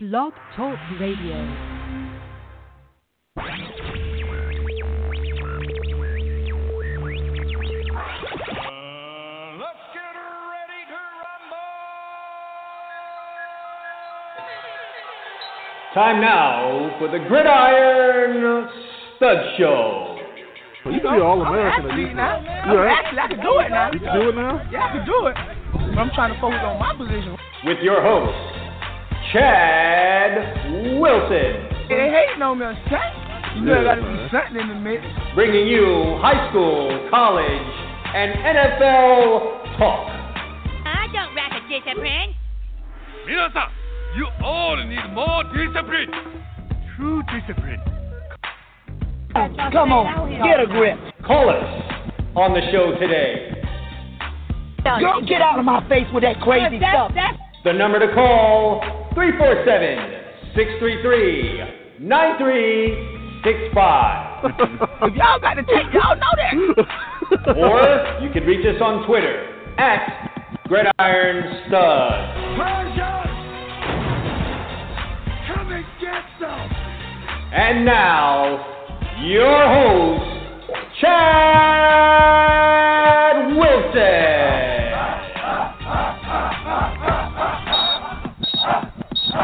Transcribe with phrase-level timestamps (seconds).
[0.00, 2.48] Blog Talk Radio.
[7.78, 10.14] Uh, let's get
[10.50, 11.68] ready to rumble!
[15.94, 18.68] Time now for the Gridiron
[19.16, 20.18] Stud Show.
[20.84, 21.86] So you can be all American.
[21.86, 22.40] Actually, now,
[22.72, 22.98] You right?
[22.98, 23.92] actually, I can do it now.
[23.92, 24.68] You can do it now?
[24.72, 25.34] Yeah, I can do it.
[25.94, 27.36] But I'm trying to focus on my position.
[27.64, 28.57] with your host,
[29.32, 31.68] Chad Wilson.
[31.90, 33.60] It ain't no milk shake.
[33.60, 35.04] You yeah, gotta do something in the mix.
[35.34, 37.68] Bringing you high school, college,
[38.14, 40.08] and NFL talk.
[40.86, 42.34] I don't rap a discipline.
[43.28, 43.68] Minasa,
[44.16, 46.08] you all need more discipline.
[46.96, 47.80] True discipline.
[49.34, 50.98] Come on, get a grip.
[51.26, 51.64] Call us
[52.34, 53.62] on the show today.
[54.84, 57.12] Don't get out of my face with that crazy that, stuff.
[57.14, 64.44] That, the number to call 347 633 9365.
[65.02, 66.54] If y'all got to take, y'all know that.
[67.58, 67.82] Or
[68.22, 70.30] you can reach us on Twitter at
[70.68, 72.56] Gridiron Stud.
[72.56, 73.26] Persian!
[75.48, 76.70] Come and get some!
[77.52, 78.64] And now,
[79.24, 80.24] your host,
[81.00, 82.28] Chad
[83.56, 84.94] Wilson.
[89.32, 89.36] Wait,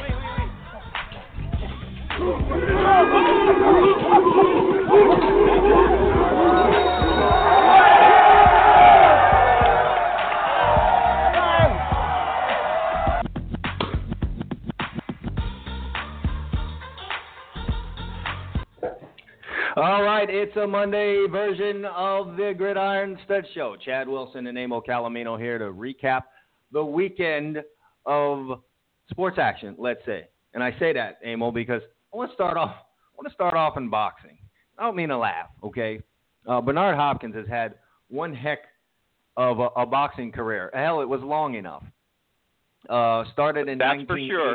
[0.00, 0.50] wait, wait.
[19.76, 23.74] All right, it's a Monday version of the Gridiron Stud Show.
[23.84, 26.22] Chad Wilson and Amo Calomino here to recap
[26.70, 27.60] the weekend
[28.06, 28.60] of
[29.10, 30.28] sports action, let's say.
[30.52, 32.70] And I say that, Amo, because I want to start off.
[32.70, 34.38] I want to start off in boxing.
[34.78, 36.00] I don't mean to laugh, okay?
[36.46, 37.74] Uh, Bernard Hopkins has had
[38.08, 38.60] one heck
[39.36, 40.70] of a, a boxing career.
[40.72, 41.82] Hell, it was long enough.
[42.88, 44.54] Uh, started in That's for sure.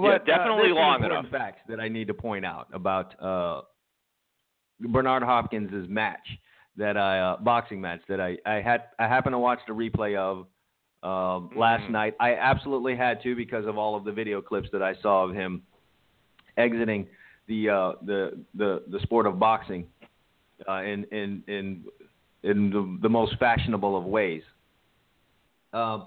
[0.00, 0.26] 1988.
[0.26, 1.30] Yeah, uh, definitely some long enough.
[1.30, 3.62] Facts that I need to point out about uh,
[4.80, 6.26] Bernard Hopkins' match
[6.76, 10.16] that I uh, boxing match that I I had I happened to watch the replay
[10.16, 10.46] of
[11.02, 11.90] um, last Mhm.
[11.90, 12.14] night.
[12.20, 15.34] I absolutely had to because of all of the video clips that I saw of
[15.34, 15.62] him
[16.56, 17.06] exiting
[17.46, 19.86] the uh, the the the sport of boxing
[20.68, 21.84] uh, in in in
[22.42, 24.42] in the, the most fashionable of ways.
[25.72, 26.06] Um,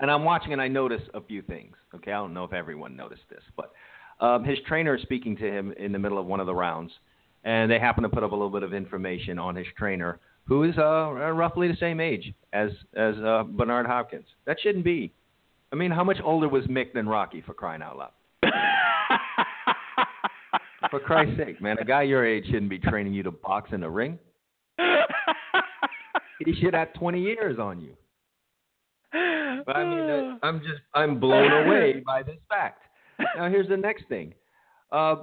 [0.00, 1.76] and I'm watching and I notice a few things.
[1.94, 3.72] Okay, I don't know if everyone noticed this, but
[4.24, 6.92] um, his trainer is speaking to him in the middle of one of the rounds,
[7.44, 10.64] and they happen to put up a little bit of information on his trainer, who
[10.64, 14.26] is uh, roughly the same age as as uh, Bernard Hopkins.
[14.46, 15.12] That shouldn't be.
[15.72, 18.12] I mean, how much older was Mick than Rocky for crying out loud?
[20.90, 23.82] For Christ's sake, man, a guy your age shouldn't be training you to box in
[23.82, 24.18] a ring.
[26.44, 27.96] He should have 20 years on you.
[29.66, 32.82] But I mean, uh, I'm just I'm blown away by this fact.
[33.36, 34.34] Now here's the next thing.
[34.92, 35.16] Uh,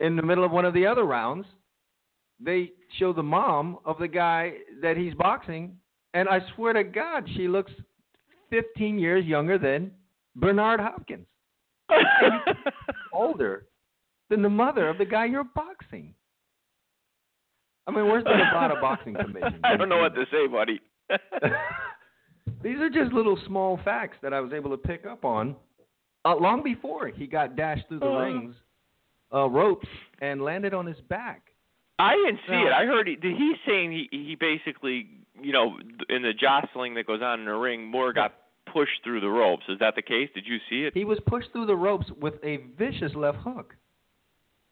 [0.00, 1.46] in the middle of one of the other rounds,
[2.40, 5.76] they show the mom of the guy that he's boxing,
[6.14, 7.72] and I swear to God, she looks
[8.50, 9.90] 15 years younger than
[10.36, 11.26] Bernard Hopkins,
[13.12, 13.66] older
[14.30, 16.14] than the mother of the guy you're boxing.
[17.86, 19.60] I mean, where's the Nevada Boxing Commission?
[19.64, 20.80] I don't know what to say, buddy.
[22.62, 25.54] These are just little small facts that I was able to pick up on
[26.24, 28.18] uh, long before he got dashed through the Uh.
[28.18, 28.54] rings,
[29.32, 29.88] uh, ropes,
[30.20, 31.42] and landed on his back.
[32.00, 32.66] I didn't see No.
[32.66, 32.72] it.
[32.72, 35.08] I heard he, he's saying he he basically,
[35.40, 38.34] you know, in the jostling that goes on in the ring, Moore got
[38.66, 39.64] pushed through the ropes.
[39.68, 40.28] Is that the case?
[40.34, 40.94] Did you see it?
[40.94, 43.74] He was pushed through the ropes with a vicious left hook.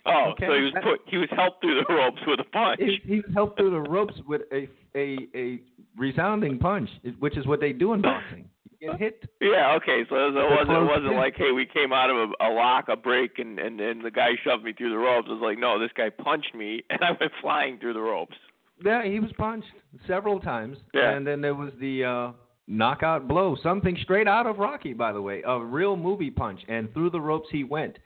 [0.06, 0.46] Oh, okay.
[0.46, 2.80] so he was put he was helped through the ropes with a punch.
[2.80, 5.60] He, he was helped through the ropes with a a a
[5.96, 8.48] resounding punch, which is what they do in boxing.
[8.80, 9.30] You get hit.
[9.40, 10.02] Yeah, okay.
[10.08, 12.96] So it wasn't it wasn't like, hey, we came out of a, a lock, a
[12.96, 15.28] break, and and and the guy shoved me through the ropes.
[15.28, 18.36] It was like, no, this guy punched me, and I went flying through the ropes.
[18.84, 19.68] Yeah, he was punched
[20.06, 21.12] several times, Yeah.
[21.16, 22.32] and then there was the uh,
[22.68, 26.92] knockout blow, something straight out of Rocky, by the way, a real movie punch, and
[26.92, 27.98] through the ropes he went.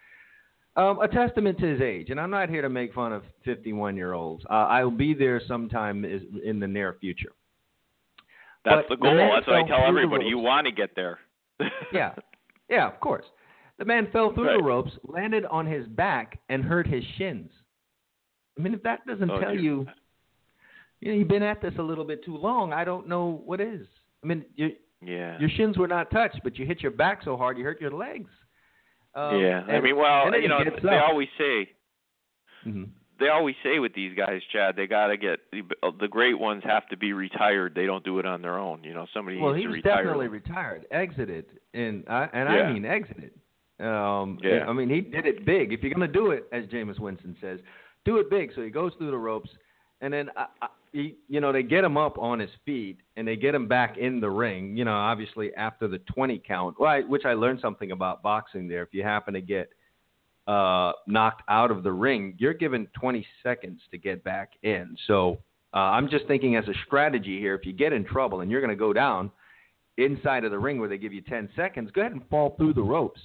[0.76, 3.96] Um, a testament to his age, and I'm not here to make fun of 51
[3.96, 4.44] year olds.
[4.49, 7.32] Uh, I'll be there sometime is, in the near future.
[8.64, 9.14] That's But the the goal.
[9.17, 10.26] man That's what I tell everybody.
[10.26, 11.19] You want to get there.
[11.93, 12.14] Yeah,
[12.69, 13.25] yeah, of course.
[13.78, 14.58] The man fell through Right.
[14.58, 17.50] the ropes, landed on his back, and hurt his shins.
[18.58, 19.61] I mean, if that doesn't Oh, tell dear.
[19.61, 19.87] you
[21.00, 22.73] you know, you've been at this a little bit too long.
[22.75, 23.87] I don't know what is.
[24.23, 24.70] I mean, your
[25.02, 25.38] Yeah.
[25.40, 27.90] your shins were not touched, but you hit your back so hard you hurt your
[27.90, 28.31] legs.
[29.15, 29.62] Um, yeah.
[29.69, 31.09] I mean, well, you know, they up.
[31.11, 31.69] always say
[32.67, 32.91] Mhm.
[33.19, 36.89] they always say with these guys, Chad, they got to get the great ones have
[36.89, 37.75] to be retired.
[37.75, 38.83] They don't do it on their own.
[38.85, 40.05] You know, somebody Well, needs to retire.
[40.05, 40.33] definitely them.
[40.35, 42.62] retired, exited, and I and Yeah.
[42.69, 43.33] I mean exited.
[43.81, 44.69] Um, Yeah.
[44.69, 45.73] I mean, he did it big.
[45.73, 47.61] If you're going to do it, as Jameis Winston says,
[48.05, 48.53] do it big.
[48.55, 49.51] So he goes through the ropes,
[50.03, 50.47] and then I,
[50.92, 53.96] he, you know they get him up on his feet, and they get him back
[53.96, 54.76] in the ring.
[54.76, 58.82] You know, obviously after the 20 count, I, which I learned something about boxing there.
[58.82, 59.70] If you happen to get
[60.46, 64.96] uh, knocked out of the ring, you're given 20 seconds to get back in.
[65.06, 65.38] So
[65.75, 68.60] uh, I'm just thinking as a strategy here, if you get in trouble and you're
[68.60, 69.31] going to go down
[69.96, 72.75] inside of the ring where they give you 10 seconds, go ahead and fall through
[72.75, 73.20] the ropes.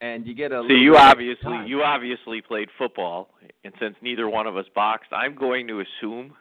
[0.00, 1.66] And you get a So you obviously time.
[1.66, 3.30] you obviously played football,
[3.64, 6.34] and since neither one of us boxed, I'm going to assume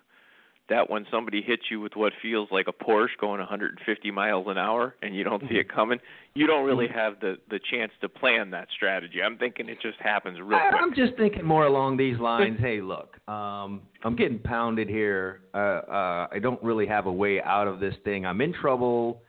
[0.70, 4.58] that when somebody hits you with what feels like a Porsche going 150 miles an
[4.58, 6.00] hour and you don't see it coming,
[6.34, 9.22] you don't really have the the chance to plan that strategy.
[9.22, 10.82] I'm thinking it just happens real I, quick.
[10.82, 12.58] I'm just thinking more along these lines.
[12.60, 15.42] hey, look, um, I'm getting pounded here.
[15.54, 18.26] Uh, uh, I don't really have a way out of this thing.
[18.26, 19.22] I'm in trouble.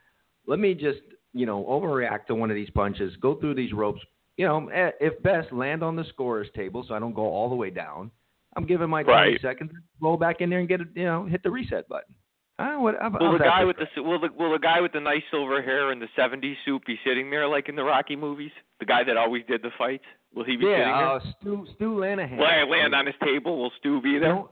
[0.47, 0.99] Let me just,
[1.33, 3.15] you know, overreact to one of these punches.
[3.21, 4.01] Go through these ropes.
[4.37, 7.55] You know, if best, land on the scorer's table so I don't go all the
[7.55, 8.11] way down.
[8.57, 9.41] I'm giving my 20 Right.
[9.41, 9.71] seconds.
[10.01, 10.87] Roll back in there and get it.
[10.95, 12.13] You know, hit the reset button.
[12.59, 14.81] Ah, what, how, Will how's the guy for with the will the will the guy
[14.81, 17.83] with the nice silver hair and the '70s suit be sitting there like in the
[17.83, 18.49] Rocky movies?
[18.79, 20.03] The guy that always did the fights?
[20.33, 20.87] Will he be sitting there?
[20.87, 22.37] Yeah, uh, Stu Stu Lanahan.
[22.37, 23.59] Will I land on his table?
[23.61, 24.29] Will Stu be there?
[24.33, 24.49] Don't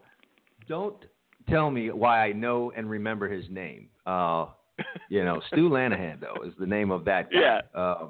[0.68, 1.06] don't
[1.50, 3.90] tell me why I know and remember his name.
[4.06, 4.48] Uh,
[5.10, 7.38] you know, Stu Lanahan though is the name of that guy.
[7.42, 7.62] Yeah.
[7.74, 8.08] Uh,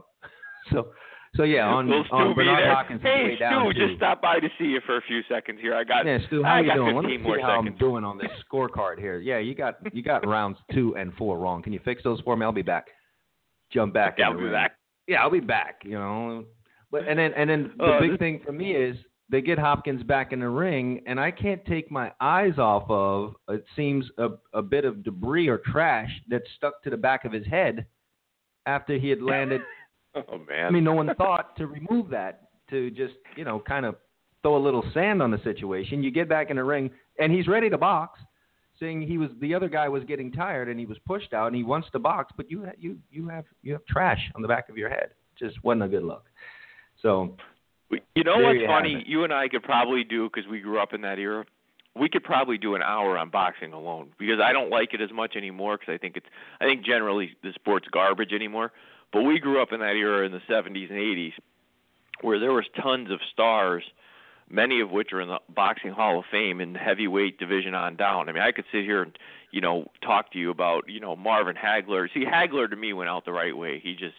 [0.74, 0.88] so
[1.36, 2.68] so yeah, on Will Stu on be Bernard?
[2.76, 5.60] Hopkins' hey, way down Stu, just stop by to see you for a few seconds
[5.62, 5.76] here.
[5.76, 6.96] I got yeah, Stu, how I you got doing?
[6.96, 7.68] Let me see how seconds.
[7.74, 9.20] I'm doing on this scorecard here.
[9.20, 11.62] Yeah, you got you got rounds two and four wrong.
[11.64, 12.46] Can you fix those for me?
[12.46, 12.88] I'll be back.
[13.72, 14.16] Jump back.
[14.20, 14.78] Yeah, I'll be back.
[15.08, 15.82] Yeah, I'll be back.
[15.84, 16.46] You know,
[16.92, 18.96] but and then and then the Uh, big this- thing for me is
[19.28, 23.36] they get Hopkins back in the ring, and I can't take my eyes off of
[23.50, 27.32] it seems a a bit of debris or trash that stuck to the back of
[27.32, 27.88] his head
[28.68, 29.62] after he had landed.
[30.32, 30.66] Oh man.
[30.66, 33.96] I mean, no one thought to remove that to just you know kind of
[34.42, 36.04] throw a little sand on the situation.
[36.04, 36.90] You get back in the ring,
[37.20, 38.20] and he's ready to box,
[38.80, 41.56] saying he was the other guy was getting tired and he was pushed out and
[41.56, 44.70] he wants to box, but you you you have you have trash on the back
[44.70, 45.10] of your head.
[45.38, 46.26] Just wasn't a good look.
[47.02, 47.36] So
[47.90, 49.04] You know what's you funny?
[49.06, 51.46] You and I could probably do because we grew up in that era.
[51.96, 55.12] We could probably do an hour on boxing alone because I don't like it as
[55.14, 56.26] much anymore because I think it's
[56.60, 58.72] I think generally the sport's garbage anymore.
[59.16, 61.32] But we grew up in that era in the 70s and 80s
[62.20, 63.82] where there was tons of stars,
[64.50, 67.96] many of which are in the boxing Hall of Fame in the heavyweight division on
[67.96, 68.28] down.
[68.28, 69.18] I mean, I could sit here and
[69.52, 72.10] you know talk to you about you know Marvin Hagler.
[72.14, 73.80] See, Hagler to me went out the right way.
[73.82, 74.16] He just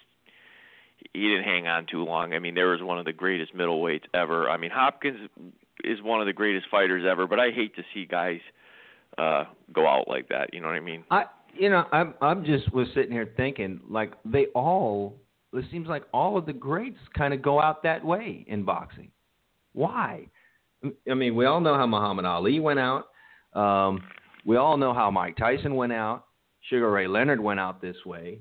[1.12, 2.32] he didn't hang on too long.
[2.32, 4.48] I mean, there was one of the greatest middleweights ever.
[4.48, 5.28] I mean, Hopkins
[5.84, 8.40] is one of the greatest fighters ever, but I hate to see guys
[9.18, 9.44] uh
[9.74, 10.54] go out like that.
[10.54, 11.04] You know what I mean?
[11.10, 11.26] I
[11.58, 15.16] you know I'm I'm just was sitting here thinking like they all
[15.52, 19.10] it seems like all of the greats kind of go out that way in boxing.
[19.72, 20.26] Why?
[21.10, 23.06] I mean, we all know how Muhammad Ali went out.
[23.54, 24.02] Um,
[24.44, 26.26] we all know how Mike Tyson went out.
[26.68, 28.40] Sugar Ray Leonard went out this way.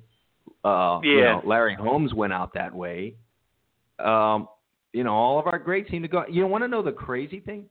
[0.63, 1.33] Uh, you Yeah.
[1.33, 3.15] know, Larry Holmes went out that way.
[3.99, 4.47] Um,
[4.93, 6.25] you know, all of our greats seem to go.
[6.27, 7.69] You want to know the crazy thing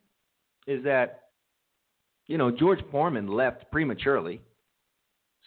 [0.66, 1.24] is that
[2.26, 4.40] you know George Foreman left prematurely,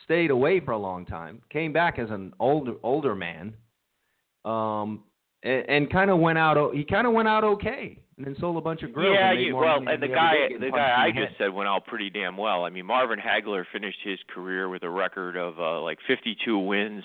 [0.03, 3.53] stayed away for a long time, came back as an older older man,
[4.45, 5.03] um,
[5.43, 6.73] and, and kind of went out.
[6.73, 9.15] He kind of went out okay, and then sold a bunch of grills.
[9.19, 12.09] yeah, you, well, and the guy, the guy I the just said went out pretty
[12.09, 12.63] damn well.
[12.63, 17.03] I mean, Marvin Hagler finished his career with a record of uh, like 52 wins,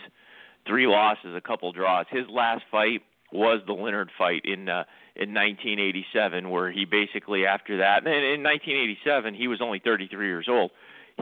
[0.66, 2.06] three losses, a couple draws.
[2.10, 4.84] His last fight was the Leonard fight in uh,
[5.14, 10.46] in 1987, where he basically after that, and in 1987 he was only 33 years
[10.48, 10.70] old.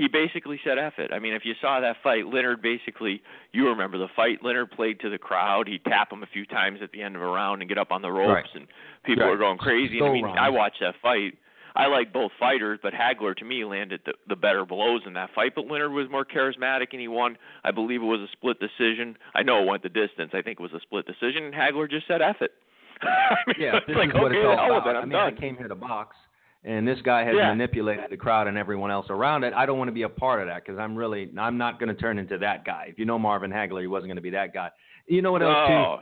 [0.00, 1.10] He basically said F it.
[1.12, 4.38] I mean, if you saw that fight, Leonard basically, you remember the fight.
[4.42, 5.68] Leonard played to the crowd.
[5.68, 7.92] He'd tap him a few times at the end of a round and get up
[7.92, 8.54] on the ropes, Right.
[8.54, 8.66] and
[9.04, 9.30] people Right.
[9.30, 9.98] were going crazy.
[9.98, 10.38] And I mean, rounds.
[10.40, 11.36] I watched that fight.
[11.76, 15.30] I like both fighters, but Hagler to me landed the, the better blows in that
[15.34, 15.54] fight.
[15.54, 17.36] But Leonard was more charismatic, and he won.
[17.62, 19.16] I believe it was a split decision.
[19.36, 20.32] I know it went the distance.
[20.34, 22.50] I think it was a split decision, and Hagler just said "F it."
[23.02, 24.96] I mean, Yeah, this like is what okay, it's all the hell with about.
[24.96, 26.16] it, I mean, I came here to box,
[26.64, 27.48] and this guy has Yeah.
[27.48, 29.54] manipulated the crowd and everyone else around it.
[29.54, 31.88] I don't want to be a part of that because I'm really, I'm not going
[31.94, 32.86] to turn into that guy.
[32.88, 34.70] If you know Marvin Hagler, he wasn't going to be that guy.
[35.06, 35.72] You know what else too?
[35.74, 36.00] Oh,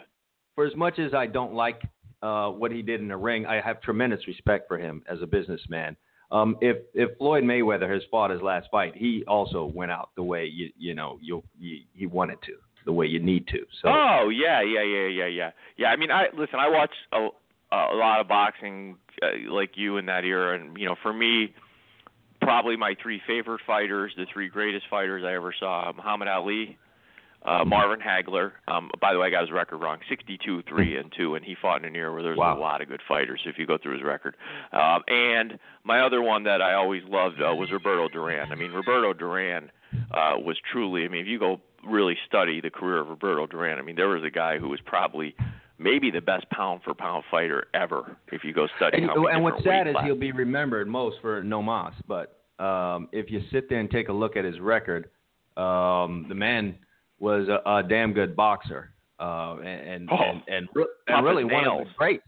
[0.55, 1.81] For as much as I don't like
[2.23, 5.27] uh, what he did in the ring, I have tremendous respect for him as a
[5.27, 5.97] businessman.
[6.31, 10.23] Um, if if Floyd Mayweather has fought his last fight, he also went out the
[10.23, 13.61] way you you know you, you he wanted to, the way you need to.
[13.81, 15.51] So Oh yeah, yeah, yeah, yeah, yeah.
[15.79, 16.59] Yeah, I mean, I listen.
[16.59, 17.29] I watched a,
[17.73, 21.55] a lot of boxing, uh, like you in that era, and you know, for me,
[22.41, 26.79] probably my three favorite fighters, the three greatest fighters I ever saw: Muhammad Ali,
[27.45, 28.53] uh, Marvin Hagler.
[28.69, 31.55] Um, by the way, I got his record wrong: 62, three, and two, and he
[31.61, 32.59] fought in an era where there was Wow.
[32.59, 33.41] a lot of good fighters.
[33.45, 34.37] If you go through his record,
[34.73, 38.51] um, and my other one that I always loved uh, was Roberto Duran.
[38.53, 39.71] I mean, Roberto Duran
[40.13, 41.05] uh, was truly.
[41.05, 44.09] I mean, if you go really study the career of Roberto Duran, I mean, there
[44.09, 45.35] was a guy who was probably
[45.79, 48.17] maybe the best pound for pound fighter ever.
[48.33, 51.43] If you go study and, many and what's sad is he'll be remembered most for
[51.43, 51.93] no mas.
[52.07, 55.11] But um, if you sit there and take a look at his record,
[55.57, 56.77] um, the man
[57.19, 60.69] was a, a damn good boxer, uh, and and Oh, and, and,
[61.09, 62.21] and really one of the great.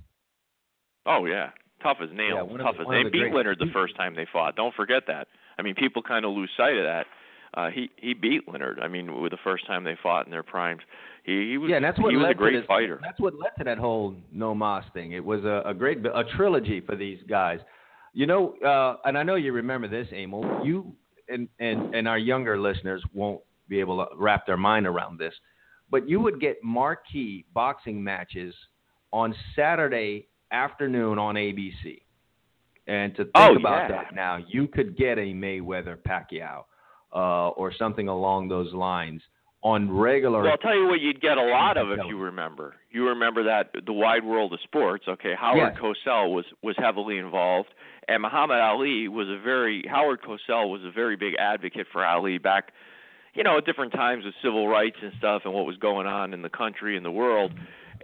[1.06, 1.50] Oh yeah,
[1.82, 2.48] tough as nails.
[2.50, 4.56] Yeah, tough the- as they the beat great- Leonard the first time they fought.
[4.56, 5.28] Don't forget that.
[5.58, 7.06] I mean, people kind of lose sight of that.
[7.54, 8.78] Uh, he he beat Leonard.
[8.80, 10.82] I mean, with the first time they fought in their primes,
[11.30, 12.98] he he was Yeah, and that's what he was a great to this, fighter.
[13.02, 15.12] That's what led to that whole no mas thing.
[15.12, 17.60] It was a, a great a trilogy for these guys.
[18.12, 20.60] You know, uh, and I know you remember this, Emil.
[20.64, 20.92] You
[21.28, 25.34] and and and our younger listeners won't be able to wrap their mind around this,
[25.90, 28.54] but you would get marquee boxing matches
[29.12, 32.02] on Saturday afternoon on ABC.
[32.88, 34.02] And to think Oh, about yeah.
[34.02, 36.64] that now, you could get a Mayweather Pacquiao
[37.14, 39.22] uh, or something along those lines
[39.62, 40.42] on regular.
[40.42, 42.74] Well, I'll tell you what you'd get a lot of if you remember.
[42.90, 45.04] You remember that the wide world of sports.
[45.06, 45.80] Okay, Howard Yes.
[45.80, 47.68] Cosell was was heavily involved,
[48.08, 52.38] and Muhammad Ali was a very Howard Cosell was a very big advocate for Ali
[52.38, 52.72] back,
[53.34, 56.32] you know, at different times with civil rights and stuff and what was going on
[56.32, 57.52] in the country and the world,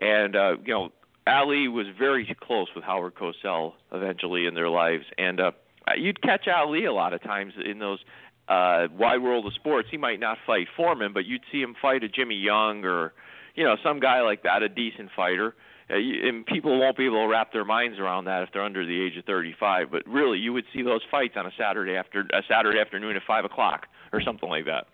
[0.02, 0.92] and uh, you know,
[1.26, 5.52] Ali was very close with Howard Cosell eventually in their lives, and uh,
[5.96, 8.00] you'd catch Ali a lot of times in those
[8.48, 12.04] uh wide world of sports he might not fight Foreman but you'd see him fight
[12.04, 13.12] a Jimmy Young or
[13.54, 15.54] you know some guy like that a decent fighter
[15.88, 18.84] uh, and people won't be able to wrap their minds around that if they're under
[18.84, 22.20] the age of 35 but really you would see those fights on a Saturday after
[22.32, 24.86] a Saturday afternoon at five o'clock or something like that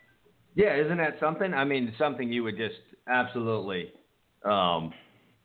[0.54, 1.54] Yeah, isn't that something?
[1.54, 3.92] I mean, something you would just absolutely
[4.44, 4.92] um,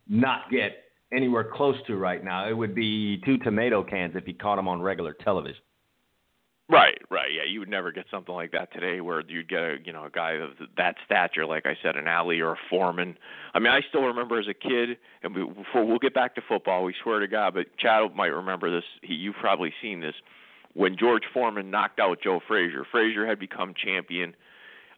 [0.07, 0.83] not get
[1.13, 2.47] anywhere close to right now.
[2.49, 5.61] It would be two tomato cans if you caught them on regular television.
[6.69, 7.29] Right, right.
[7.33, 10.03] Yeah, you would never get something like that today, where you'd get a you know
[10.03, 13.17] a guy of that stature, like I said, an Ali or a Foreman.
[13.53, 16.41] I mean, I still remember as a kid, and we, before we'll get back to
[16.45, 18.83] football, we swear to God, but Chad might remember this.
[19.01, 20.15] He, you've probably seen this
[20.73, 22.85] when George Foreman knocked out Joe Frazier.
[22.91, 24.35] Frazier had become champion.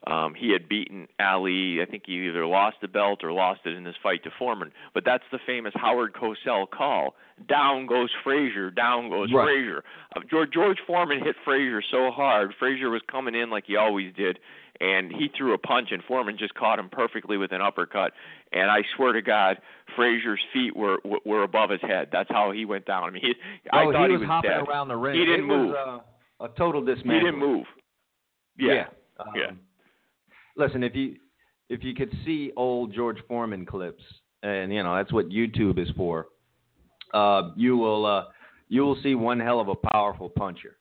[0.08, 1.82] Um, he had beaten Ali.
[1.82, 4.72] I think he either lost the belt or lost it in this fight to Foreman.
[4.94, 7.15] But that's the famous Howard Cosell call.
[7.48, 8.72] Down goes Frazier.
[8.72, 9.46] Down goes Right.
[9.46, 9.84] Frazier.
[10.15, 12.53] Uh, George, George Foreman hit Frazier so hard.
[12.58, 14.39] Frazier was coming in like he always did,
[14.79, 18.13] and he threw a punch, and Foreman just caught him perfectly with an uppercut.
[18.53, 19.58] And I swear to God,
[19.96, 22.08] Frazier's feet were were- above his head.
[22.12, 23.03] That's how he went down.
[23.03, 23.34] I mean, he,
[23.72, 24.68] I oh, thought he he was, hopping dead.
[24.68, 25.20] around the ring.
[25.20, 25.70] He didn't it move.
[25.72, 26.03] Was,
[26.39, 27.65] uh, a total He didn't move.
[28.58, 28.86] Yeah.
[29.20, 29.51] Um, Yeah.
[30.60, 31.16] Listen, if you
[31.70, 34.04] if you could see old George Foreman clips,
[34.44, 36.28] and you know that's what YouTube is for,
[37.13, 38.25] uh, you will uh,
[38.68, 40.78] you will see one hell of a powerful puncher.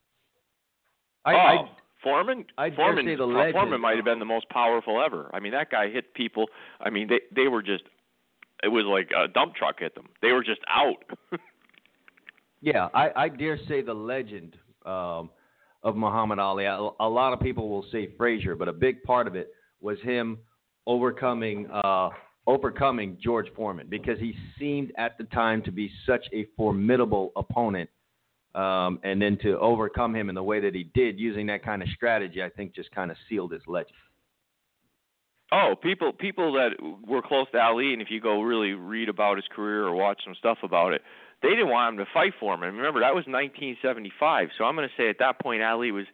[1.25, 1.57] I, oh, I
[2.03, 2.45] Foreman.
[2.59, 3.07] I dare Foreman.
[3.07, 3.53] say the legend.
[3.53, 5.31] Foreman might have been the most powerful ever.
[5.33, 6.47] I mean, that guy hit people.
[6.81, 7.85] I mean, they they were just.
[8.65, 10.09] It was like a dump truck hit them.
[10.21, 11.05] They were just out.
[12.61, 15.31] Yeah, I, I dare say the legend um,
[15.83, 16.65] of Muhammad Ali.
[16.65, 19.99] A, a lot of people will say Frazier, but a big part of it was
[20.03, 20.39] him
[20.87, 22.11] overcoming uh,
[22.47, 27.91] overcoming George Foreman because he seemed at the time to be such a formidable opponent.
[28.55, 31.83] Um, and then to overcome him in the way that he did, using that kind
[31.83, 33.95] of strategy, I think just kind of sealed his legend.
[35.53, 36.71] Oh, people people that
[37.07, 40.21] were close to Ali, and if you go really read about his career or watch
[40.25, 41.03] some stuff about it,
[41.43, 42.71] they didn't want him to fight Foreman.
[42.71, 44.49] And remember, that was 1975.
[44.59, 46.07] So I'm going to say at that point, Ali was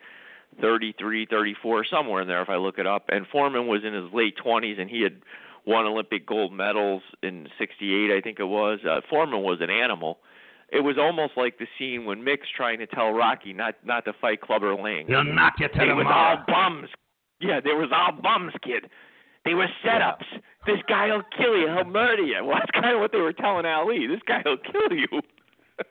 [0.60, 3.06] 33, 34, somewhere in there if I look it up.
[3.08, 5.20] And Foreman was in his late 20s, and he had
[5.66, 8.80] won Olympic gold medals in '68, I think it was.
[8.88, 10.18] Uh, Foreman was an animal.
[10.70, 14.12] It was almost like the scene when Mick's trying to tell Rocky not not to
[14.12, 15.06] fight Clubber Lang.
[15.06, 16.88] He'll knock you to They the was all bums.
[17.40, 18.90] Yeah, they was all bums, kid.
[19.44, 20.24] They were setups.
[20.66, 21.68] This guy'll kill you.
[21.68, 22.42] He'll murder you.
[22.44, 24.06] Well, that's kind of what they were telling Ali.
[24.06, 25.06] This guy'll kill you.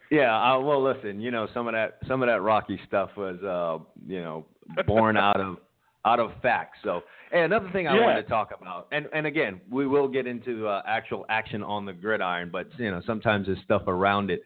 [0.10, 3.36] Yeah, uh, well, listen, you know, some of that some of that Rocky stuff was,
[3.44, 4.46] uh, you know,
[4.86, 5.58] born out of
[6.06, 6.80] out of facts.
[6.84, 7.02] So,
[7.32, 8.02] hey, another thing I Yeah.
[8.02, 11.86] wanted to talk about, and and again, we will get into uh, actual action on
[11.86, 14.44] the gridiron, but you know, sometimes there's stuff around it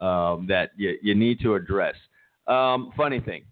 [0.00, 1.96] um, that you you need to address.
[2.46, 3.44] Um, funny thing,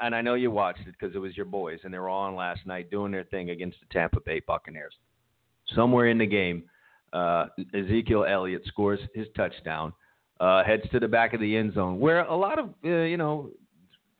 [0.00, 2.34] and I know you watched it because it was your boys, and they were on
[2.36, 4.94] last night doing their thing against the Tampa Bay Buccaneers.
[5.74, 6.64] Somewhere in the game,
[7.12, 9.92] uh, Ezekiel Elliott scores his touchdown,
[10.38, 13.16] uh, heads to the back of the end zone, where a lot of uh, you
[13.16, 13.50] know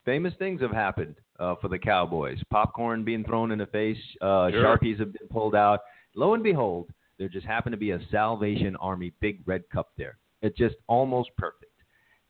[0.06, 2.38] famous things have happened uh, for the Cowboys.
[2.50, 4.78] Popcorn being thrown in the face, uh, Sure.
[4.78, 5.80] Sharpies have been pulled out.
[6.14, 10.16] Lo and behold, there just happened to be a Salvation Army big red cup there.
[10.40, 11.72] It's just almost perfect.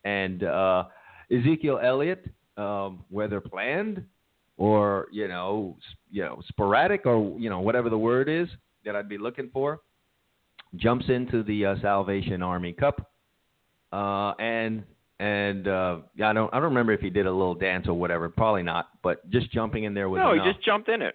[0.05, 0.85] And uh,
[1.31, 4.05] Ezekiel Elliott, um, whether planned
[4.57, 5.77] or you know,
[6.11, 8.49] you know, sporadic or you know whatever the word is
[8.85, 9.81] that I'd be looking for,
[10.77, 13.11] jumps into the uh, Salvation Army Cup,
[13.93, 14.85] uh, and
[15.19, 18.29] and uh, I don't I don't remember if he did a little dance or whatever.
[18.29, 21.15] Probably not, but just jumping in there was no, he just jumped in it.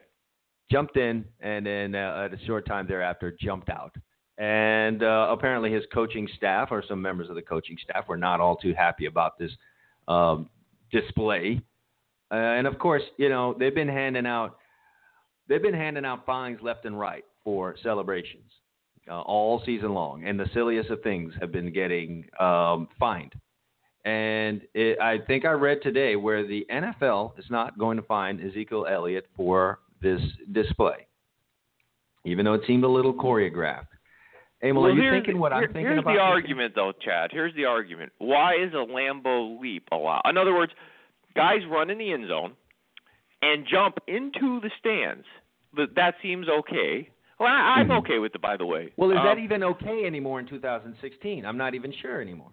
[0.71, 3.95] jumped in, and then uh, at a short time thereafter jumped out.
[4.37, 8.39] And uh, apparently, his coaching staff or some members of the coaching staff were not
[8.39, 9.51] all too happy about this
[10.07, 10.49] um,
[10.91, 11.61] display.
[12.31, 14.57] Uh, and of course, you know they've been handing out
[15.47, 18.51] they've been handing out fines left and right for celebrations
[19.09, 23.33] uh, all season long, and the silliest of things have been getting um, fined.
[24.03, 28.39] And it, I think I read today where the NFL is not going to fine
[28.39, 31.05] Ezekiel Elliott for this display,
[32.25, 33.85] even though it seemed a little choreographed.
[34.63, 36.11] Emil, well, are you thinking what here- I'm thinking here's about?
[36.11, 36.21] the this?
[36.21, 37.29] argument, though, Chad.
[37.31, 38.11] Here's the argument.
[38.19, 40.21] Why is a Lambeau leap allowed?
[40.25, 40.71] In other words,
[41.35, 42.53] guys run in the end zone
[43.43, 45.25] and jump into the stands.
[45.95, 47.09] That seems okay.
[47.39, 48.91] Well, I, I'm okay with it, by the way.
[48.97, 51.43] Well, is Um, that even okay anymore in 2016?
[51.45, 52.51] I'm not even sure anymore.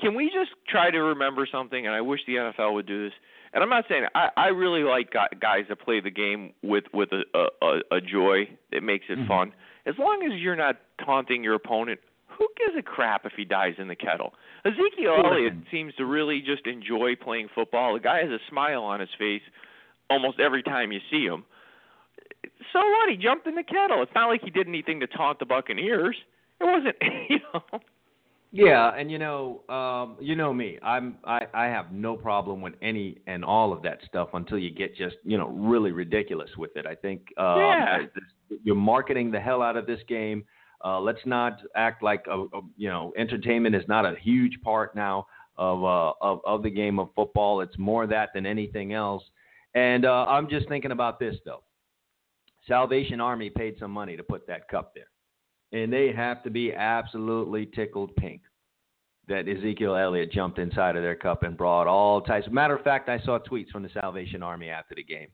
[0.00, 1.86] Can we just try to remember something?
[1.86, 3.14] And I wish the NFL would do this.
[3.52, 6.84] And I'm not saying I, I really like gu- guys that play the game with
[6.92, 9.28] with a a, a, a joy that makes it Mhm.
[9.28, 9.52] fun.
[9.86, 13.74] As long as you're not taunting your opponent, who gives a crap if he dies
[13.78, 14.34] in the kettle?
[14.64, 17.94] Ezekiel Elliott seems to really just enjoy playing football.
[17.94, 19.42] The guy has a smile on his face
[20.10, 21.44] almost every time you see him.
[22.72, 23.08] So what?
[23.10, 24.02] He jumped in the kettle.
[24.02, 26.16] It's not like he did anything to taunt the Buccaneers.
[26.60, 26.96] It wasn't,
[27.30, 27.80] you know.
[28.64, 30.78] Yeah, and you know, um, you know me.
[30.82, 34.70] I'm I, I have no problem with any and all of that stuff until you
[34.70, 36.86] get just you know really ridiculous with it.
[36.86, 37.98] I think um, Yeah.
[38.14, 40.44] this- you're marketing the hell out of this game.
[40.84, 44.94] Uh, let's not act like a, a, you know entertainment is not a huge part
[44.94, 47.60] now of uh, of of the game of football.
[47.60, 49.24] It's more that than anything else.
[49.74, 51.62] And uh, I'm just thinking about this though.
[52.68, 55.08] Salvation Army paid some money to put that cup there
[55.72, 58.42] and they have to be absolutely tickled pink
[59.28, 62.46] that Ezekiel Elliott jumped inside of their cup and brought all types.
[62.50, 65.28] Matter of fact, I saw tweets from the Salvation Army after the game.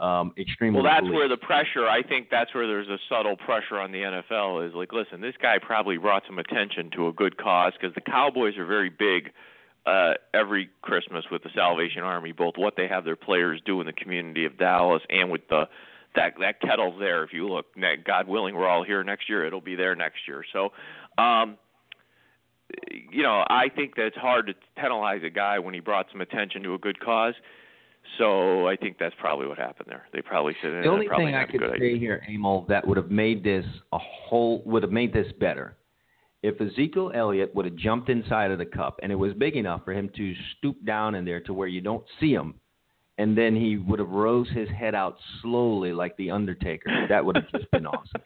[0.00, 0.80] Um, extremely.
[0.80, 1.88] Well, that's where the pressure.
[1.88, 4.68] I think that's where there's a subtle pressure on the NFL.
[4.68, 8.00] Is like, listen, this guy probably brought some attention to a good cause because the
[8.00, 9.32] Cowboys are very big
[9.86, 13.86] uh, every Christmas with the Salvation Army, both what they have their players do in
[13.86, 15.64] the community of Dallas and with the
[16.14, 17.24] that that kettle's there.
[17.24, 17.66] If you look,
[18.04, 19.46] God willing, we're all here next year.
[19.46, 20.44] It'll be there next year.
[20.52, 20.70] So,
[21.22, 21.58] um,
[23.10, 26.20] you know, I think that it's hard to penalize a guy when he brought some
[26.20, 27.34] attention to a good cause.
[28.16, 30.06] So I think that's probably what happened there.
[30.12, 31.98] They probably said eh, The only thing I could say idea.
[31.98, 35.76] here, Emil, that would have made this a whole would have made this better.
[36.42, 39.84] If Ezekiel Elliott would have jumped inside of the cup and it was big enough
[39.84, 42.54] for him to stoop down in there to where you don't see him,
[43.18, 47.36] and then he would have rose his head out slowly like the Undertaker, that would
[47.36, 48.22] have just been awesome.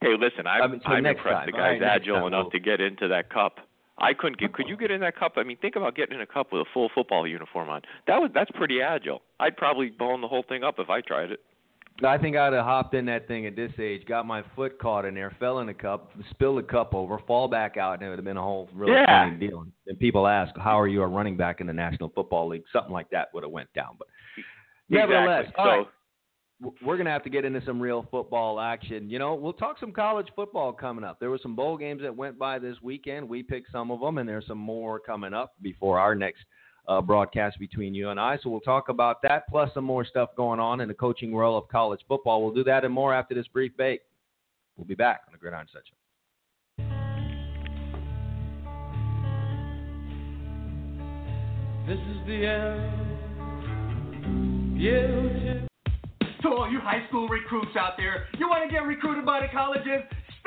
[0.00, 1.28] Hey, listen, I'm, I mean, so I'm impressed.
[1.28, 3.58] time, the guy's next agile time enough we'll- to get into that cup.
[4.00, 4.52] I couldn't get.
[4.52, 5.32] Could you get in that cup?
[5.38, 7.82] I mean, think about getting in a cup with a full football uniform on.
[8.06, 9.22] That was that's pretty agile.
[9.40, 11.40] I'd probably bone the whole thing up if I tried it.
[12.04, 15.04] I think I'd have hopped in that thing at this age, got my foot caught
[15.04, 18.08] in there, fell in the cup, spilled the cup over, fall back out, and it
[18.08, 19.24] would have been a whole really Yeah.
[19.24, 19.66] funny deal.
[19.86, 22.92] And people ask, "How are you a running back in the National Football League?" Something
[22.92, 23.96] like that would have went down.
[23.98, 24.06] But
[24.88, 25.64] nevertheless, exactly.
[25.64, 25.88] all so right,
[26.82, 29.10] we're gonna have to get into some real football action.
[29.10, 31.18] You know, we'll talk some college football coming up.
[31.18, 33.28] There were some bowl games that went by this weekend.
[33.28, 36.44] We picked some of them, and there's some more coming up before our next
[36.88, 38.38] uh, broadcast between you and I.
[38.42, 41.62] So we'll talk about that, plus some more stuff going on in the coaching world
[41.62, 42.42] of college football.
[42.42, 44.00] We'll do that and more after this brief break.
[44.76, 45.94] We'll be back on the Gridiron Section.
[51.86, 53.18] This is the end.
[54.78, 55.66] You
[56.42, 59.48] To all you high school recruits out there, you want to get recruited by the
[59.52, 60.02] colleges?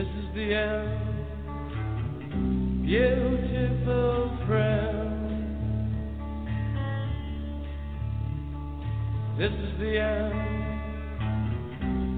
[0.00, 0.96] This is the end.
[2.86, 5.92] Beautiful friend.
[9.36, 10.32] This is the end.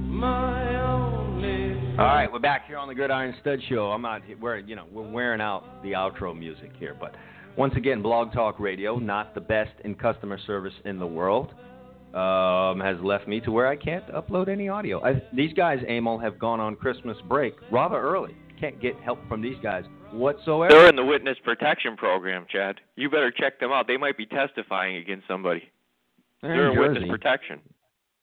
[0.09, 1.75] My only.
[1.99, 3.91] All right, we're back here on the Gridiron Stud Show.
[3.91, 4.23] I'm not.
[4.41, 7.17] We're you know we're wearing out the outro music here, but
[7.59, 11.53] once again, Blog Talk Radio, not the best in customer service in the world,
[12.15, 15.03] um, has left me to where I can't upload any audio.
[15.05, 18.37] I, these guys, Emil, have gone on Christmas break rather early.
[18.61, 20.73] Can't get help from these guys whatsoever.
[20.73, 22.77] They're in the witness protection program, Chad.
[22.97, 23.87] You better check them out.
[23.87, 25.63] They might be testifying against somebody.
[26.43, 27.61] They're, They're in witness protection.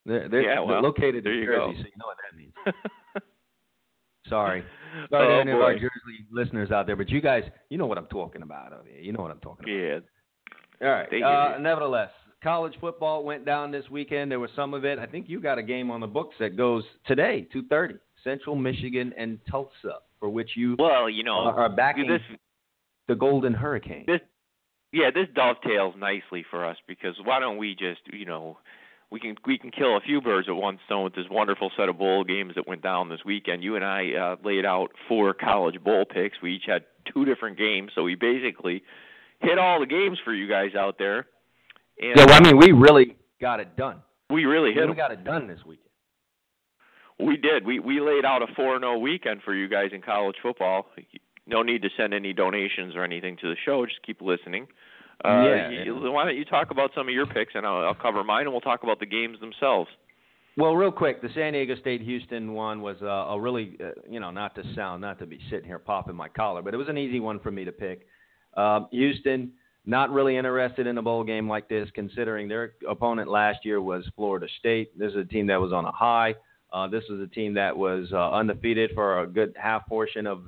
[0.06, 1.71] They're, they're, Yeah, they're well, located there in you Jersey, go.
[1.73, 2.54] so you know what that means.
[4.30, 4.63] Sorry.
[5.10, 5.73] Sorry to Oh, any of our.
[5.73, 5.89] Jersey
[6.32, 8.71] listeners out there, but you guys, you know what I'm talking about.
[9.02, 10.04] You know what I'm talking about.
[10.82, 10.88] Yeah.
[10.88, 11.56] All right.
[11.56, 12.12] Uh, nevertheless,
[12.43, 14.32] college football went down this weekend.
[14.32, 14.99] There was some of it.
[14.99, 19.13] I think you got a game on the books that goes today, 2:30, Central Michigan
[19.17, 22.21] and Tulsa, for which you Well, you know, are backing this
[23.08, 24.06] the Golden Hurricane.
[24.08, 24.21] this
[24.91, 28.58] yeah, this dovetails nicely for us because why don't we just, you know,
[29.12, 31.89] we can we can kill a few birds with one stone with this wonderful set
[31.89, 33.63] of bowl games that went down this weekend.
[33.63, 36.41] You and I uh, laid out four college bowl picks.
[36.41, 38.84] We each had two different games, so we basically
[39.41, 41.28] hit all the games for you guys out there.
[42.00, 44.02] And yeah, well, I mean, we really got it done.
[44.30, 45.86] we really hit We got it done this weekend.
[47.20, 47.66] We did.
[47.66, 50.88] We we laid out a four and zero weekend for you guys in college football.
[51.46, 53.86] No need to send any donations or anything to the show.
[53.86, 54.68] Just keep listening.
[55.26, 56.12] Uh, Yeah, you-.
[56.12, 58.52] Why don't you talk about some of your picks and I'll, I'll cover mine and
[58.52, 59.90] we'll talk about the games themselves.
[60.56, 64.20] Well, real quick, the San Diego State Houston one was uh, a really, uh, you
[64.20, 66.90] know, not to sound, not to be sitting here popping my collar, but it was
[66.90, 68.06] an easy one for me to pick.
[68.56, 69.54] Um, Houston,
[69.89, 74.08] not really interested in a bowl game like this, considering their opponent last year was
[74.15, 74.97] Florida State.
[74.97, 76.36] This is a team that was on a high.
[76.71, 80.43] Uh, this is a team that was uh, undefeated for a good half portion of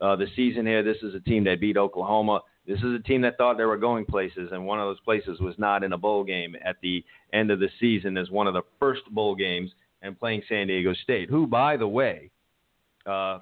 [0.00, 0.82] uh, the season here.
[0.82, 2.40] This is a team that beat Oklahoma.
[2.66, 5.38] This is a team that thought they were going places, and one of those places
[5.40, 8.54] was not in a bowl game at the end of the season as one of
[8.54, 9.70] the first bowl games
[10.02, 12.30] and playing San Diego State, who, by the way,
[13.06, 13.38] uh,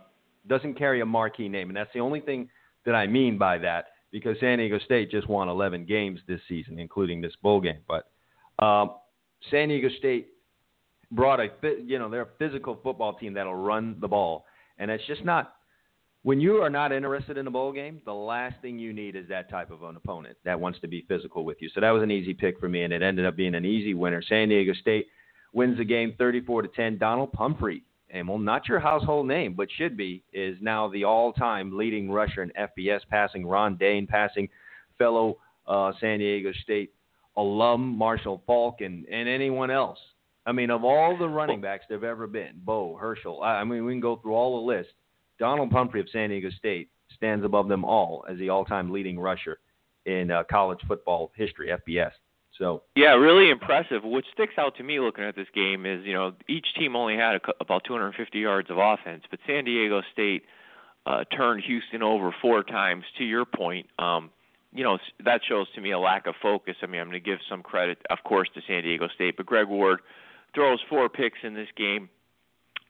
[0.46, 1.68] doesn't carry a marquee name.
[1.68, 2.48] And that's the only thing
[2.84, 6.78] that I mean by that because San Diego State just won 11 games this season,
[6.78, 7.80] including this bowl game.
[7.86, 8.10] But
[8.64, 8.92] um,
[9.50, 10.28] San Diego State
[11.10, 11.48] brought a,
[11.84, 14.44] you know, they're a physical football team that'll run the ball.
[14.78, 15.54] And it's just not
[16.22, 19.28] when you are not interested in a bowl game, the last thing you need is
[19.28, 21.70] that type of an opponent that wants to be physical with you.
[21.74, 23.94] So that was an easy pick for me, and it ended up being an easy
[23.94, 24.22] winner.
[24.22, 25.06] San Diego State
[25.52, 26.98] wins the game 34 to 10.
[26.98, 31.76] Donald Pumphrey, and well, not your household name, but should be, is now the all-time
[31.76, 33.46] leading rusher in FBS passing.
[33.46, 34.48] Ron Dayne passing,
[34.96, 36.92] fellow uh, San Diego State
[37.36, 39.98] alum Marshall Faulk, and, and anyone else.
[40.44, 43.42] I mean, of all the running backs there've ever been, Bo Herschel.
[43.42, 44.90] I, I mean, we can go through all the list.
[45.38, 49.58] Donald Pumphrey of San Diego State stands above them all as the all-time leading rusher
[50.06, 52.10] in uh, college football history, FBS.
[52.58, 54.02] So Yeah, really impressive.
[54.04, 57.16] What sticks out to me looking at this game is, you know, each team only
[57.16, 60.44] had a, about 250 yards of offense, but San Diego State
[61.06, 63.04] uh, turned Houston over four times.
[63.18, 64.30] To your point, um,
[64.72, 66.76] you know, that shows to me a lack of focus.
[66.82, 69.46] I mean, I'm going to give some credit, of course, to San Diego State, but
[69.46, 70.00] Greg Ward
[70.54, 72.10] throws four picks in this game.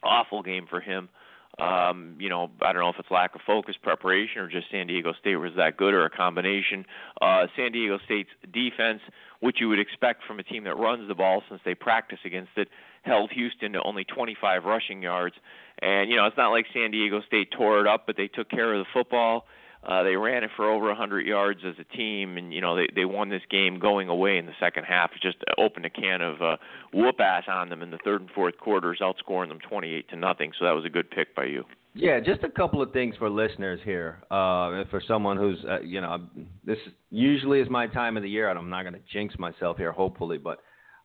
[0.02, 1.08] Awful game for him.
[1.58, 4.86] Um, you know, I don't know if it's lack of focus, preparation, or just San
[4.86, 6.86] Diego State was that good, or a combination.
[7.20, 9.00] Uh, San Diego State's defense,
[9.40, 12.52] which you would expect from a team that runs the ball since they practice against
[12.56, 12.68] it,
[13.02, 15.34] held Houston to only 25 rushing yards.
[15.80, 18.48] And you know, it's not like San Diego State tore it up, but they took
[18.48, 19.46] care of the football.
[19.86, 22.88] Uh, they ran it for over 100 yards as a team, and you know they
[22.94, 25.10] they won this game going away in the second half.
[25.14, 26.56] It just opened a can of uh,
[26.92, 30.52] whoop ass on them in the third and fourth quarters, outscoring them 28 to nothing.
[30.58, 31.64] So that was a good pick by you.
[31.94, 34.18] Yeah, just a couple of things for listeners here.
[34.30, 36.26] Uh, for someone who's, uh, you know,
[36.64, 36.78] this
[37.10, 39.90] usually is my time of the year, and I'm not going to jinx myself here,
[39.90, 40.60] hopefully, but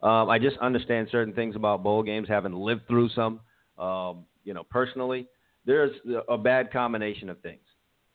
[0.05, 3.39] um, I just understand certain things about bowl games, having lived through some,
[3.79, 5.27] um, you know, personally.
[5.65, 5.91] There's
[6.27, 7.61] a bad combination of things.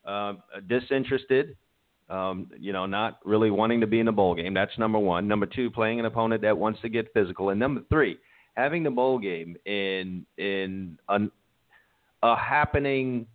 [0.09, 0.33] Uh,
[0.68, 1.55] disinterested,
[2.09, 4.55] um, you know, not really wanting to be in a bowl game.
[4.55, 5.29] That's number one.
[5.29, 8.16] Number two, playing an opponent that wants to get physical, and number three,
[8.57, 11.31] having the bowl game in in an
[12.23, 13.27] a happening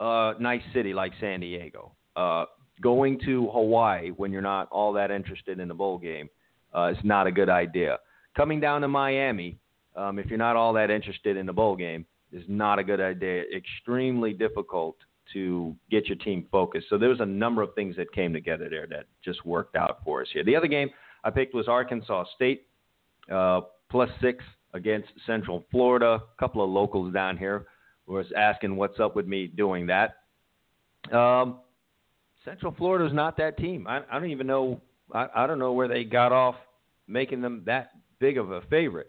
[0.00, 1.92] uh, nice city like San Diego.
[2.16, 2.46] Uh,
[2.80, 6.30] going to Hawaii when you're not all that interested in the bowl game
[6.74, 7.98] uh, is not a good idea.
[8.36, 9.58] Coming down to Miami,
[9.94, 13.00] um, if you're not all that interested in the bowl game, is not a good
[13.00, 13.44] idea.
[13.54, 14.96] Extremely difficult
[15.32, 16.86] to get your team focused.
[16.90, 20.00] So there was a number of things that came together there that just worked out
[20.04, 20.44] for us here.
[20.44, 20.90] The other game
[21.24, 22.66] I picked was Arkansas State
[23.32, 26.20] uh, plus six against Central Florida.
[26.22, 27.66] A couple of locals down here
[28.06, 30.16] was asking what's up with me doing that.
[31.16, 31.60] Um,
[32.44, 33.86] Central Florida is not that team.
[33.86, 34.80] I, I don't even know.
[35.12, 36.56] I, I don't know where they got off
[37.06, 39.06] making them that big of a favorite.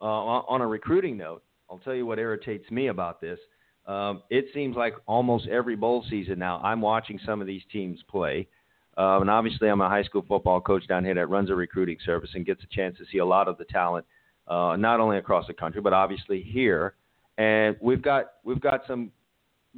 [0.00, 3.38] Uh, on, on a recruiting note, I'll tell you what irritates me about this.
[3.86, 8.00] Um, it seems like almost every bowl season now, I'm watching some of these teams
[8.08, 8.48] play.
[8.96, 11.98] Uh, and obviously, I'm a high school football coach down here that runs a recruiting
[12.04, 14.06] service and gets a chance to see a lot of the talent,
[14.46, 16.94] uh, not only across the country but obviously here.
[17.36, 19.10] And we've got we've got some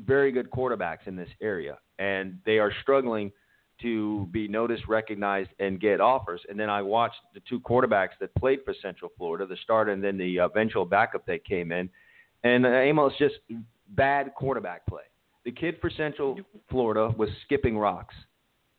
[0.05, 3.33] very good quarterbacks in this area, and they are struggling
[3.81, 6.41] to be noticed, recognized, and get offers.
[6.49, 10.03] And then I watched the two quarterbacks that played for Central Florida, the starter and
[10.03, 11.89] then the eventual backup that came in.
[12.45, 13.35] And uh, Amos just
[13.89, 15.03] bad quarterback play.
[15.45, 16.39] The kid for Central
[16.71, 18.15] Florida was skipping rocks.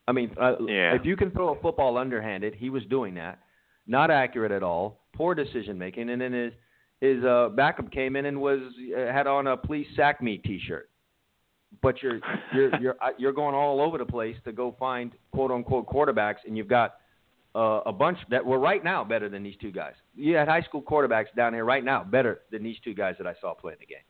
[0.08, 0.96] I mean, uh, Yeah.
[0.96, 3.40] if you can throw a football underhanded, he was doing that.
[3.88, 5.06] Not accurate at all.
[5.14, 6.10] Poor decision making.
[6.10, 6.54] And then his
[7.00, 8.60] his uh, backup came in and was
[8.98, 10.90] uh, had on a "Please sack me" T-shirt.
[11.82, 12.20] But you're
[12.54, 16.38] you're you're uh, you're going all over the place to go find quote unquote quarterbacks,
[16.46, 16.96] and you've got
[17.56, 19.94] uh, a bunch that were right now better than these two guys.
[20.16, 23.28] You had high school quarterbacks down here right now better than these two guys that
[23.28, 24.04] I saw play in the game.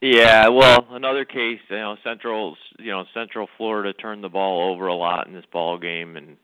[0.00, 4.86] Yeah, well, another case, you know, Central, you know, Central Florida turned the ball over
[4.86, 6.36] a lot in this ball game, and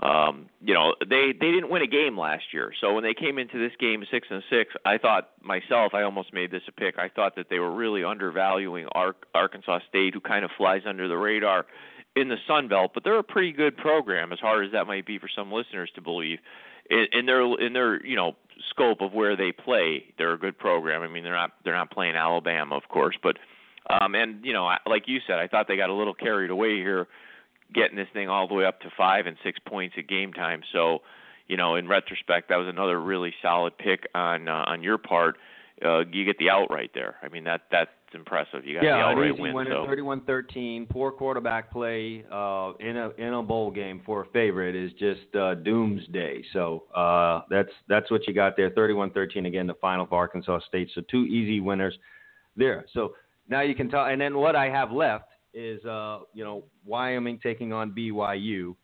[0.00, 2.72] um, you know, they they didn't win a game last year.
[2.80, 6.32] So when they came into this game six and six, I thought myself, I almost
[6.32, 6.98] made this a pick.
[6.98, 11.06] I thought that they were really undervaluing Ar- Arkansas State, who kind of flies under
[11.06, 11.66] the radar
[12.16, 15.06] in the Sun Belt, but they're a pretty good program, as hard as that might
[15.06, 16.38] be for some listeners to believe.
[16.90, 18.36] In, in their in their you know
[18.70, 21.02] scope of where they play, they're a good program.
[21.02, 23.36] I mean, they're not they're not playing Alabama, of course, but
[23.88, 26.76] um, and you know, like you said, I thought they got a little carried away
[26.76, 27.06] here,
[27.72, 30.62] getting this thing all the way up to five and six points at game time.
[30.72, 31.02] So,
[31.48, 35.36] you know, in retrospect, that was another really solid pick on uh, on your part.
[35.84, 37.16] Uh, you get the outright there.
[37.22, 38.64] I mean, that that's impressive.
[38.64, 39.54] You got the Yeah, an outright easy win.
[39.54, 40.88] winner, So 31-13.
[40.88, 45.34] Poor quarterback play uh, in a in a bowl game for a favorite is just
[45.34, 46.42] uh, doomsday.
[46.52, 48.70] So uh, that's that's what you got there.
[48.70, 50.90] 31-13 again, the final for Arkansas State.
[50.94, 51.96] So two easy winners
[52.56, 52.84] there.
[52.92, 53.14] So
[53.48, 54.06] now you can tell.
[54.06, 58.74] And then what I have left is uh, you know Wyoming taking on BYU,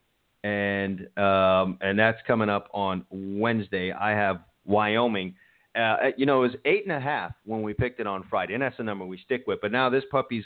[0.45, 3.93] and um, and that's coming up on Wednesday.
[3.93, 5.35] I have Wyoming.
[5.77, 8.55] Uh, you know, it was eight and a half when we picked it on Friday,
[8.55, 9.61] and that's the number we stick with.
[9.61, 10.45] But now this puppy's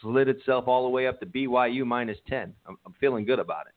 [0.00, 2.54] slid itself all the way up to BYU minus ten.
[2.66, 3.72] I'm, I'm feeling good about it.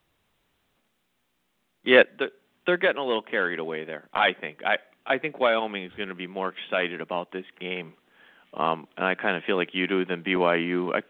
[1.84, 2.30] Yeah, they're,
[2.66, 4.08] they're getting a little carried away there.
[4.12, 4.58] I think.
[4.64, 4.76] I
[5.06, 7.94] I think Wyoming is going to be more excited about this game,
[8.54, 10.94] um, and I kind of feel like you do than BYU.
[10.94, 11.02] I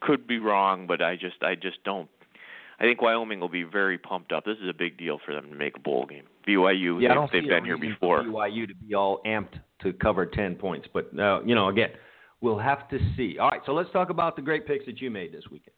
[0.00, 2.08] could be wrong, but I just I just don't.
[2.78, 4.44] I think Wyoming will be very pumped up.
[4.44, 6.24] This is a big deal for them to make a bowl game.
[6.46, 8.22] BYU, Yeah, I they, don't they've see been here before.
[8.22, 11.90] For BYU to be all amped to cover ten points, but uh, you know, again,
[12.40, 13.38] we'll have to see.
[13.38, 15.74] All right, so let's talk about the great picks that you made this weekend.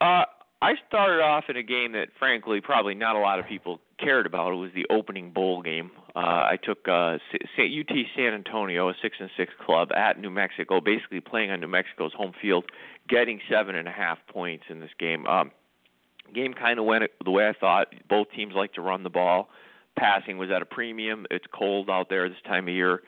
[0.00, 0.24] Uh,
[0.60, 4.26] I started off in a game that, frankly, probably not a lot of people cared
[4.26, 4.52] about.
[4.52, 5.92] It was the opening bowl game.
[6.16, 7.18] Uh, I took uh,
[7.58, 11.68] UT San Antonio, a six and six club, at New Mexico, basically playing on New
[11.68, 12.64] Mexico's home field,
[13.08, 15.26] getting seven and a half points in this game.
[15.28, 15.52] Um,
[16.34, 17.94] game kind of went the way I thought.
[18.08, 19.50] Both teams like to run the ball.
[19.96, 21.24] Passing was at a premium.
[21.30, 23.02] It's cold out there this time of year.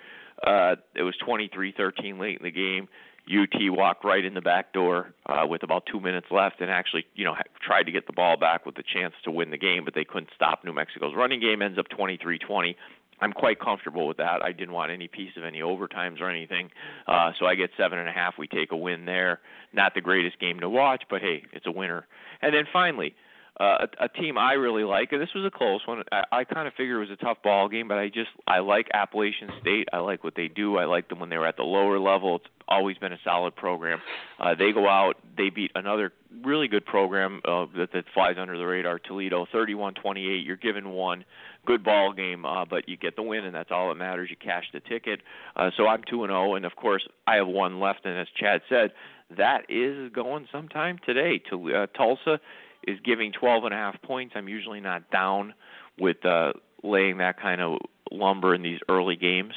[0.46, 2.88] Uh, it was 23-13 late in the game.
[3.28, 7.04] UT walked right in the back door uh, with about two minutes left, and actually,
[7.14, 9.84] you know, tried to get the ball back with the chance to win the game,
[9.84, 11.62] but they couldn't stop New Mexico's running game.
[11.62, 12.74] Ends up 23-20.
[13.20, 14.42] I'm quite comfortable with that.
[14.42, 16.70] I didn't want any piece of any overtimes or anything,
[17.06, 18.34] uh, so I get seven and a half.
[18.38, 19.40] We take a win there.
[19.72, 22.06] Not the greatest game to watch, but hey, it's a winner.
[22.42, 23.14] And then finally,
[23.60, 26.02] uh, a, team I really like, and this was a close one.
[26.10, 28.60] I, I kind of figured it was a tough ball game, but I just I
[28.60, 29.88] like Appalachian State.
[29.92, 30.78] I like what they do.
[30.78, 32.36] I like them when they were at the lower level.
[32.36, 34.00] It's always been a solid program.
[34.38, 38.56] Uh, they go out, they beat another really good program uh, that, that flies under
[38.56, 40.46] the radar, Toledo, 31-28.
[40.46, 41.26] You're given one
[41.66, 44.30] good ball game, uh, but you get the win, and that's all that matters.
[44.30, 45.20] You cash the ticket.
[45.54, 48.06] Uh, so I'm two and zero, and of course I have one left.
[48.06, 48.92] And as Chad said,
[49.36, 51.42] that is going sometime today.
[51.50, 52.40] To uh, Tulsa
[52.86, 54.34] is giving 12 and a half points.
[54.36, 55.54] I'm usually not down
[55.98, 57.78] with uh, laying that kind of
[58.10, 59.52] lumber in these early games,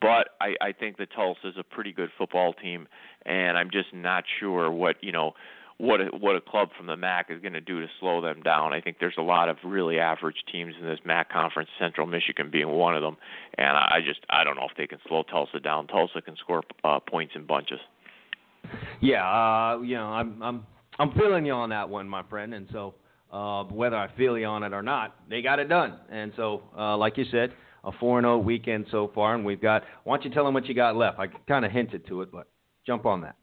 [0.00, 2.86] but I, I think that Tulsa is a pretty good football team,
[3.24, 5.32] and I'm just not sure what you know
[5.78, 8.42] what a, what a club from the MAC is going to do to slow them
[8.42, 8.72] down.
[8.72, 12.50] I think there's a lot of really average teams in this MAC conference, Central Michigan
[12.50, 13.16] being one of them,
[13.56, 15.86] and I just I don't know if they can slow Tulsa down.
[15.86, 17.80] Tulsa can score uh, points in bunches.
[19.00, 20.66] Yeah, uh, you know, I'm I'm
[20.98, 22.94] I'm feeling you on that one, my friend, and so
[23.32, 25.98] uh, whether I feel you on it or not, they got it done.
[26.10, 27.52] And so, uh, like you said,
[27.84, 29.82] a four and zero weekend so far, and we've got.
[30.04, 31.18] Why don't you tell them what you got left?
[31.18, 32.48] I kind of hinted to it, but
[32.86, 33.36] jump on that.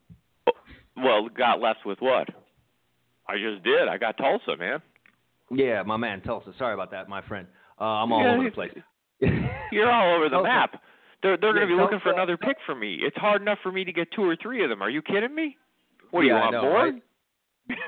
[0.97, 2.29] Well, got left with what?
[3.27, 3.87] I just did.
[3.89, 4.81] I got Tulsa, man.
[5.51, 6.53] Yeah, my man Tulsa.
[6.57, 7.47] Sorry about that, my friend.
[7.79, 8.71] Uh, I'm all over the place.
[9.71, 10.47] You're all over the Tulsa.
[10.47, 10.81] map.
[11.23, 12.99] They're they're going to Yeah, be looking for another pick for me.
[13.01, 14.81] It's hard enough for me to get two or three of them.
[14.81, 15.57] Are you kidding me?
[16.11, 16.93] What do Yeah, you want know, board?
[16.93, 17.03] right?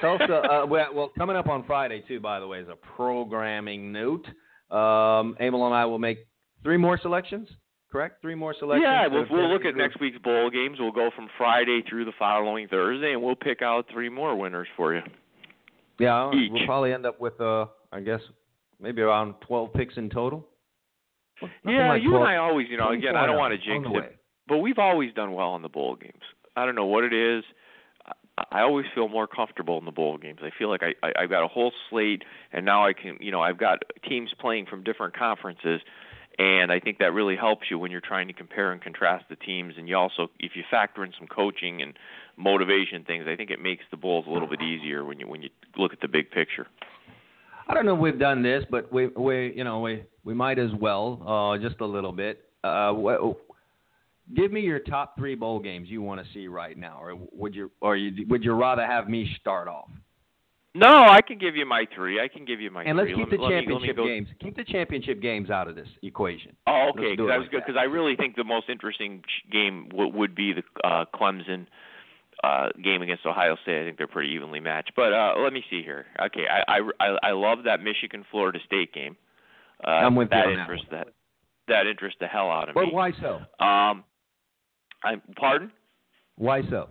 [0.02, 0.24] Tulsa.
[0.24, 2.20] Uh, well, well, coming up on Friday too.
[2.20, 4.26] By the way, is a programming note.
[4.70, 6.28] Um, Abel and I will make
[6.64, 7.48] three more selections.
[7.92, 8.22] Correct?
[8.22, 8.84] Three more selections.
[8.86, 10.78] Yeah, we'll, we'll look at next week's bowl games.
[10.80, 14.68] We'll go from Friday through the following Thursday, and we'll pick out three more winners
[14.76, 15.02] for you.
[16.00, 16.52] Yeah, each.
[16.52, 18.20] we'll probably end up with uh, I guess
[18.80, 20.46] maybe around twelve picks in total.
[21.42, 23.58] Well, yeah, like you 12 and I always, you know, again, I don't want to
[23.60, 26.24] jinx it, but we've always done well in the bowl games.
[26.56, 27.44] I don't know what it is.
[28.38, 30.40] I- always feel more comfortable in the bowl games.
[30.44, 33.32] I feel like I, I I've got a whole slate, and now I can, you
[33.32, 35.82] know, I've got teams playing from different conferences,
[36.38, 39.36] and I think that really helps you when you're trying to compare and contrast the
[39.36, 39.76] teams.
[39.78, 41.98] And you also, if you factor in some coaching and
[42.36, 45.42] motivation things, I think it makes the bowls a little bit easier when you when
[45.42, 46.68] you look at the big picture.
[47.68, 50.60] I don't know if we've done this, but we we you know we we might
[50.60, 52.44] as well uh, just a little bit.
[52.64, 52.94] Uh,
[54.36, 57.56] give me your top three bowl games you want to see right now, or would
[57.56, 59.90] you or you, would you rather have me start off?
[60.76, 62.22] No, I can give you my three.
[62.22, 63.18] I can give you my And let's three.
[63.18, 64.28] keep the Let me- let me- let me championship games.
[64.40, 66.56] Keep the championship games out of this equation.
[66.68, 67.14] Oh, okay.
[67.14, 70.36] it I was like good because I really think the most interesting game w- would
[70.36, 71.66] be the uh, Clemson
[72.44, 73.82] uh, game against Ohio State.
[73.82, 74.92] I think they're pretty evenly matched.
[74.96, 76.06] But uh, let me see here.
[76.22, 79.18] Okay, I I I, I love that Michigan Florida State game.
[79.84, 81.00] Uh, I'm with you that on that interests one.
[81.00, 81.08] that
[81.70, 82.88] that interests the hell out of But me.
[82.92, 83.42] But why so?
[83.66, 84.04] Um,
[85.04, 85.72] I pardon.
[86.38, 86.90] Why so?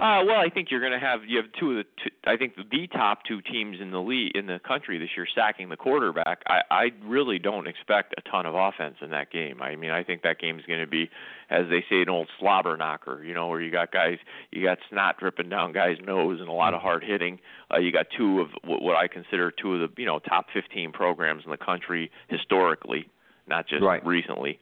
[0.00, 2.36] Uh, well, I think you're going to have you have two of the two, I
[2.36, 5.76] think the top two teams in the league in the country this year sacking the
[5.76, 6.42] quarterback.
[6.48, 9.62] I I really don't expect a ton of offense in that game.
[9.62, 11.08] I mean, I think that game's going to be,
[11.50, 13.22] as they say, an old slobber knocker.
[13.22, 14.18] You know, where you got guys,
[14.50, 17.38] you got snot dripping down guys' nose and a lot of hard hitting.
[17.72, 20.46] Uh, you got two of what, what I consider two of the you know top
[20.52, 23.06] 15 programs in the country historically,
[23.46, 24.04] not just Right.
[24.04, 24.58] recently.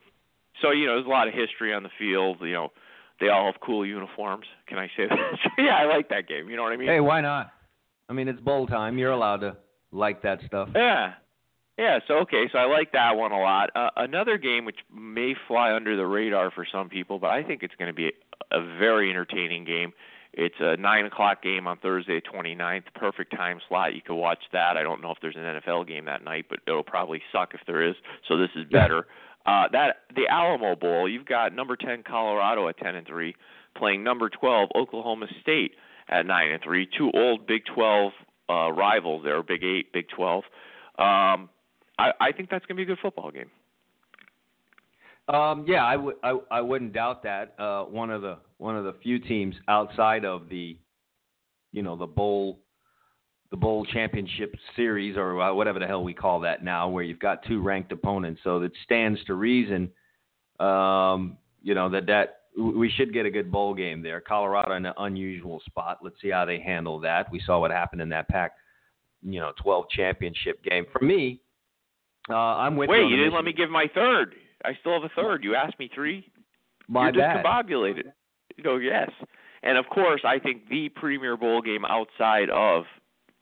[0.62, 2.38] So you know, there's a lot of history on the field.
[2.40, 2.72] You know,
[3.20, 4.46] they all have cool uniforms.
[4.66, 5.38] Can I say that?
[5.58, 6.48] yeah, I like that game.
[6.48, 6.88] You know what I mean?
[6.88, 7.52] Hey, why not?
[8.08, 8.98] I mean, it's bowl time.
[8.98, 9.56] You're allowed to
[9.92, 10.70] like that stuff.
[10.74, 11.14] Yeah.
[11.78, 13.70] Yeah, so okay, so I like that one a lot.
[13.74, 17.62] Uh, another game which may fly under the radar for some people, but I think
[17.62, 18.08] it's going to be
[18.52, 19.94] a, a very entertaining game.
[20.34, 22.82] It's a nine o'clock game on Thursday, 29th.
[22.94, 23.94] Perfect time slot.
[23.94, 24.76] You can watch that.
[24.76, 27.60] I don't know if there's an NFL game that night, but it'll probably suck if
[27.66, 27.96] there is.
[28.28, 29.06] So this is better.
[29.46, 31.08] Uh, that the Alamo Bowl.
[31.08, 33.34] You've got number 10 Colorado at 10 and three,
[33.76, 35.72] playing number 12 Oklahoma State
[36.08, 36.86] at nine and three.
[36.98, 38.12] Two old Big 12
[38.48, 40.44] uh, rivals there, Big Eight, Big 12.
[40.98, 41.48] Um,
[41.98, 43.50] I, I think that's going to be a good football game.
[45.28, 46.16] Um, yeah, I would.
[46.24, 47.54] I, I wouldn't doubt that.
[47.56, 50.76] Uh, one of the one of the few teams outside of the,
[51.70, 52.58] you know, the bowl,
[53.50, 57.44] the bowl championship series or whatever the hell we call that now, where you've got
[57.46, 58.40] two ranked opponents.
[58.44, 59.90] So it stands to reason,
[60.60, 64.20] um, you know, that that we should get a good bowl game there.
[64.20, 65.98] Colorado in an unusual spot.
[66.02, 67.30] Let's see how they handle that.
[67.30, 68.52] We saw what happened in that pack,
[69.22, 70.84] you know, 12 championship game.
[70.92, 71.40] For me,
[72.28, 73.08] uh, I'm with Wait, you.
[73.08, 74.34] you didn't let me give my third.
[74.64, 75.42] I still have a third.
[75.42, 76.30] You asked me three.
[76.88, 77.44] My You're bad.
[77.44, 78.12] discombobulated.
[78.56, 79.10] You go, yes.
[79.62, 82.84] And of course, I think the premier bowl game outside of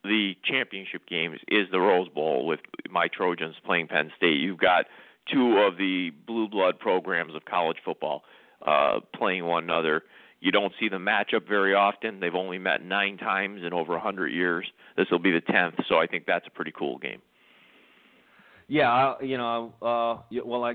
[0.05, 4.39] the championship games is the Rose Bowl with my Trojans playing Penn State.
[4.39, 4.87] You've got
[5.33, 8.23] two of the blue blood programs of college football
[8.67, 10.03] uh, playing one another.
[10.41, 12.21] You don't see them match up very often.
[12.21, 14.67] They've only met nine times in over a 100 years.
[14.97, 17.21] This will be the 10th, so I think that's a pretty cool game.
[18.69, 20.75] Yeah, I, you know, uh, well, I,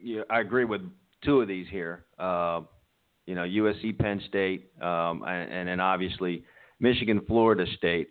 [0.00, 0.82] yeah, I agree with
[1.24, 2.04] two of these here.
[2.18, 2.62] Uh,
[3.26, 6.44] you know, USC, Penn State, um, and, and then obviously
[6.80, 8.08] Michigan, Florida State,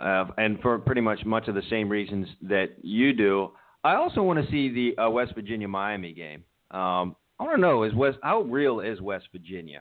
[0.00, 3.50] uh, and for pretty much much of the same reasons that you do.
[3.82, 6.44] I also want to see the uh, West Virginia Miami game.
[6.70, 9.80] Um, I want to know is West how real is West Virginia,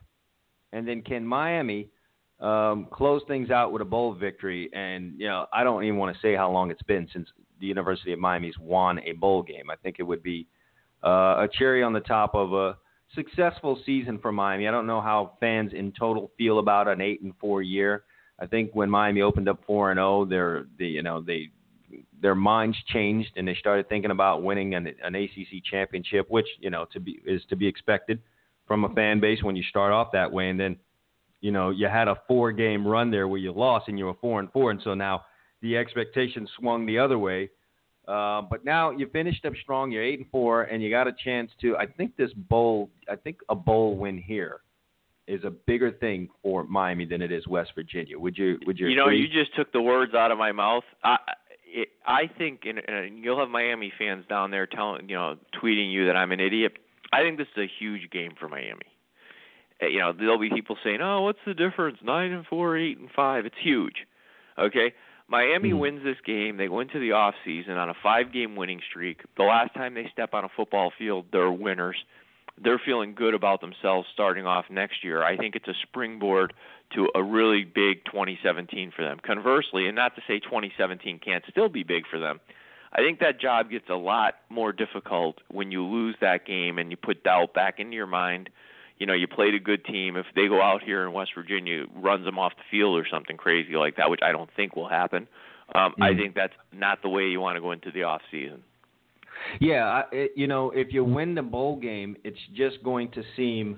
[0.72, 1.90] and then can Miami
[2.40, 4.70] um, close things out with a bowl victory?
[4.74, 7.28] And you know, I don't even want to say how long it's been since
[7.60, 9.70] the University of Miami's won a bowl game.
[9.70, 10.48] I think it would be
[11.04, 12.78] uh, a cherry on the top of a
[13.16, 14.68] successful season for Miami.
[14.68, 18.04] I don't know how fans in total feel about an eight and four year,
[18.42, 21.50] I think when Miami opened up four and zero, their the you know they
[22.22, 26.70] their minds changed and they started thinking about winning an, an ACC championship, which you
[26.70, 28.22] know to be is to be expected
[28.68, 30.78] from a fan base when you start off that way, and then
[31.42, 34.16] you know you had a four game run there where you lost and you were
[34.22, 35.26] four and four, and so now
[35.62, 37.50] the expectation swung the other way.
[38.08, 39.92] Uh, but now you finished up strong.
[39.92, 41.76] You're eight and four, and you got a chance to.
[41.78, 42.90] I think this bowl.
[43.10, 44.62] I think a bowl win here
[45.30, 48.18] is a bigger thing for Miami than it is West Virginia.
[48.18, 48.60] Would you?
[48.66, 48.88] Would you?
[48.88, 49.22] You know, agree?
[49.22, 50.84] you just took the words out of my mouth.
[51.04, 51.18] I
[51.72, 55.92] it, I think, and, and you'll have Miami fans down there telling, you know, tweeting
[55.94, 56.74] you that I'm an idiot.
[57.14, 58.88] I think this is a huge game for Miami.
[59.82, 62.00] Uh, You know, there'll be people saying, "Oh, what's the difference?
[62.04, 63.46] Nine and four, eight and five.
[63.46, 64.08] It's huge."
[64.58, 64.94] Okay,
[65.28, 65.78] Miami Mhm.
[65.80, 66.58] wins this game.
[66.58, 69.22] They go into the off season on a five-game winning streak.
[69.38, 72.04] The last time they step on a football field, they're winners.
[72.62, 75.24] They're feeling good about themselves starting off next year.
[75.24, 76.54] I think it's a springboard
[76.96, 79.20] to a really big 2017 for them.
[79.22, 82.40] Conversely, and not to say 2017 can't still be big for them,
[82.92, 86.90] I think that job gets a lot more difficult when you lose that game and
[86.90, 88.50] you put doubt back into your mind.
[88.98, 90.18] You know, you played a good team.
[90.18, 93.38] If they go out here in West Virginia, runs them off the field or something
[93.38, 95.28] crazy like that, which I don't think will happen.
[95.76, 96.18] Um, I Mhm.
[96.18, 98.64] think that's not the way you want to go into the off season.
[99.60, 103.78] Yeah, it, you know, if you win the bowl game, it's just going to seem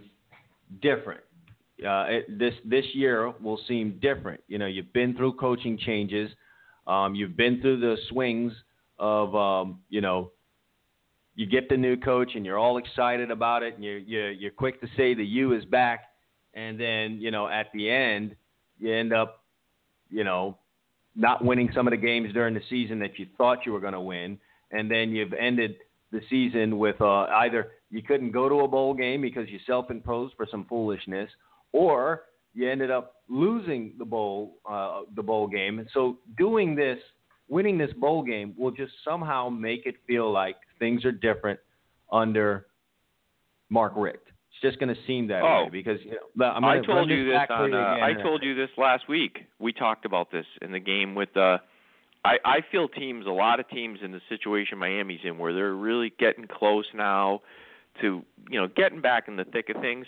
[0.82, 1.22] different.
[1.80, 4.41] Uh, it, this this year will seem different.
[4.47, 6.30] You know, you've been through coaching changes,
[6.86, 8.53] um, you've been through the swings
[8.99, 10.32] of, um, you know,
[11.36, 14.51] you get the new coach and you're all excited about it, and you're you're, you're
[14.51, 16.12] quick to say the U is back,
[16.53, 18.36] and then you know at the end
[18.80, 19.43] you end up,
[20.09, 20.57] you know,
[21.16, 23.93] not winning some of the games during the season that you thought you were going
[23.93, 24.38] to win
[24.72, 25.76] and then you've ended
[26.11, 30.34] the season with uh, either you couldn't go to a bowl game because you self-imposed
[30.36, 31.30] for some foolishness,
[31.72, 35.80] or you ended up losing the bowl uh, the bowl game.
[35.80, 36.97] And so doing this,
[37.47, 41.59] winning this bowl game, will just somehow make it feel like things are different
[42.11, 42.65] under
[43.69, 44.28] Mark Richt.
[44.51, 45.63] It's just going to seem that Oh.
[45.63, 47.74] way because you know, I'm I told you this on.
[47.74, 47.78] Uh.
[48.01, 49.45] I told you this last week.
[49.59, 51.36] We talked about this in the game with.
[51.38, 51.59] Uh,
[52.24, 55.74] I I feel teams, a lot of teams in the situation Miami's in, where they're
[55.74, 57.41] really getting close now
[58.01, 60.07] to you know getting back in the thick of things.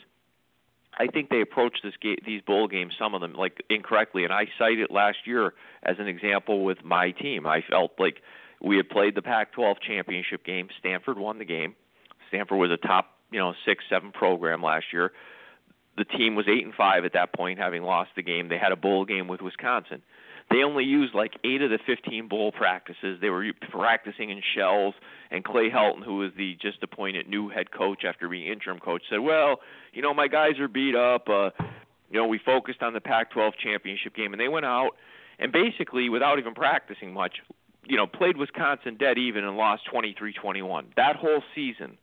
[0.98, 4.34] I think they approach this ga- these bowl games, some of them like incorrectly, and
[4.34, 5.54] I cite it last year
[5.84, 7.48] as an example with my team.
[7.48, 8.22] I felt like
[8.62, 10.70] we had played the Pac-12 championship game.
[10.80, 11.76] Stanford won the game.
[12.30, 15.12] Stanford was a top, you know, six, seven program last year.
[15.98, 18.48] The team was eight and five at that point, having lost the game.
[18.48, 20.02] They had a bowl game with Wisconsin.
[20.54, 23.18] They only used like eight of the 15 bowl practices.
[23.20, 24.94] They were practicing in shells,
[25.32, 29.02] and Clay Helton, who was the just appointed new head coach after being interim coach,
[29.10, 29.62] said, "Well,
[29.94, 31.28] you know, my guys are beat up.
[31.28, 31.50] Uh,
[32.12, 34.92] you know, we focused on the Pac-12 championship game, and they went out
[35.40, 37.42] and basically, without even practicing much,
[37.86, 40.86] you know, played Wisconsin dead even and lost 23-21.
[40.96, 41.98] That whole season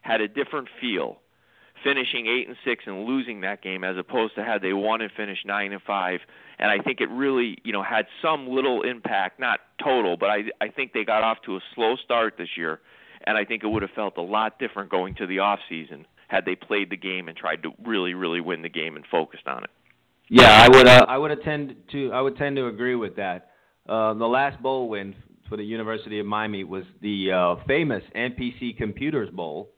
[0.00, 1.19] had a different feel."
[1.84, 5.10] Finishing eight and six and losing that game as opposed to had they won and
[5.16, 6.20] finished nine and five.
[6.58, 10.44] And I think it really, you know, had some little impact, not total, but I
[10.60, 12.80] I think they got off to a slow start this year,
[13.26, 16.06] and I think it would have felt a lot different going to the off season
[16.28, 19.46] had they played the game and tried to really, really win the game and focused
[19.46, 19.70] on it.
[20.28, 20.86] Yeah, I would.
[20.86, 22.12] Uh, I would attend to.
[22.12, 23.50] I would tend to agree with that.
[23.88, 25.14] Uh, the last bowl win
[25.48, 29.70] for the University of Miami was the uh, famous MPC Computers Bowl.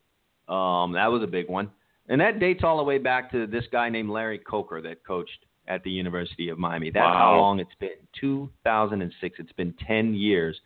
[0.48, 1.70] Um, that was a big one,
[2.08, 5.46] and that dates all the way back to this guy named Larry Coker that coached
[5.68, 6.90] at the University of Miami.
[6.90, 7.90] That's how long it's been.
[8.20, 9.36] 2006.
[9.38, 10.58] It's been 10 years.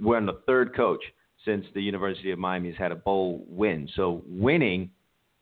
[0.00, 1.02] We're on the third coach
[1.44, 3.88] since the University of Miami has had a bowl win.
[3.94, 4.90] So winning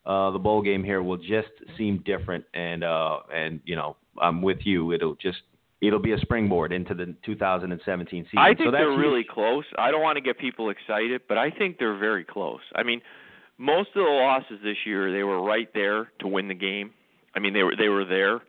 [0.06, 4.40] uh, the bowl game here will just seem different, and uh, and you know I'm
[4.40, 4.92] with you.
[4.92, 5.38] It'll just
[5.80, 8.38] it'll be a springboard into the 2017 season.
[8.38, 9.28] I think so that's they're really huge.
[9.28, 9.64] close.
[9.76, 12.60] I don't want to get people excited, but I think they're very close.
[12.76, 13.00] I mean,
[13.58, 16.92] most of the losses this year, they were right there to win the game.
[17.34, 18.40] I mean, they were they were there.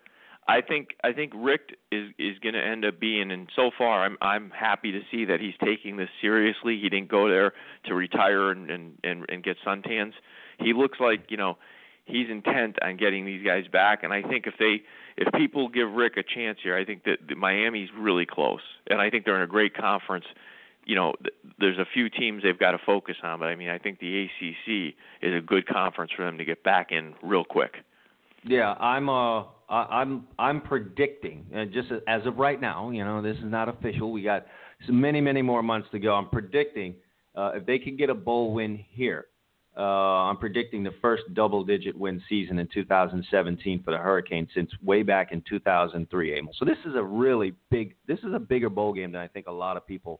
[0.48, 4.04] I think I think Richt is is going to end up being, and so far,
[4.04, 6.80] I'm I'm happy to see that he's taking this seriously.
[6.82, 7.54] He didn't go there
[7.86, 10.14] to retire and and and, and get suntans.
[10.60, 11.58] He looks like you know
[12.06, 14.84] he's intent on getting these guys back, and I think if they
[15.18, 19.10] if people give Richt a chance here, I think that, Miami's really close, and I
[19.10, 20.26] think they're in a great conference.
[20.88, 23.70] You know, th- there's a few teams they've got to focus on, but I mean,
[23.70, 27.44] I think the ACC is a good conference for them to get back in real
[27.44, 27.74] quick.
[28.44, 32.90] Yeah, I'm uh I'm I'm predicting uh, just as of right now.
[32.92, 34.12] You know, this is not official.
[34.14, 34.46] We got
[34.88, 36.14] many many more months to go.
[36.14, 36.96] I'm predicting
[37.36, 39.26] uh, if they can get a bowl win here,
[39.78, 45.04] Uh, I'm predicting the first double-digit win season in 2017 for the Hurricanes since way
[45.04, 46.52] back in 2003, Emil.
[46.58, 47.96] So this is a really big.
[48.08, 50.20] This is a bigger bowl game than I think a lot of people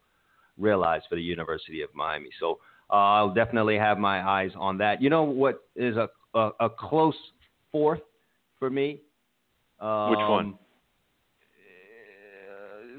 [0.58, 2.30] realize for the University of Miami.
[2.40, 5.02] So uh, I'll definitely have my eyes on that.
[5.02, 7.16] You know what is a a, a close
[7.72, 8.02] fourth
[8.60, 9.02] for me?
[9.80, 10.60] Um, Which one?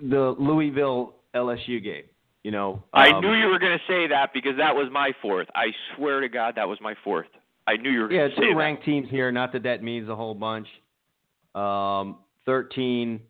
[0.02, 2.04] The Louisville LSU game.
[2.44, 5.12] You know, I um, knew you were going to say that because that was my
[5.20, 5.48] fourth.
[5.54, 7.26] I swear to God, that was my fourth.
[7.66, 8.56] I knew you were going Yeah, to say two that.
[8.56, 9.30] ranked teams here.
[9.32, 10.68] Not that that means a whole bunch.
[11.54, 13.20] Um, 13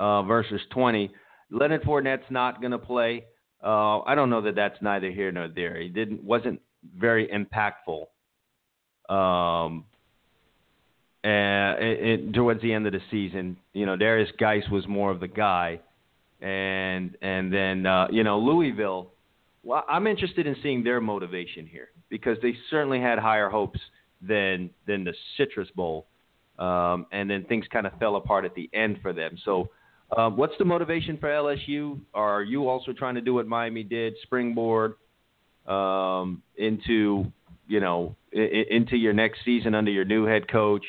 [0.00, 1.10] uh, versus 20.
[1.50, 3.24] Leonard Fournette's not going to play.
[3.62, 5.80] Uh, I don't know that that's neither here nor there.
[5.80, 6.60] He didn't wasn't
[6.96, 8.06] very impactful.
[9.12, 9.84] Um,
[11.24, 15.10] and it, it, towards the end of the season, you know, Derrius Guice was more
[15.10, 15.80] of the guy,
[16.40, 19.10] and and then uh, you know Louisville.
[19.64, 23.80] Well, I'm interested in seeing their motivation here because they certainly had higher hopes
[24.22, 26.06] than than the Citrus Bowl,
[26.58, 29.36] um, and then things kind of fell apart at the end for them.
[29.44, 29.70] So,
[30.16, 32.00] um, what's the motivation for LSU?
[32.14, 34.94] Are you also trying to do what Miami did, springboard
[35.66, 37.26] um, into
[37.66, 40.84] you know I- into your next season under your new head coach,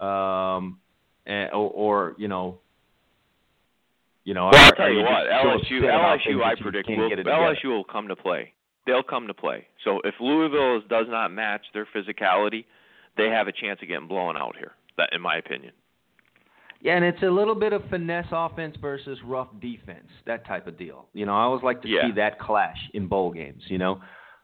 [0.00, 0.78] um,
[1.26, 2.58] and, or, or you know.
[4.22, 7.08] You know, Well, I'll tell you what, LSU, upset about things LSU, I predict will,
[7.08, 7.18] get?
[7.24, 8.52] LSU will come to play.
[8.86, 9.66] They'll come to play.
[9.82, 12.66] So if Louisville does not match their physicality,
[13.16, 14.72] they have a chance of getting blown out here.
[14.98, 15.72] That, in my opinion.
[16.82, 20.78] Yeah, and it's a little bit of finesse offense versus rough defense, that type of
[20.78, 21.08] deal.
[21.12, 22.06] You know, I always like to Yeah.
[22.08, 23.62] see that clash in bowl games.
[23.68, 24.00] You know,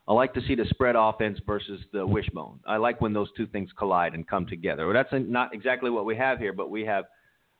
[0.06, 2.60] I like to see the spread offense versus the wishbone.
[2.66, 4.84] I like when those two things collide and come together.
[4.86, 7.06] Well, that's not exactly what we have here, but we have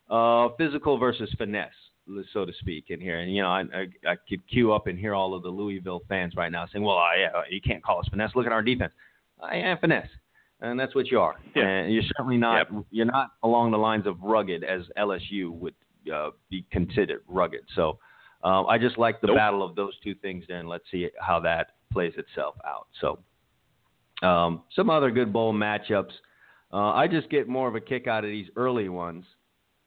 [0.09, 1.73] uh, physical versus finesse,
[2.31, 3.19] so to speak, in here.
[3.19, 6.03] And you know, I, I, I could queue up and hear all of the Louisville
[6.07, 8.31] fans right now saying, "Well, uh, yeah, you can't call us finesse.
[8.35, 8.93] Look at our defense."
[9.41, 10.07] I am finesse,
[10.61, 11.35] and that's what you are.
[11.55, 11.63] Yeah.
[11.67, 12.67] And you're certainly not.
[12.71, 12.83] yep.
[12.91, 15.75] You're not along the lines of rugged as LSU would
[16.13, 17.61] uh, be considered rugged.
[17.75, 17.99] So
[18.43, 19.37] um, I just like the Nope.
[19.37, 20.45] battle of those two things.
[20.47, 22.87] Then let's see how that plays itself out.
[23.01, 23.19] So
[24.25, 26.11] um, some other good bowl matchups.
[26.73, 29.25] Uh, I just get more of a kick out of these early ones.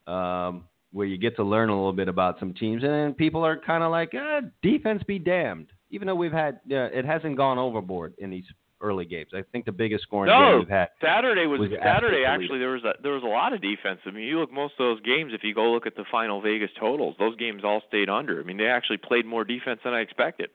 [0.07, 3.47] Um, where you get to learn a little bit about some teams, and then people
[3.47, 5.69] are kind of like, ah, defense be damned.
[5.91, 8.45] Even though we've had, uh, it hasn't gone overboard in these
[8.81, 9.31] early games.
[9.35, 10.89] I think the biggest scoring game No, we've had.
[11.03, 12.25] Saturday was, was Saturday.
[12.25, 14.01] Actually, there was a, there was a lot of defense.
[14.07, 15.33] I mean, you look most of those games.
[15.35, 18.41] If you go look at the final Vegas totals, those games all stayed under.
[18.41, 20.51] I mean, they actually played more defense than I expected.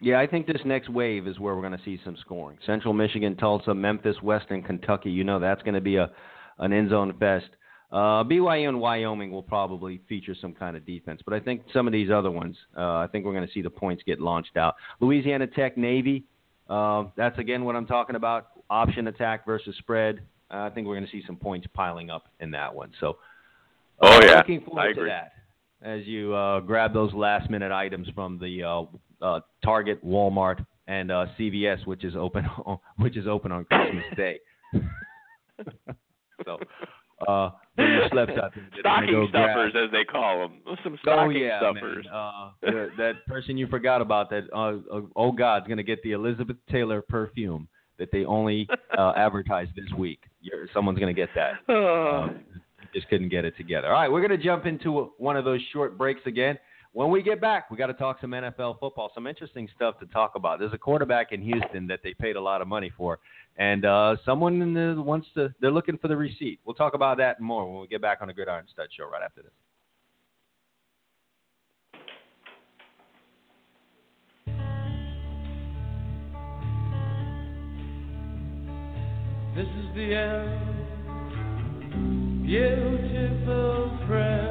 [0.00, 2.58] Yeah, I think this next wave is where we're going to see some scoring.
[2.64, 5.10] Central Michigan, Tulsa, Memphis, Western Kentucky.
[5.10, 6.10] You know that's going to be a
[6.58, 7.48] an end zone fest.
[7.90, 11.86] Uh, BYU and Wyoming will probably feature some kind of defense, but I think some
[11.86, 14.58] of these other ones, uh, I think we're going to see the points get launched
[14.58, 14.74] out.
[15.00, 16.24] Louisiana Tech, Navy.
[16.68, 20.20] Uh, that's again what I'm talking about: option attack versus spread.
[20.50, 22.92] Uh, I think we're going to see some points piling up in that one.
[23.00, 23.18] So,
[24.00, 24.36] Oh, uh, yeah.
[24.36, 25.32] looking forward I to that
[25.82, 28.82] as you uh, grab those last minute items from the uh,
[29.24, 32.44] uh, Target, Walmart, and uh, CVS, which is open
[32.96, 34.38] which is open on Christmas Day.
[36.44, 36.58] so,
[37.78, 38.12] bring your out
[38.54, 38.68] there.
[38.72, 40.76] They're gonna Stocking go grab- stuffers, as they call them.
[40.84, 42.06] Some Oh stocking yeah, stuffers.
[42.12, 44.44] Uh, the, that person you forgot about that.
[44.52, 47.68] Uh, uh, oh God's gonna get the Elizabeth Taylor perfume
[47.98, 50.20] that they only uh, advertised this week.
[50.40, 51.52] You're, someone's gonna get that.
[51.68, 52.28] Oh.
[52.88, 53.88] Um, just couldn't get it together.
[53.88, 56.58] All right, we're going to jump into one of those short breaks again.
[56.92, 60.06] When we get back, we got to talk some NFL football, some interesting stuff to
[60.06, 60.58] talk about.
[60.58, 63.18] There's a quarterback in Houston that they paid a lot of money for,
[63.56, 65.54] and uh, someone the, wants to.
[65.60, 66.60] They're looking for the receipt.
[66.64, 69.22] We'll talk about that more when we get back on the Gridiron Stud Show right
[69.22, 69.52] after this.
[79.54, 80.86] This is the end,
[82.46, 84.47] beautiful friend.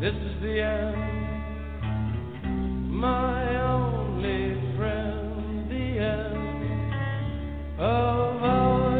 [0.00, 0.96] This is the end,
[2.90, 5.68] my only friend.
[5.68, 6.92] The end
[7.78, 8.96] of our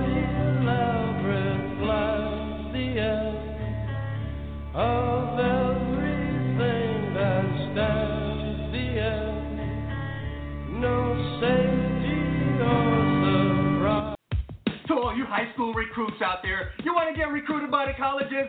[0.61, 2.73] elaborate plans.
[2.75, 3.39] The end
[4.75, 8.61] of everything that stands.
[8.71, 9.57] The end.
[10.83, 12.21] No safety
[12.61, 12.93] or
[13.25, 14.21] surprise.
[14.89, 17.95] To all you high school recruits out there, you want to get recruited by the
[17.99, 18.49] colleges?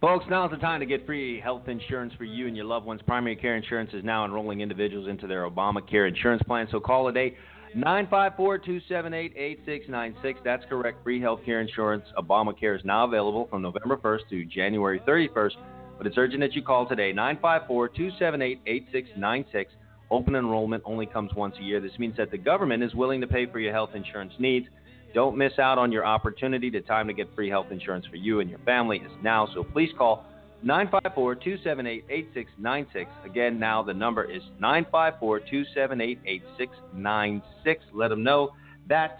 [0.00, 3.00] Folks, now's the time to get free health insurance for you and your loved ones.
[3.06, 6.66] Primary Care Insurance is now enrolling individuals into their Obamacare insurance plan.
[6.72, 7.36] So call today,
[7.76, 10.34] 954-278-8696.
[10.42, 11.04] That's correct.
[11.04, 12.02] Free health care insurance.
[12.18, 15.54] Obamacare is now available from November 1st to January 31st.
[15.96, 19.66] But it's urgent that you call today, 954-278-8696.
[20.10, 21.78] Open enrollment only comes once a year.
[21.78, 24.66] This means that the government is willing to pay for your health insurance needs.
[25.14, 26.70] Don't miss out on your opportunity.
[26.70, 29.48] The time to get free health insurance for you and your family is now.
[29.54, 30.24] So please call
[30.62, 33.10] 954 278 8696.
[33.24, 37.84] Again, now the number is 954 278 8696.
[37.92, 38.50] Let them know
[38.88, 39.18] that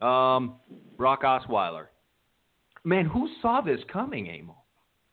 [0.00, 0.56] Um,
[0.96, 1.86] Brock Osweiler.
[2.84, 4.56] Man, who saw this coming, Emil?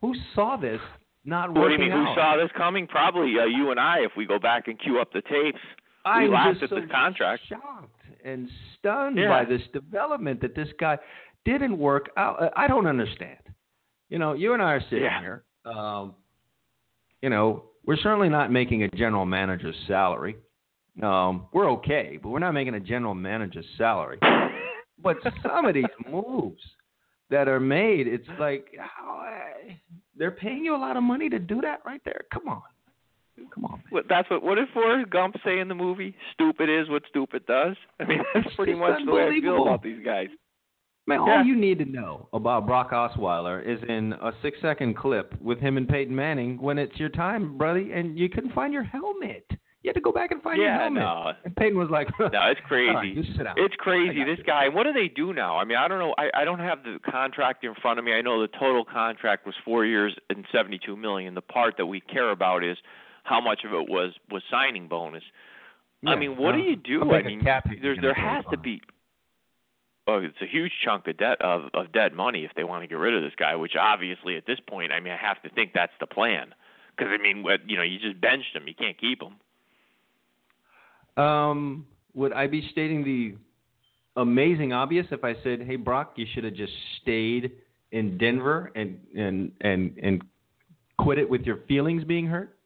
[0.01, 0.80] Who saw this
[1.26, 1.61] not working?
[1.61, 1.91] What do you mean?
[1.91, 2.88] Who saw this coming?
[2.88, 5.59] Probably uh, you and I, if we go back and queue up the tapes.
[6.05, 7.43] I'm we laughed at so this contract.
[7.49, 7.91] shocked
[8.24, 8.47] and
[8.80, 9.28] stunned Yeah.
[9.30, 10.97] by this development that this guy
[11.45, 12.41] didn't work out.
[12.41, 13.38] Uh, I don't understand.
[14.09, 15.20] You know, you and I are sitting Yeah.
[15.20, 15.43] here.
[15.65, 16.15] Um,
[17.22, 20.38] you know, we're certainly not making a general manager's salary.
[21.01, 24.20] Um, we're okay, but we're not making a general manager's salary.
[24.99, 26.59] But some of these moves
[27.30, 29.73] that are made, it's like uh,
[30.15, 32.21] they're paying you a lot of money to do that right there.
[32.34, 32.61] Come on,
[33.53, 33.84] come on.
[33.89, 34.43] What, that's what.
[34.43, 36.15] What did Forrest Gump say in the movie?
[36.34, 37.75] Stupid is what stupid does.
[37.99, 40.28] I mean, that's pretty just much the way I feel about these guys.
[41.07, 41.38] Man, Yeah.
[41.38, 45.57] all you need to know about Brock Osweiler is in a six second clip with
[45.59, 49.49] him and Peyton Manning when it's your time, buddy, and you couldn't find your helmet.
[49.88, 51.01] You had to go back and find your Yeah, helmet.
[51.01, 51.31] no.
[51.45, 52.93] And Peyton was like, No, it's crazy.
[52.93, 53.55] Right, you sit down.
[53.55, 54.21] It's crazy.
[54.25, 54.43] This you.
[54.43, 54.67] guy.
[54.67, 55.55] What do they do now?
[55.57, 56.13] I mean, I don't know.
[56.17, 58.11] I, I don't have the contract in front of me.
[58.11, 61.35] I know the total contract was four years and seventy-two million.
[61.35, 62.75] The part that we care about is
[63.23, 65.23] how much of it was was signing bonus.
[66.05, 67.09] I mean, what do you do?
[67.09, 68.81] I mean, cap hit there you there has to be.
[70.05, 72.88] Oh, it's a huge chunk of debt of of dead money if they want to
[72.88, 73.55] get rid of this guy.
[73.55, 76.53] Which obviously at this point, I mean, I have to think that's the plan.
[76.97, 78.67] Because I mean, what- you know, you just benched him.
[78.67, 79.35] You can't keep him.
[81.18, 83.36] Um, would I be stating the
[84.20, 87.51] amazing obvious if I said, "Hey, Brock, you should have just stayed
[87.91, 90.22] in Denver and and and and
[90.97, 92.57] quit it with your feelings being hurt"?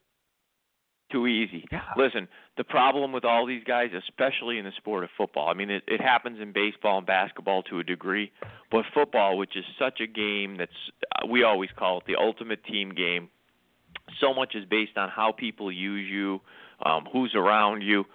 [1.12, 1.66] too easy.
[1.72, 1.82] Yeah.
[1.97, 2.28] Listen,
[2.58, 5.84] the problem with all these guys, especially in the sport of football, I mean, it,
[5.88, 8.32] it happens in baseball and basketball to a degree,
[8.72, 10.72] but football, which is such a game that's,
[11.16, 13.30] uh, we always call it the ultimate team game,
[14.20, 16.39] so much is based on how people use you,
[16.86, 18.06] um, who's around you.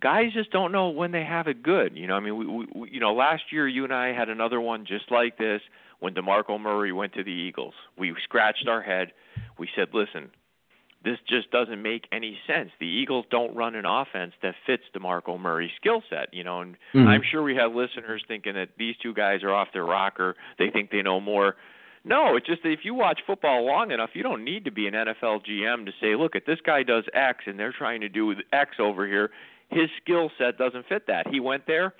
[0.00, 1.96] Guys just don't know when they have it good.
[1.96, 4.28] You know, I mean, we, we, we you know, last year you and I had
[4.28, 5.60] another one just like this
[5.98, 7.74] when DeMarco Murray went to the Eagles.
[7.98, 9.12] We scratched our head.
[9.58, 10.30] We said, listen,
[11.04, 12.70] this just doesn't make any sense.
[12.78, 16.76] The Eagles don't run an offense that fits DeMarco Murray's skill set, you know, and
[16.94, 17.06] Mhm.
[17.06, 20.36] I'm sure we have listeners thinking that these two guys are off their rocker.
[20.58, 21.56] They think they know more.
[22.04, 24.86] No, it's just that if you watch football long enough, you don't need to be
[24.86, 28.08] an NFL GM to say, look, at this guy does X and they're trying to
[28.08, 29.30] do X over here.
[29.70, 31.26] His skill set doesn't fit that.
[31.28, 31.94] He went there.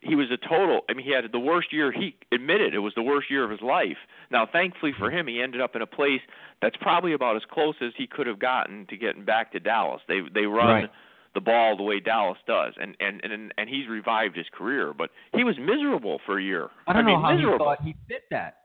[0.00, 0.80] He was a total.
[0.90, 1.92] I mean, he had the worst year.
[1.92, 3.96] He admitted it was the worst year of his life.
[4.32, 6.20] Now, thankfully for him, he ended up in a place
[6.60, 10.00] that's probably about as close as he could have gotten to getting back to Dallas.
[10.08, 10.90] They they run Right.
[11.34, 14.92] the ball the way Dallas does, and and and and he's revived his career.
[14.92, 16.68] But he was miserable for a year.
[16.88, 17.58] I don't mean, know how miserable.
[17.58, 18.56] he thought he fit that.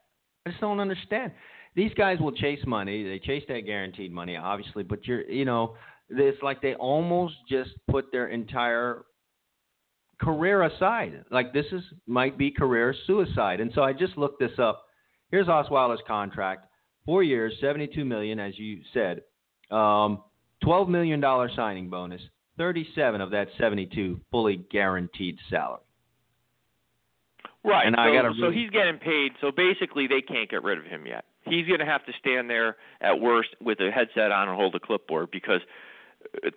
[0.46, 1.34] I just don't understand.
[1.76, 3.04] These guys will chase money.
[3.04, 5.76] They chase that guaranteed money, obviously, but you're, you know,
[6.10, 9.04] it's like they almost just put their entire
[10.20, 11.24] career aside.
[11.32, 13.60] Like this is might be career suicide.
[13.60, 14.86] And so I just looked this up.
[15.32, 16.68] Here's Osweiler's contract:
[17.06, 19.22] four years, seventy-two million, as you said,
[19.72, 20.24] um,
[20.64, 22.22] twelve million dollar signing bonus,
[22.58, 25.82] thirty-seven of that seventy-two fully guaranteed salary.
[27.64, 27.86] Right.
[27.86, 29.34] And so, I gotta so he's getting paid.
[29.42, 31.26] So basically, they can't get rid of him yet.
[31.50, 34.76] He's going to have to stand there at worst with a headset on and hold
[34.76, 35.62] a clipboard because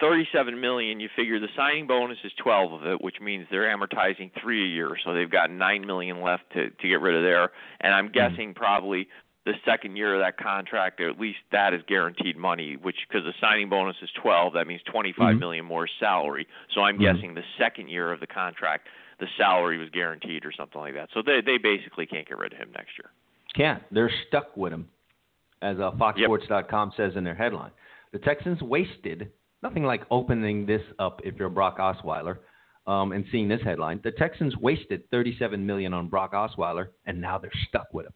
[0.00, 1.00] 37 million.
[1.00, 4.68] You figure the signing bonus is 12 of it, which means they're amortizing three a
[4.68, 4.96] year.
[5.04, 7.50] So they've got nine million left to to get rid of there.
[7.80, 9.08] And I'm guessing probably
[9.46, 12.76] the second year of that contract, or at least that is guaranteed money.
[12.76, 15.38] Which because the signing bonus is 12, that means 25 Mhm.
[15.40, 16.46] million more salary.
[16.74, 17.00] So I'm Mhm.
[17.00, 18.88] guessing the second year of the contract
[19.18, 21.10] the salary was guaranteed or something like that.
[21.12, 23.10] So they they basically can't get rid of him next year.
[23.54, 23.82] Can't.
[23.92, 24.88] They're stuck with him,
[25.62, 25.94] as uh, Yep.
[25.98, 27.72] FoxSports.com says in their headline.
[28.12, 29.30] The Texans wasted
[29.62, 32.38] nothing like opening this up if you're Brock Osweiler
[32.86, 34.00] um, and seeing this headline.
[34.02, 38.12] The Texans wasted 37 million on Brock Osweiler, and now they're stuck with him.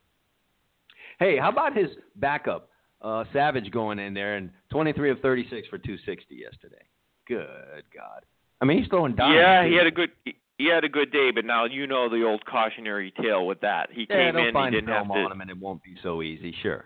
[1.18, 2.70] Hey, how about his backup,
[3.02, 6.82] uh, Savage, going in there and 23 of 36 for 260 yesterday?
[7.28, 8.24] Good God.
[8.60, 9.34] I mean, he's throwing dimes.
[9.36, 10.10] yeah, he had a good
[10.56, 13.88] he had a good day, but now you know the old cautionary tale with that.
[13.92, 15.12] He Yeah, came in, he didn't have to.
[15.12, 16.54] on him, and it won't be so easy.
[16.62, 16.84] Sure.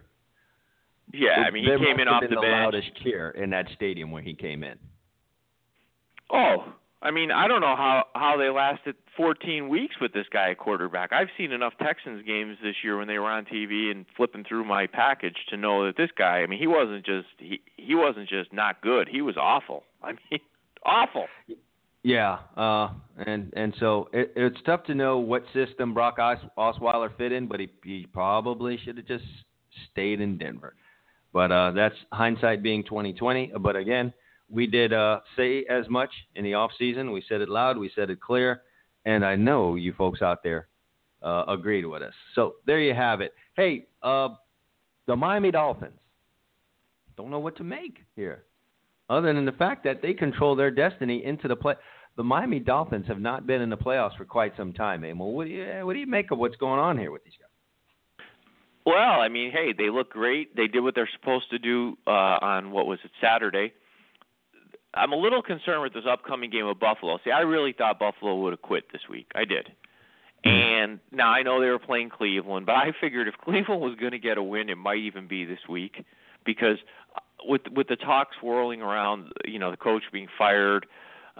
[1.12, 2.52] Yeah, I mean he there came in off been the the bench.
[2.52, 4.78] loudest cheer in that stadium when he came in.
[6.30, 10.50] Oh, I mean, I don't know how how they lasted 14 weeks with this guy
[10.50, 11.12] at quarterback.
[11.12, 14.64] I've seen enough Texans games this year when they were on TV and flipping through
[14.64, 16.38] my package to know that this guy.
[16.40, 19.08] I mean, he wasn't just he he wasn't just not good.
[19.08, 19.84] He was awful.
[20.02, 20.40] I mean,
[20.84, 21.26] awful.
[22.02, 22.90] Yeah, uh,
[23.26, 27.46] and and so it, it's tough to know what system Brock Os- Osweiler fit in,
[27.46, 29.24] but he he probably should have just
[29.92, 30.74] stayed in Denver.
[31.32, 33.52] But uh, that's hindsight being 2020.
[33.60, 34.12] But again,
[34.50, 37.12] we did uh, say as much in the off season.
[37.12, 38.62] We said it loud, we said it clear,
[39.04, 40.68] and I know you folks out there
[41.22, 42.14] uh, agreed with us.
[42.34, 43.34] So there you have it.
[43.56, 44.30] Hey, uh,
[45.06, 45.98] the Miami Dolphins
[47.16, 48.44] don't know what to make here
[49.10, 51.74] other than the fact that they control their destiny into the play.
[52.16, 55.32] The Miami Dolphins have not been in the playoffs for quite some time, Emil.
[55.32, 57.47] What do you what do you make of what's going on here with these guys?
[58.88, 60.56] Well, I mean, hey, they look great.
[60.56, 63.74] They did what they're supposed to do uh on what was it Saturday.
[64.94, 67.18] I'm a little concerned with this upcoming game of Buffalo.
[67.22, 69.30] See, I really thought Buffalo would have quit this week.
[69.34, 69.70] I did.
[70.42, 74.12] And now I know they were playing Cleveland, but I figured if Cleveland was going
[74.12, 76.04] to get a win, it might even be this week
[76.46, 76.78] because
[77.14, 80.88] uh, with with the talk swirling around, you know, the coach being fired, uh,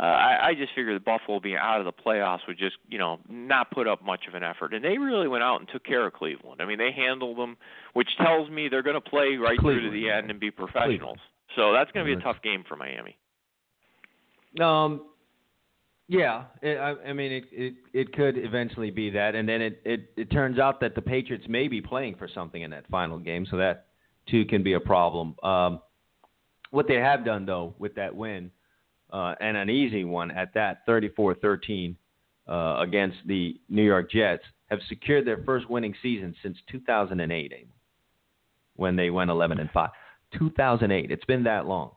[0.02, 3.18] I, I just figured that Buffalo being out of the playoffs would just, you know,
[3.28, 4.72] not put up much of an effort.
[4.72, 6.60] And they really went out and took care of Cleveland.
[6.60, 7.56] I mean, they handled them,
[7.94, 10.50] which tells me they're going to play right through to Cleveland, the end and be
[10.50, 11.18] professionals.
[11.56, 13.16] So that's going to be a tough game for Miami.
[14.60, 15.06] Um,
[16.08, 19.82] yeah, it, I, I mean it, it it could eventually be that, and then it,
[19.84, 23.18] it it turns out that the Patriots may be playing for something in that final
[23.18, 23.88] game, so that
[24.26, 25.34] too can be a problem.
[25.42, 25.80] Um,
[26.70, 28.50] what they have done though with that win,
[29.10, 31.96] uh, and an easy one at that, 34-13
[32.48, 37.66] uh, against the New York Jets, have secured their first winning season since 2008, Emil,
[38.76, 39.90] when they went 11 and five.
[40.38, 41.10] 2008.
[41.10, 41.92] It's been that long.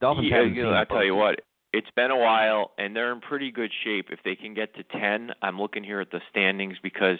[0.00, 1.40] Dolphins Yeah, you know, seen I a tell you what,
[1.72, 4.06] it's been a while, and they're in pretty good shape.
[4.10, 7.18] If they can get to ten, I'm looking here at the standings because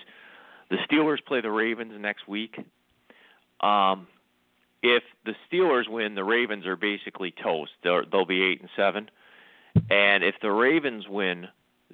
[0.68, 2.56] the Steelers play the Ravens next week.
[3.60, 4.08] Um,
[4.82, 7.72] if the Steelers win, the Ravens are basically toast.
[7.82, 9.10] They'll, they'll be eight and seven,
[9.90, 11.48] and if the Ravens win,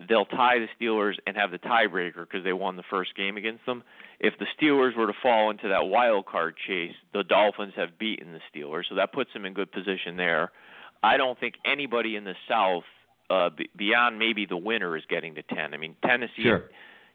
[0.09, 3.67] they'll tie the Steelers and have the tiebreaker because they won the first game against
[3.67, 3.83] them.
[4.21, 8.33] If the Steelers were to fall into that wild card chase, the Dolphins have beaten
[8.33, 10.51] the Steelers, so that puts them in good position there.
[11.03, 12.85] I don't think anybody in the South,
[13.31, 15.75] uh, b- beyond maybe the winner, is getting to ten.
[15.75, 16.55] I mean, Tennessee, Sure.
[16.57, 16.65] and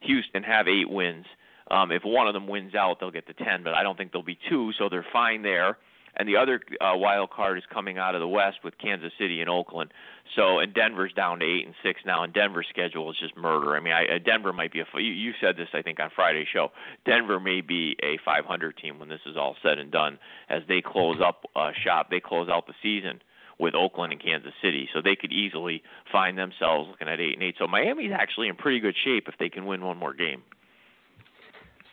[0.01, 1.25] Houston have eight wins.
[1.73, 4.11] Um, if one of them wins out, they'll get to ten, but I don't think
[4.11, 5.77] there'll be two, so they're fine there.
[6.15, 9.41] And the other uh, wild card is coming out of the West with Kansas City
[9.41, 9.91] and Oakland.
[10.35, 13.75] So, and Denver's down to eight and six now, and Denver's schedule is just murder.
[13.75, 14.85] I mean, I, uh, Denver might be a.
[14.93, 16.69] You, you said this, I think, on Friday's show.
[17.05, 20.19] Denver may be a 500 team when this is all said and done,
[20.49, 22.11] as they close up uh, shop.
[22.11, 23.19] They close out the season
[23.57, 27.41] with Oakland and Kansas City, so they could easily find themselves looking at eight and
[27.41, 27.55] eight.
[27.57, 30.43] So Miami's actually in pretty good shape if they can win one more game.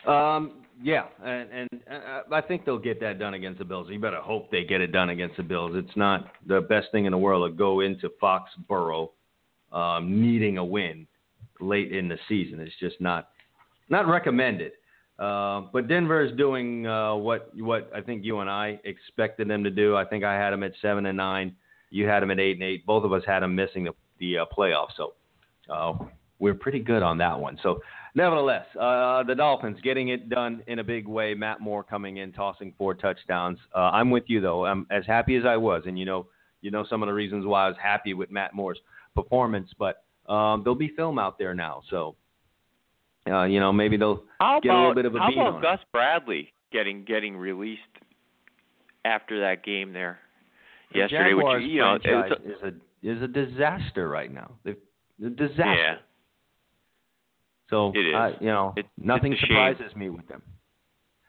[0.07, 3.89] Um, yeah, and, and uh, I think they'll get that done against the Bills.
[3.91, 5.73] You better hope they get it done against the Bills.
[5.75, 9.11] It's not the best thing in the world to go into Foxborough
[9.73, 11.07] um, needing a win
[11.61, 12.61] late in the season.
[12.61, 13.29] It's just not
[13.89, 14.73] not recommended.
[15.19, 19.63] Uh, but Denver is doing uh, what what I think you and I expected them
[19.65, 19.97] to do.
[19.97, 21.55] I think I had them at seven and nine.
[21.91, 22.87] You had them at eight and eight.
[22.87, 24.97] Both of us had them missing the the uh, playoffs.
[24.97, 25.13] So
[25.69, 25.93] uh,
[26.39, 27.59] we're pretty good on that one.
[27.63, 27.81] So
[28.15, 31.35] nevertheless, uh, the Dolphins getting it done in a big way.
[31.35, 33.59] Matt Moore coming in, tossing four touchdowns.
[33.75, 34.67] Uh, I'm with you though.
[34.67, 36.27] I'm as happy as I was, and you know,
[36.61, 38.79] you know some of the reasons why I was happy with Matt Moore's
[39.15, 39.71] performance.
[39.79, 42.17] But um, there'll be film out there now, so
[43.27, 45.39] uh, you know maybe they'll How get about a little bit of a how beat
[45.39, 45.63] about on.
[45.63, 47.83] Gus Bradley getting getting released
[49.05, 50.19] after that game there
[50.93, 51.31] The yesterday?
[51.31, 54.53] Jaguars which you know, franchise it's a, is a is a disaster right now.
[54.67, 55.65] A disaster.
[55.65, 55.95] yeah.
[57.71, 58.15] So It is.
[58.15, 59.49] I- you know, It- nothing a shame.
[59.49, 60.43] surprises me with them.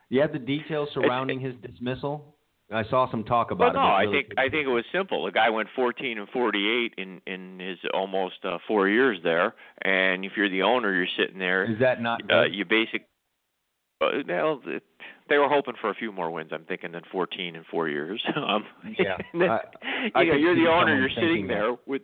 [0.09, 2.35] You have the details surrounding his dismissal.
[2.73, 3.89] I saw some talk about But no, it.
[3.89, 5.25] but I think I think it was simple.
[5.25, 10.23] The guy went 14 and 48 in in his almost uh, four years there, and
[10.25, 11.65] if you're the owner, you're sitting there.
[11.65, 13.07] is that not Uh, you basic.
[13.99, 14.83] Uh, well, it,
[15.27, 16.51] they were hoping for a few more wins.
[16.53, 18.23] I'm thinking than 14 in four years.
[18.35, 18.65] um,
[18.97, 19.17] Yeah.
[19.33, 19.61] then, I-
[20.15, 20.97] I you know, could you're the owner.
[20.99, 21.53] You're sitting that.
[21.53, 22.01] there with.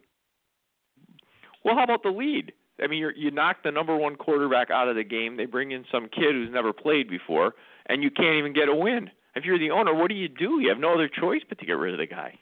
[1.63, 2.51] Well, how about the lead?
[2.81, 5.37] I mean, you're, you knock the number one quarterback out of the game.
[5.37, 7.55] They bring in some kid who's never played before,
[7.87, 9.09] and you can't even get a win.
[9.35, 10.59] If you're the owner, what do you do?
[10.59, 12.37] You have no other choice but to get rid of the guy.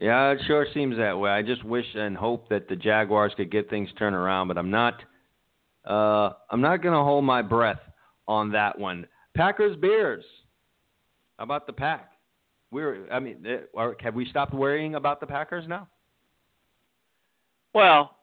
[0.00, 1.30] Yeah, it sure seems that way.
[1.30, 4.70] I just wish and hope that the Jaguars could get things turned around, but I'm
[4.70, 5.02] not.
[5.84, 7.80] Uh, I'm not going to hold my breath
[8.28, 9.06] on that one.
[9.34, 10.24] Packers Bears.
[11.38, 12.12] How about the pack?
[12.70, 13.10] We're.
[13.10, 15.88] I mean, eh, have we stopped worrying about the Packers now?
[17.74, 18.16] Well,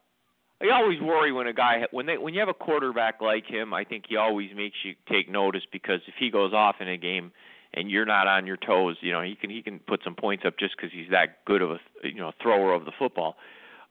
[0.61, 3.73] I always worry when a guy when they when you have a quarterback like him.
[3.73, 6.97] I think he always makes you take notice because if he goes off in a
[6.97, 7.31] game
[7.73, 10.43] and you're not on your toes, you know he can he can put some points
[10.45, 13.35] up just because he's that good of a you know thrower of the football.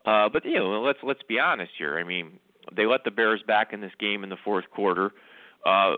[0.04, 1.98] Uh, but you know let's let's be honest here.
[1.98, 2.40] I mean
[2.74, 5.12] they let the Bears back in this game in the fourth quarter.
[5.64, 5.94] Uh,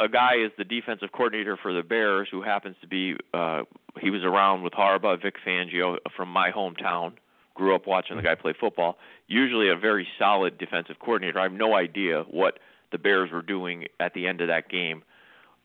[0.00, 3.62] a guy is the defensive coordinator for the Bears who happens to be uh,
[4.00, 7.12] he was around with Harbaugh, Vic Fangio from my hometown
[7.54, 8.98] grew up watching the guy play football.
[9.26, 11.38] Usually a very solid defensive coordinator.
[11.38, 12.58] I have no idea what
[12.92, 15.02] the Bears were doing at the end of that game.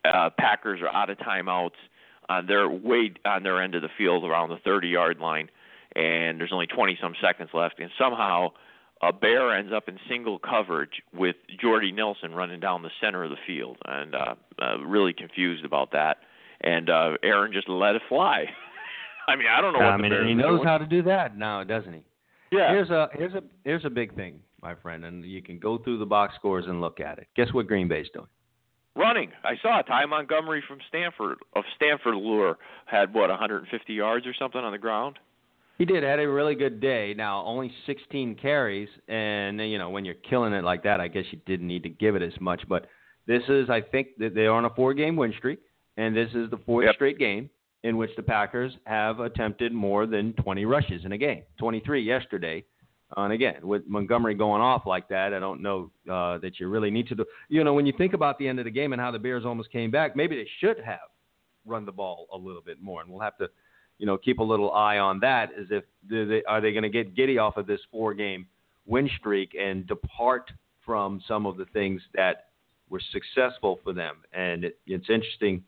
[0.06, 1.72] Uh, Packers are out of timeouts.
[2.30, 5.50] Uh, they're way on their end of the field around the 30 yard line,
[5.96, 7.80] and there's only 20 some seconds left.
[7.80, 8.50] And somehow
[9.02, 13.32] a bear ends up in single coverage with Jordy Nelson running down the center of
[13.32, 16.18] the field, and uh, uh, really confused about that.
[16.62, 18.46] And uh, Aaron just let it fly.
[19.30, 21.04] I mean, I don't know what I the mean, Bears he knows how to do
[21.04, 22.04] that now, doesn't he?
[22.52, 22.72] Yeah.
[22.72, 26.00] Here's a here's a here's a big thing, my friend, and you can go through
[26.00, 27.28] the box scores and look at it.
[27.36, 28.28] Guess what Green Bay's doing?
[28.96, 29.32] running.
[29.46, 29.82] I saw.
[29.82, 34.78] Ty Montgomery from Stanford of Stanford Lure had what 150 yards or something on the
[34.78, 35.18] ground.
[35.78, 37.14] He did had a really good day.
[37.16, 41.24] Now only 16 carries, and you know when you're killing it like that, I guess
[41.32, 42.62] you didn't need to give it as much.
[42.68, 42.88] But
[43.28, 45.60] this is, I think, that they are on a four-game win streak,
[45.96, 46.96] and this is the fourth Yep.
[46.96, 47.50] straight game
[47.84, 51.44] in which the Packers have attempted more than 20 rushes in a game.
[51.60, 52.66] 23 yesterday.
[53.16, 56.68] Uh, And again, with Montgomery going off like that, I don't know uh, that you
[56.68, 57.26] really need to do.
[57.48, 59.46] You know, when you think about the end of the game and how the Bears
[59.46, 61.00] almost came back, maybe they should have
[61.66, 63.50] run the ball a little bit more, and we'll have to,
[63.98, 65.50] you know, keep a little eye on that.
[65.60, 68.46] As if they, are they going to get giddy off of this four-game
[68.86, 70.52] win streak and depart
[70.86, 72.48] from some of the things that
[72.90, 74.18] were successful for them?
[74.34, 75.64] And it, it's interesting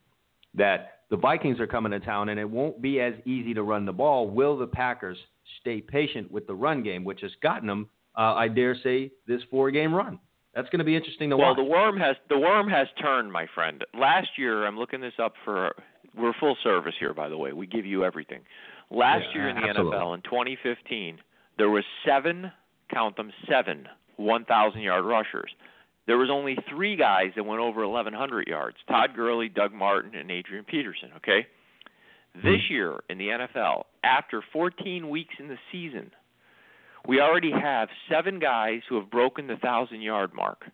[0.55, 3.85] that the Vikings are coming to town, and it won't be as easy to run
[3.85, 4.29] the ball.
[4.29, 5.17] Will the Packers
[5.59, 9.41] stay patient with the run game, which has gotten them, uh, I dare say, this
[9.49, 10.19] four-game run?
[10.53, 11.57] That's going to be interesting to Well, watch.
[11.57, 13.83] the worm has the worm has turned, my friend.
[13.97, 15.73] Last year, I'm looking this up for.
[16.17, 17.53] We're full service here, by the way.
[17.53, 18.41] We give you everything.
[18.89, 19.97] Last Yeah, year in the absolutely.
[19.97, 21.19] NFL in 2015,
[21.57, 22.51] there was seven,
[22.93, 23.87] count them, seven
[24.17, 25.49] 1,000 yard rushers.
[26.11, 30.29] There was only three guys that went over 1,100 yards: Todd Gurley, Doug Martin, and
[30.29, 31.11] Adrian Peterson.
[31.15, 31.47] Okay.
[32.35, 32.45] Hmm.
[32.45, 36.11] This year in the NFL, after 14 weeks in the season,
[37.07, 40.65] we already have seven guys who have broken the thousand yard mark.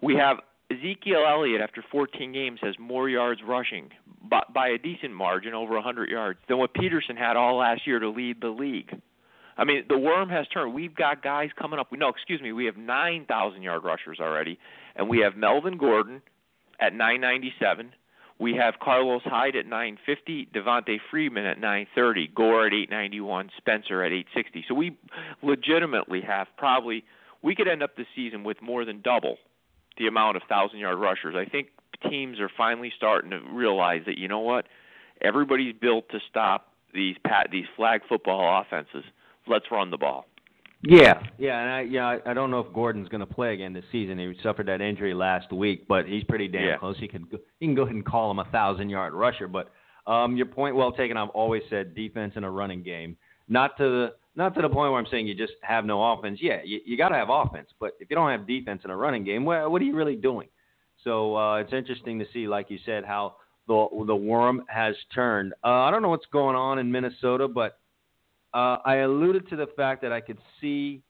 [0.00, 0.36] We have
[0.70, 3.90] Ezekiel Elliott after 14 games has more yards rushing
[4.22, 7.98] by, by a decent margin, over 100 yards, than what Peterson had all last year
[7.98, 9.02] to lead the league.
[9.56, 10.74] I mean, the worm has turned.
[10.74, 11.88] We've got guys coming up.
[11.92, 14.58] No, excuse me, we have 9,000 yard rushers already,
[14.96, 16.22] and we have Melvin Gordon
[16.80, 17.92] at 997.
[18.38, 24.12] We have Carlos Hyde at 950, Devonta Freeman at 930, Gore at 891, Spencer at
[24.12, 24.64] 860.
[24.66, 24.96] So we
[25.42, 27.04] legitimately have probably
[27.42, 29.36] we could end up the season with more than double
[29.98, 31.34] the amount of thousand yard rushers.
[31.36, 31.68] I think
[32.08, 34.66] teams are finally starting to realize that you know what,
[35.20, 39.04] everybody's built to stop these pat these flag football offenses.
[39.46, 40.26] Let's run the ball.
[40.82, 43.74] Yeah, yeah, and I yeah I, I don't know if Gordon's going to play again
[43.74, 44.18] this season.
[44.18, 46.76] He suffered that injury last week, but he's pretty damn Yeah.
[46.78, 46.96] close.
[46.98, 49.46] He can go, he can go ahead and call him a thousand yard rusher.
[49.46, 49.70] But
[50.06, 51.18] um, your point well taken.
[51.18, 53.16] I've always said defense in a running game,
[53.48, 56.38] not to the not to the point where I'm saying you just have no offense.
[56.40, 58.96] Yeah, you, you got to have offense, but if you don't have defense in a
[58.96, 60.48] running game, well, what are you really doing?
[61.04, 63.36] So uh, it's interesting to see, like you said, how
[63.68, 65.52] the the worm has turned.
[65.62, 67.78] Uh, I don't know what's going on in Minnesota, but
[68.54, 71.02] uh, I alluded to the fact that I could see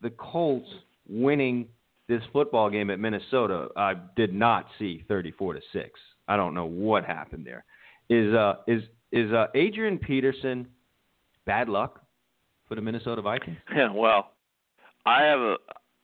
[0.00, 0.68] the Colts
[1.08, 1.66] winning
[2.08, 3.68] this football game at Minnesota.
[3.76, 6.00] I did not see 34 to six.
[6.28, 7.64] I don't know what happened there.
[8.08, 8.82] Is uh is
[9.12, 10.66] is uh, Adrian Peterson
[11.46, 12.00] bad luck
[12.68, 13.56] for the Minnesota Vikings?
[13.74, 14.32] Yeah, well,
[15.06, 15.56] I have a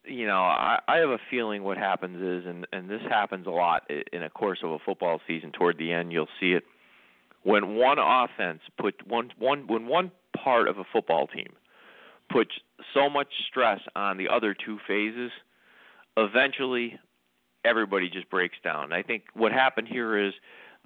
[0.05, 3.51] you know I, I have a feeling what happens is, and and this happens a
[3.51, 3.83] lot
[4.13, 5.53] in a course of a football season.
[5.53, 6.65] Toward the end, you'll see it.
[7.47, 11.53] When one offense put one one when one part of a football team
[12.29, 12.51] puts
[12.93, 15.31] so much stress on the other two phases,
[16.17, 16.99] eventually
[17.65, 18.93] everybody just breaks down.
[18.93, 20.35] I think what happened here is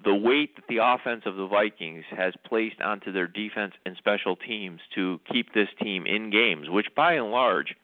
[0.03, 4.35] the weight that the offense of the Vikings has placed onto their defense and special
[4.35, 7.75] teams to keep this team in games, which by and large,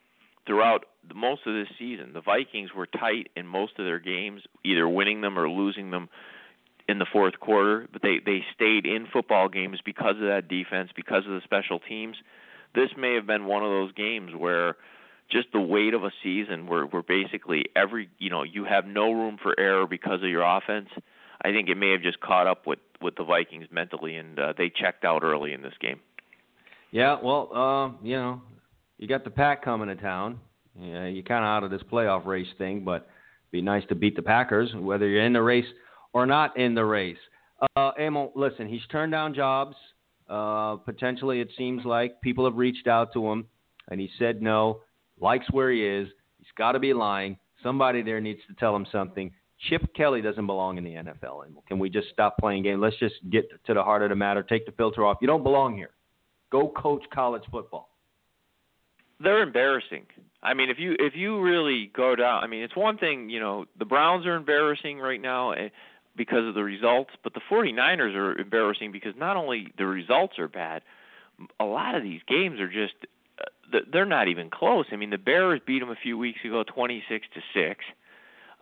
[0.46, 4.88] throughout most of this season, the Vikings were tight in most of their games, either
[4.88, 6.10] winning them or losing them
[6.88, 10.90] in the fourth quarter, but they they stayed in football games because of that defense,
[10.96, 12.18] because of the special teams.
[12.76, 14.76] This may have been one of those games where
[15.30, 19.12] just the weight of a season where where basically every you know you have no
[19.12, 20.90] room for error because of your offense
[21.42, 24.54] I think it may have just caught up with with the Vikings mentally, and uh,
[24.58, 26.00] they checked out early in this game.
[26.92, 28.42] Yeah, well, uh, you know,
[28.98, 30.40] you got the pack coming to town.
[30.80, 33.08] Yeah, you're kind of out of this playoff race thing, but
[33.52, 35.66] be nice to beat the Packers, whether you're in the race
[36.18, 37.18] or not in the race.
[37.76, 39.76] Uh, Emil, listen, he's turned down jobs.
[40.28, 43.46] Uh, potentially, it seems like people have reached out to him,
[43.92, 44.82] and he said no.
[45.22, 46.08] Likes where he is.
[46.40, 47.38] He's got to be lying.
[47.62, 49.32] Somebody there needs to tell him something.
[49.70, 51.64] Chip Kelly doesn't belong in the NFL anymore.
[51.68, 52.80] Can we just stop playing games?
[52.82, 54.42] Let's just get to the heart of the matter.
[54.42, 55.18] Take the filter off.
[55.22, 55.92] You don't belong here.
[56.52, 57.90] Go coach college football.
[59.20, 60.06] They're embarrassing.
[60.42, 63.40] I mean, if you if you really go down, I mean, it's one thing, you
[63.40, 65.70] know, the Browns are embarrassing right now eh,
[66.18, 70.48] because of the results, but the 49ers are embarrassing because not only the results are
[70.48, 70.82] bad,
[71.60, 72.96] a lot of these games are just
[73.40, 74.88] uh, they're not even close.
[74.92, 77.86] I mean, the Bears beat them a few weeks ago 26 to 6.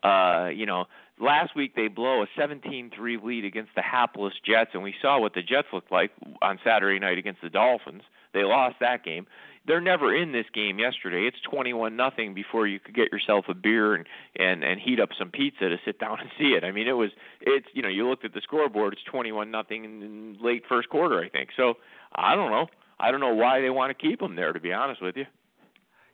[0.04, 0.86] Uh, you know,
[1.20, 5.34] last week they blow a 17-3 lead against the hapless Jets, and we saw what
[5.34, 8.04] the Jets looked like on Saturday night against the Dolphins.
[8.34, 9.26] They lost that game.
[9.68, 11.28] They're never in this game yesterday.
[11.28, 14.06] It's 21 nothing before you could get yourself a beer and
[14.36, 16.64] and and heat up some pizza to sit down and see it.
[16.64, 17.12] I mean, it was
[17.42, 18.94] it's you know you looked at the scoreboard.
[18.94, 21.50] It's 21 nothing in late first quarter, I think.
[21.58, 21.76] So
[22.16, 22.68] I don't know.
[23.00, 24.54] I don't know why they want to keep them there.
[24.54, 25.26] To be honest with you.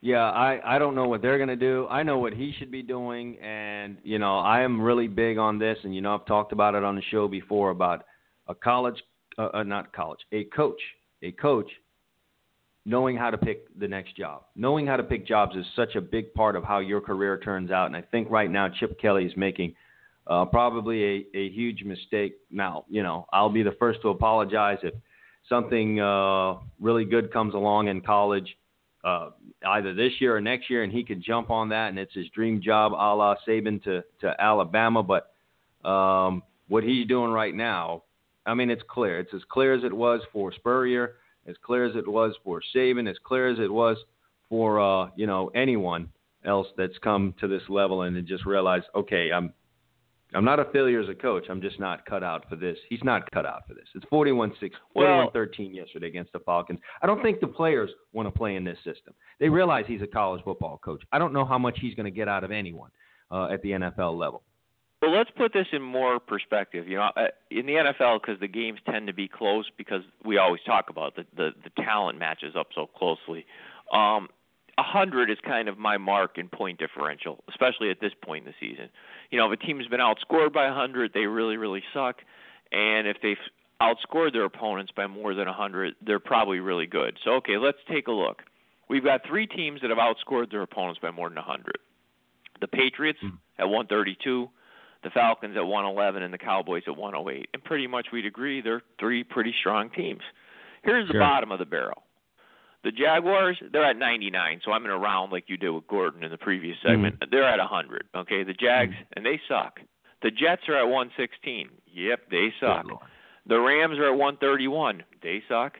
[0.04, 1.88] Yeah, I I don't know what they're going to do.
[1.90, 5.60] I know what he should be doing and you know, I am really big on
[5.60, 8.06] this and you know I've talked about it on the show before about
[8.48, 9.02] a college
[9.38, 10.82] uh, uh, not college, a coach,
[11.22, 11.70] a coach
[12.86, 14.44] knowing how to pick the next job.
[14.56, 17.72] Knowing how to pick jobs is such a big part of how your career turns
[17.72, 19.76] out and I think right now Chip Kelly is making
[20.28, 22.38] uh, probably a, a huge mistake.
[22.50, 24.94] Now, you know, I'll be the first to apologize if
[25.50, 28.56] something uh, really good comes along in college
[29.04, 29.32] uh,
[29.66, 32.28] either this year or next year, and he could jump on that, and it's his
[32.30, 35.04] dream job, a la Saban to to Alabama.
[35.04, 35.34] But
[35.88, 38.04] um, what he's doing right now,
[38.46, 39.20] I mean, it's clear.
[39.20, 41.16] It's as clear as it was for Spurrier,
[41.48, 43.98] as clear as it was for Saban, as clear as it was
[44.50, 46.10] for uh, you know anyone
[46.46, 49.54] else that's come to this level and just realized, okay, I'm
[50.34, 51.46] I'm not a failure as a coach.
[51.50, 52.78] I'm just not cut out for this.
[52.90, 53.84] He's not cut out for this.
[53.96, 56.80] It's 41 6, 41 13 yesterday against the Falcons.
[57.02, 59.14] I don't think the players want to play in this system.
[59.40, 61.04] They realize he's a college football coach.
[61.12, 62.92] I don't know how much he's going to get out of anyone
[63.30, 64.44] uh, at the NFL level.
[65.02, 66.88] Well, let's put this in more perspective.
[66.88, 70.38] You know, uh, in the NFL, because the games tend to be close, because we
[70.38, 73.46] always talk about the the, the talent matches up so closely.
[73.92, 74.30] Um,
[74.78, 78.54] a hundred is kind of my mark in point differential, especially at this point in
[78.54, 78.90] the season.
[79.32, 82.18] You know, if a team's been outscored by a hundred, they really, really suck.
[82.72, 83.38] And if they've
[83.82, 87.18] outscored their opponents by more than a hundred, they're probably really good.
[87.24, 88.44] So okay, let's take a look.
[88.88, 91.80] We've got three teams that have outscored their opponents by more than a hundred.
[92.60, 93.38] The Patriots mm.
[93.58, 94.50] at 132,
[95.04, 97.50] the Falcons at 111, and the Cowboys at 108.
[97.54, 100.22] And pretty much we'd agree they're three pretty strong teams.
[100.84, 102.04] Here's the bottom of the barrel.
[102.84, 106.24] The Jaguars, they're at 99, so I'm in a round like you did with Gordon
[106.24, 107.20] in the previous segment.
[107.20, 107.30] Mm.
[107.30, 108.06] They're at 100.
[108.16, 109.06] Okay, the Jags, mm.
[109.16, 109.80] and they suck.
[110.24, 111.70] The Jets are at 116.
[111.94, 112.86] Yep, they suck.
[113.46, 115.04] The Rams are at 131.
[115.22, 115.74] They suck.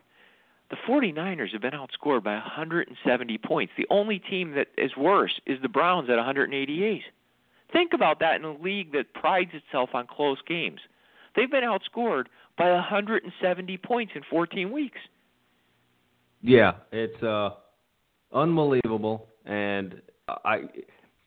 [0.70, 3.74] The 49ers have been outscored by 170 points.
[3.78, 7.02] The only team that is worse is the Browns at 188.
[7.72, 10.80] Think about that in a league that prides itself on close games.
[11.36, 12.26] They've been outscored
[12.58, 15.00] by 170 points in 14 weeks.
[16.42, 17.52] Yeah, it's uh,
[18.34, 19.28] unbelievable.
[19.46, 20.64] And I,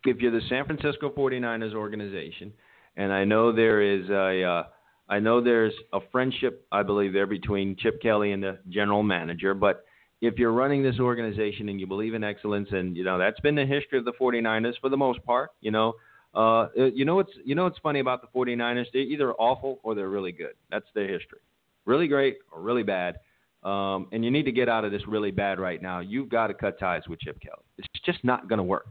[0.05, 2.53] if you're the San Francisco 49ers organization,
[2.97, 4.62] and I know there is a, uh,
[5.09, 9.55] I know there's a friendship, I believe, there between Chip Kelly and the general manager.
[9.55, 9.84] But
[10.20, 13.55] if you're running this organization and you believe in excellence, and you know that's been
[13.55, 15.95] the history of the 49ers for the most part, you know.
[16.35, 18.87] Uh, you know what's you know what's funny about the 49ers?
[18.93, 20.55] They're either awful or they're really good.
[20.70, 21.41] That's their history.
[21.85, 23.18] Really great or really bad.
[23.62, 26.01] Um, and you need to get out of this really bad right now.
[26.01, 27.62] You've got to cut ties with Chip Kelly.
[27.78, 28.89] It's just not going to work.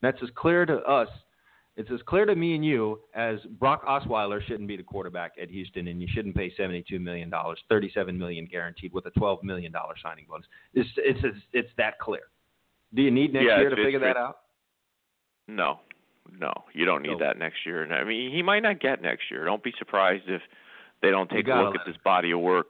[0.00, 1.08] That's as clear to us
[1.76, 5.48] it's as clear to me and you as Brock Osweiler shouldn't be the quarterback at
[5.48, 9.72] Houston, and you shouldn't pay seventy-two million dollars, thirty-seven million guaranteed with a twelve million
[9.72, 10.46] dollar signing bonus.
[10.74, 12.24] It's it's it's, it's that clear.
[12.94, 14.40] Do you need next Yeah, year to figure that out?
[15.48, 15.80] No,
[16.38, 17.18] no, you don't need No.
[17.18, 17.82] that next year.
[17.82, 19.44] And I mean, he might not get next year.
[19.44, 20.42] Don't be surprised if
[21.02, 22.66] they don't take a look at this body of work.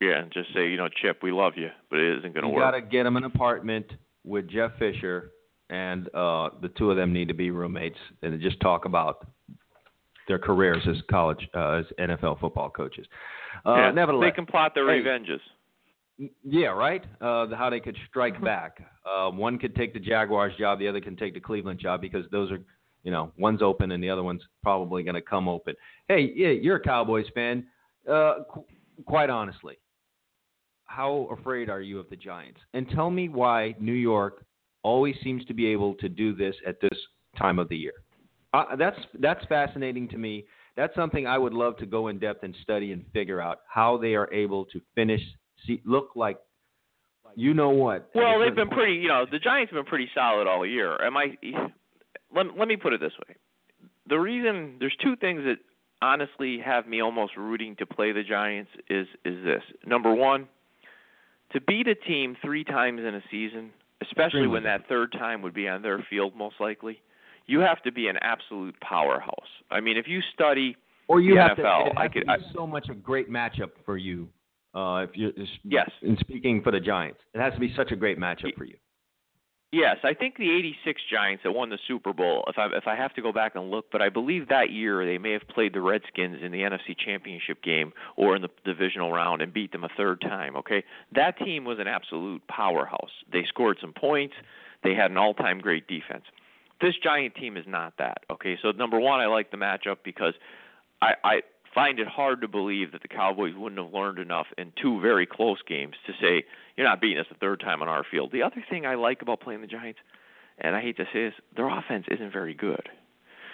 [0.00, 2.48] Yeah, and just say, you know, Chip, we love you, but it isn't going to
[2.48, 2.56] work.
[2.56, 3.86] You got to get him an apartment
[4.24, 5.30] with Jeff Fisher,
[5.70, 9.26] and uh, the two of them need to be roommates and just talk about
[10.26, 13.06] their careers as college, uh, as NFL football coaches.
[13.64, 15.40] Uh, yeah, nevertheless, they can plot their hey, revenges.
[16.44, 17.04] Yeah, right.
[17.20, 18.82] Uh, the- how they could strike back.
[19.06, 22.24] Uh, one could take the Jaguars job, the other can take the Cleveland job because
[22.32, 22.58] those are,
[23.02, 25.74] you know, one's open and the other one's probably going to come open.
[26.08, 27.66] Hey, yeah, you're a Cowboys fan.
[28.08, 28.64] Uh, qu-
[29.06, 29.78] quite honestly,
[30.84, 32.60] how afraid are you of the Giants?
[32.74, 34.44] And tell me why New York
[34.82, 36.98] always seems to be able to do this at this
[37.38, 37.92] time of the year.
[38.52, 40.44] Uh, that's that's fascinating to me.
[40.76, 43.96] That's something I would love to go in depth and study and figure out how
[43.96, 45.20] they are able to finish,
[45.66, 46.38] see, look like,
[47.34, 48.10] you know what?
[48.14, 48.94] Well, they've been point- pretty.
[48.94, 51.02] You know, the Giants have been pretty solid all year.
[51.02, 51.36] Am I?
[52.34, 53.34] Let Let me put it this way:
[54.08, 55.58] the reason there's two things that
[56.00, 59.62] honestly have me almost rooting to play the Giants is is this.
[59.86, 60.48] Number one,
[61.52, 63.70] to beat a team three times in a season,
[64.00, 67.00] especially when that third time would be on their field, most likely,
[67.46, 69.48] you have to be an absolute powerhouse.
[69.70, 70.76] I mean, if you study
[71.08, 71.90] or you the have NFL, to.
[71.90, 74.28] It I has could- to be I- so much a great matchup for you.
[74.74, 75.30] Uh, if you
[75.64, 75.90] Yes.
[76.00, 78.76] in speaking for the Giants, it has to be such a great matchup for you.
[79.72, 82.44] Yes, I think the '86 Giants that won the Super Bowl.
[82.46, 85.06] If I if I have to go back and look, but I believe that year
[85.06, 89.12] they may have played the Redskins in the NFC Championship game or in the divisional
[89.12, 90.56] round and beat them a third time.
[90.56, 93.10] Okay, that team was an absolute powerhouse.
[93.32, 94.34] They scored some points.
[94.84, 96.24] They had an all-time great defense.
[96.82, 98.18] This Giant team is not that.
[98.30, 100.34] Okay, so number one, I like the matchup because
[101.00, 101.40] I, I
[101.74, 105.26] find it hard to believe that the Cowboys wouldn't have learned enough in two very
[105.26, 106.44] close games to say
[106.76, 108.30] you're not beating us the third time on our field.
[108.32, 110.00] The other thing I like about playing the Giants,
[110.58, 112.88] and I hate to say this, their offense isn't very good.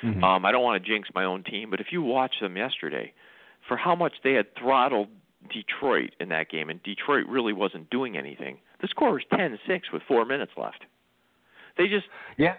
[0.03, 0.23] Mm-hmm.
[0.23, 3.13] Um, I don't want to jinx my own team, but if you watch them yesterday,
[3.67, 5.09] for how much they had throttled
[5.53, 8.59] Detroit in that game, and Detroit really wasn't doing anything.
[8.81, 9.59] The score was 10-6
[9.93, 10.85] with four minutes left.
[11.77, 12.07] They just
[12.37, 12.55] Yeah,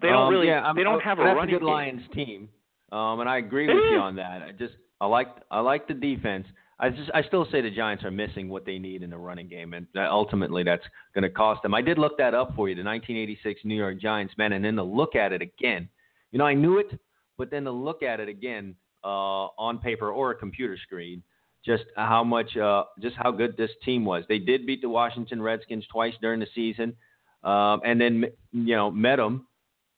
[0.00, 1.74] they don't Um, really yeah, I'm- they don't have a that's running a good game.
[1.74, 2.48] Lions team,
[2.92, 4.42] um, and I agree with you on that.
[4.42, 6.46] I just I like I like the defense.
[6.78, 9.48] I just I still say the Giants are missing what they need in the running
[9.48, 11.74] game, and ultimately that's going to cost them.
[11.74, 14.76] I did look that up for you, the 1986 New York Giants, man, and then
[14.76, 15.88] to look at it again.
[16.30, 17.00] You know, I knew it,
[17.36, 21.20] but then to look at it again uh, on paper or a computer screen,
[21.66, 24.22] just how much, uh, just how good this team was.
[24.28, 26.94] They did beat the Washington Redskins twice during the season,
[27.42, 29.48] um, and then you know met them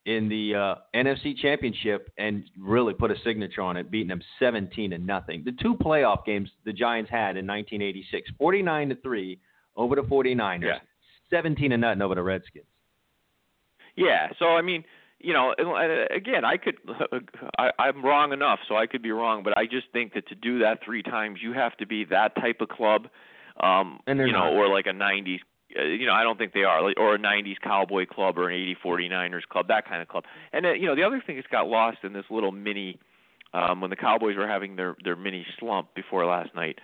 [0.07, 4.91] in the uh, NFC Championship and really put a signature on it, beating them 17
[4.91, 5.43] to nothing.
[5.45, 9.39] The two playoff games the Giants had in 1986, 49 to three
[9.77, 10.79] over the 49ers, Yeah.
[11.31, 12.67] 17 to nothing over the Redskins.
[13.97, 14.85] Yeah, so I mean,
[15.21, 16.77] you know, uh, again, I could,
[17.59, 20.35] I, I'm wrong enough, so I could be wrong, but I just think that to
[20.35, 23.09] do that three times, you have to be that type of club,
[23.61, 24.53] um, And you know, not.
[24.53, 25.45] or like a '90s, uh,
[25.75, 28.55] you know, I don't think they are, like, or a '90s Cowboy club or an
[28.55, 30.25] '80 49ers club, that kind of club.
[30.53, 32.99] And uh, you know, the other thing that's got lost in this little mini,
[33.53, 36.79] um, when the Cowboys were having their their mini slump before last night.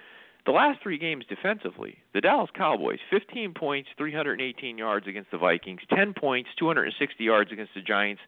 [0.46, 5.82] The last three games defensively, the Dallas Cowboys, 15 points, 318 yards against the Vikings,
[5.94, 8.22] 10 points, 260 yards against the Giants,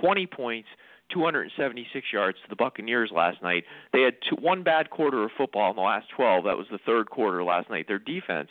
[0.00, 0.68] 20 points,
[1.12, 3.64] 276 yards to the Buccaneers last night.
[3.92, 6.44] They had two, one bad quarter of football in the last 12.
[6.44, 7.86] That was the third quarter last night.
[7.88, 8.48] Their defense,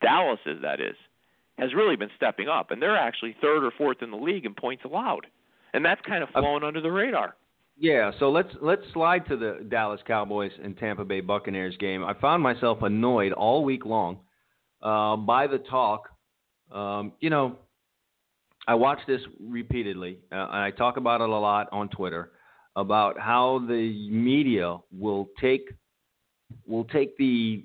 [0.00, 0.96] Dallas's that is,
[1.58, 4.54] has really been stepping up, and they're actually third or fourth in the league in
[4.54, 5.26] points allowed,
[5.74, 7.36] and that's kind of flown under the radar.
[7.78, 12.04] Yeah, so let's let's slide to the Dallas Cowboys and Tampa Bay Buccaneers game.
[12.04, 14.18] I found myself annoyed all week long
[14.82, 16.10] uh, by the talk.
[16.70, 17.56] Um, you know,
[18.68, 22.32] I watch this repeatedly, uh, and I talk about it a lot on Twitter
[22.76, 25.72] about how the media will take
[26.66, 27.64] will take the.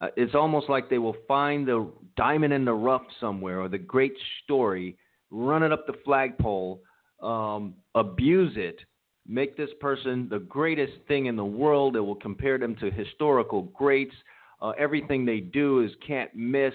[0.00, 3.78] Uh, it's almost like they will find the diamond in the rough somewhere or the
[3.78, 4.14] great
[4.44, 4.96] story,
[5.30, 6.80] run it up the flagpole,
[7.22, 8.78] um, abuse it,
[9.26, 11.96] make this person the greatest thing in the world.
[11.96, 14.14] It will compare them to historical greats.
[14.62, 16.74] Uh, everything they do is can't miss.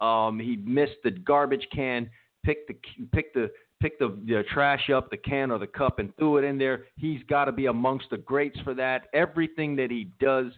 [0.00, 2.10] Um, he missed the garbage can,
[2.44, 2.74] picked the
[3.12, 6.44] pick the pick the, the trash up, the can or the cup, and threw it
[6.44, 6.86] in there.
[6.96, 9.08] He's got to be amongst the greats for that.
[9.12, 10.52] Everything that he does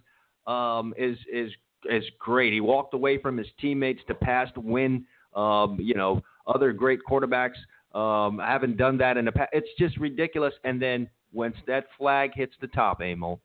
[0.46, 1.50] um, is is
[1.84, 2.52] is great.
[2.52, 5.04] He walked away from his teammates to pass to win.
[5.34, 7.58] Um, you know, other great quarterbacks
[7.94, 9.50] Um, haven't done that in the past.
[9.52, 10.54] It's just ridiculous.
[10.64, 13.40] And then once that flag hits the top, Emil,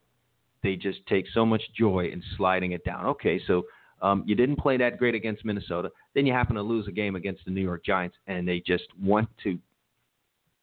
[0.62, 3.06] they just take so much joy in sliding it down.
[3.06, 3.64] Okay, so
[4.02, 5.90] um, you didn't play that great against Minnesota.
[6.14, 8.88] Then you happen to lose a game against the New York Giants, and they just
[9.02, 9.58] want to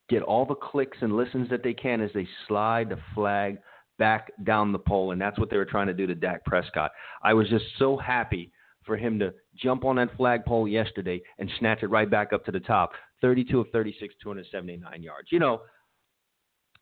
[0.08, 3.58] get all the clicks and listens that they can as they slide the flag
[3.98, 6.90] back down the pole, and that's what they were trying to do to Dak Prescott.
[7.22, 8.52] I was just so happy
[8.84, 12.52] for him to jump on that flagpole yesterday and snatch it right back up to
[12.52, 12.92] the top.
[13.20, 15.28] 32 of 36, 279 yards.
[15.30, 15.62] You know,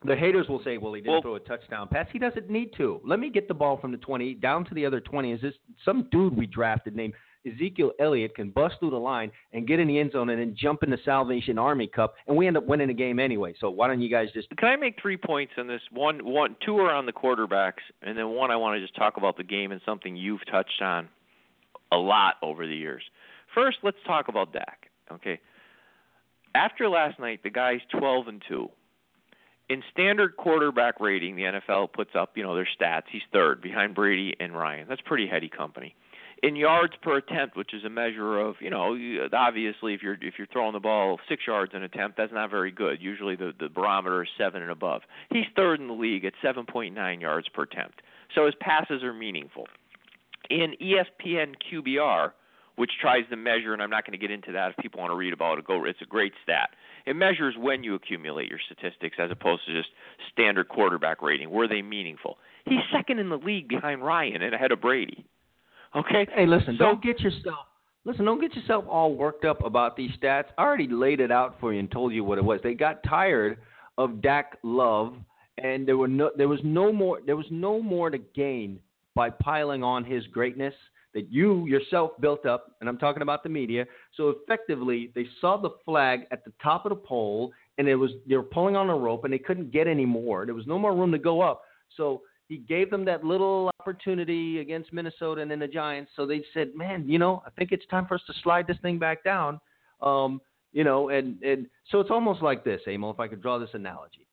[0.05, 2.07] the haters will say, well, he didn't Well- throw a touchdown pass.
[2.11, 3.01] He doesn't need to.
[3.03, 5.31] Let me get the ball from the 20 down to the other 20.
[5.31, 7.15] Is this some dude we drafted named
[7.47, 10.55] Ezekiel Elliott can bust through the line and get in the end zone and then
[10.57, 13.53] jump in the Salvation Army Cup, and we end up winning the game anyway.
[13.59, 15.81] So why don't you guys just Can I make three points on this?
[15.91, 19.17] One, one, two are on the quarterbacks, and then one I want to just talk
[19.17, 21.07] about the game and something you've touched on
[21.91, 23.03] a lot over the years.
[23.53, 24.89] First, let's talk about Dak.
[25.11, 25.39] Okay.
[26.53, 28.69] After last night, the guy's 12 and two.
[29.69, 33.03] In standard quarterback rating, the NFL puts up, you know, their stats.
[33.11, 34.87] He's third behind Brady and Ryan.
[34.87, 35.93] That's pretty heady company.
[36.43, 38.95] In yards per attempt, which is a measure of, you know,
[39.33, 42.71] obviously if you're if you're throwing the ball six yards an attempt, that's not very
[42.71, 43.01] good.
[43.01, 45.01] Usually the the barometer is seven and above.
[45.31, 48.01] He's third in the league at 7.9 yards per attempt.
[48.35, 49.67] So his passes are meaningful.
[50.49, 52.31] In ESPN QBR,
[52.77, 55.11] which tries to measure, and I'm not going to get into that if people want
[55.11, 55.65] to read about it.
[55.65, 56.69] Go, it's a great stat.
[57.05, 59.89] It measures when you accumulate your statistics as opposed to just
[60.31, 61.49] standard quarterback rating.
[61.49, 62.37] Were they meaningful?
[62.65, 65.25] He's second in the league behind Ryan and ahead of Brady.
[65.95, 66.27] Okay.
[66.33, 67.67] Hey, listen, So- don't get yourself
[68.07, 70.45] listen, don't get yourself all worked up about these stats.
[70.57, 72.61] I already laid it out for you and told you what it was.
[72.63, 73.57] They got tired
[73.97, 75.15] of Dak Love,
[75.57, 78.79] and there were no there was no more there was no more to gain
[79.13, 80.73] by piling on his greatness
[81.13, 83.85] that you yourself built up, and I'm talking about the media.
[84.15, 88.11] So effectively, they saw the flag at the top of the pole, and it was
[88.27, 90.45] they were pulling on a rope, and they couldn't get any more.
[90.45, 91.63] There was no more room to go up.
[91.95, 96.11] So he gave them that little opportunity against Minnesota and then the Giants.
[96.15, 98.77] So they said, "Man, you know, I think it's time for us to slide this
[98.81, 99.59] thing back down."
[100.01, 100.41] Um,
[100.73, 103.11] you know, and and so it's almost like this, Emil.
[103.11, 104.27] If I could draw this analogy,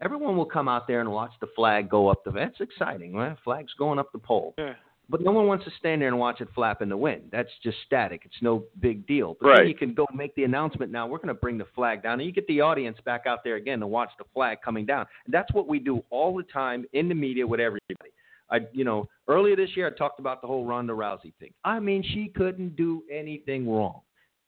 [0.00, 2.30] everyone will come out there and watch the flag go up the.
[2.30, 3.36] That's exciting, right?
[3.44, 4.54] Flag's going up the pole.
[4.58, 4.74] Yeah.
[5.10, 7.24] But no one wants to stand there and watch it flap in the wind.
[7.30, 8.22] That's just static.
[8.24, 9.36] It's no big deal.
[9.38, 9.58] But Right.
[9.58, 11.06] then you can go make the announcement now.
[11.06, 12.20] We're going to bring the flag down.
[12.20, 15.04] And you get the audience back out there again to watch the flag coming down.
[15.26, 18.12] And that's what we do all the time in the media with everybody.
[18.50, 21.52] I, you know, earlier this year I talked about the whole Ronda Rousey thing.
[21.64, 24.00] I mean, she couldn't do anything wrong.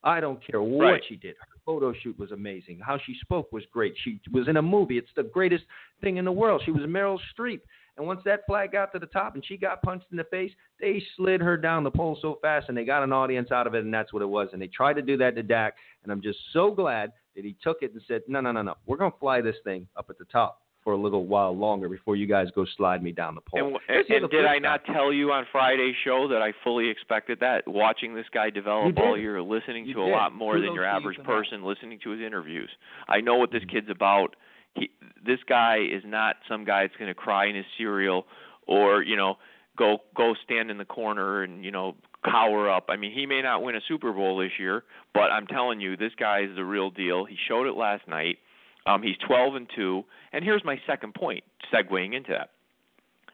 [0.05, 1.03] I don't care what Right.
[1.09, 1.35] she did.
[1.41, 2.79] Her photo shoot was amazing.
[2.79, 3.95] How she spoke was great.
[4.05, 4.99] She was in a movie.
[4.99, 5.65] It's the greatest
[6.01, 6.63] thing in the world.
[6.65, 7.61] She was Meryl Streep.
[7.97, 10.53] And once that flag got to the top and she got punched in the face,
[10.79, 13.75] they slid her down the pole so fast and they got an audience out of
[13.75, 14.49] it, and that's what it was.
[14.53, 17.57] And they tried to do that to Dak, and I'm just so glad that he
[17.63, 18.75] took it and said, no, no, no, no.
[18.87, 21.89] We're going to fly this thing up at the top for a little while longer
[21.89, 23.77] before you guys go slide me down the pole.
[23.89, 27.41] And, and, and did I not tell you on Friday's show that I fully expected
[27.41, 27.67] that?
[27.67, 29.05] Watching this guy develop You did.
[29.05, 31.27] all year, listening You to a lot more than your average that.
[31.27, 32.71] person, listening to his interviews.
[33.09, 33.79] I know what this mm-hmm.
[33.79, 34.37] kid's about.
[34.77, 34.91] He,
[35.27, 38.27] this guy is not some guy that's going to cry in his cereal
[38.69, 39.39] or you know
[39.77, 42.87] go go stand in the corner and you know cower up.
[42.91, 44.85] I mean, he may not win a Super Bowl this year,
[45.15, 47.25] but I'm telling you, this guy is the real deal.
[47.25, 48.39] He showed it last night.
[48.87, 50.05] Um, he's 12 and two.
[50.33, 52.51] And here's my second point, segueing into that.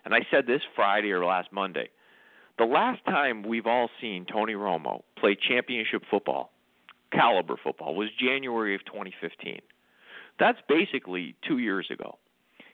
[0.04, 1.90] And I said this Friday or last Monday.
[2.58, 6.52] The last time we've all seen Tony Romo play championship football,
[7.12, 9.60] caliber football, was January of 2015.
[10.38, 12.18] That's basically two years ago.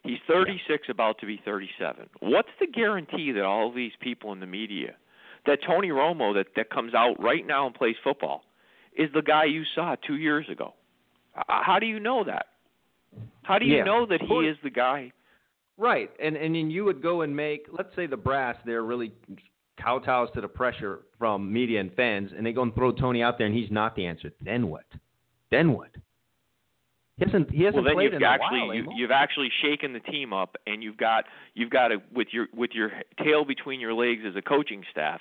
[0.02, 2.08] He's 36, about to be 37.
[2.20, 4.94] What's the guarantee that all these people in the media,
[5.46, 8.42] that Tony Romo that that comes out right now and plays football,
[8.96, 10.74] is the guy you saw two years ago?
[11.36, 12.46] Uh, How do you know that?
[13.42, 13.84] How do you Yeah.
[13.84, 15.12] know that he is the guy?
[15.76, 19.12] Right, and and then you would go and make, let's say the brass, they're really
[19.78, 23.38] kowtows to the pressure from media and fans, and they go and throw Tony out
[23.38, 24.32] there, and he's not the answer.
[24.40, 24.84] Then what?
[25.50, 25.90] Then what?
[27.16, 28.74] He hasn't he hasn't well, then played you've in actually a while.
[28.74, 28.92] you, Emil.
[28.96, 31.24] you've actually shaken the team up, and you've got
[31.54, 32.90] you've got to with your with your
[33.22, 35.20] tail between your legs as a coaching staff.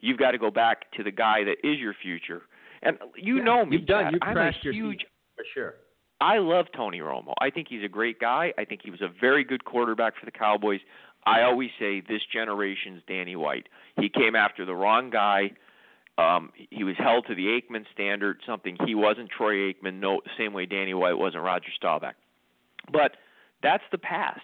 [0.00, 2.42] You've got to go back to the guy that is your future.
[2.82, 4.12] And you Yeah, know me, You've done.
[4.12, 5.74] You've I'm crashed a your huge for sure.
[6.20, 7.34] I love Tony Romo.
[7.40, 8.52] I think he's a great guy.
[8.58, 10.80] I think he was a very good quarterback for the Cowboys.
[11.26, 13.68] I always say this generation's Danny White.
[14.00, 15.52] He came after the wrong guy.
[16.16, 20.52] Um, he was held to the Aikman standard, something he wasn't Troy Aikman, no same
[20.52, 22.16] way Danny White wasn't Roger Staubach.
[22.90, 23.16] But
[23.62, 24.40] that's the past.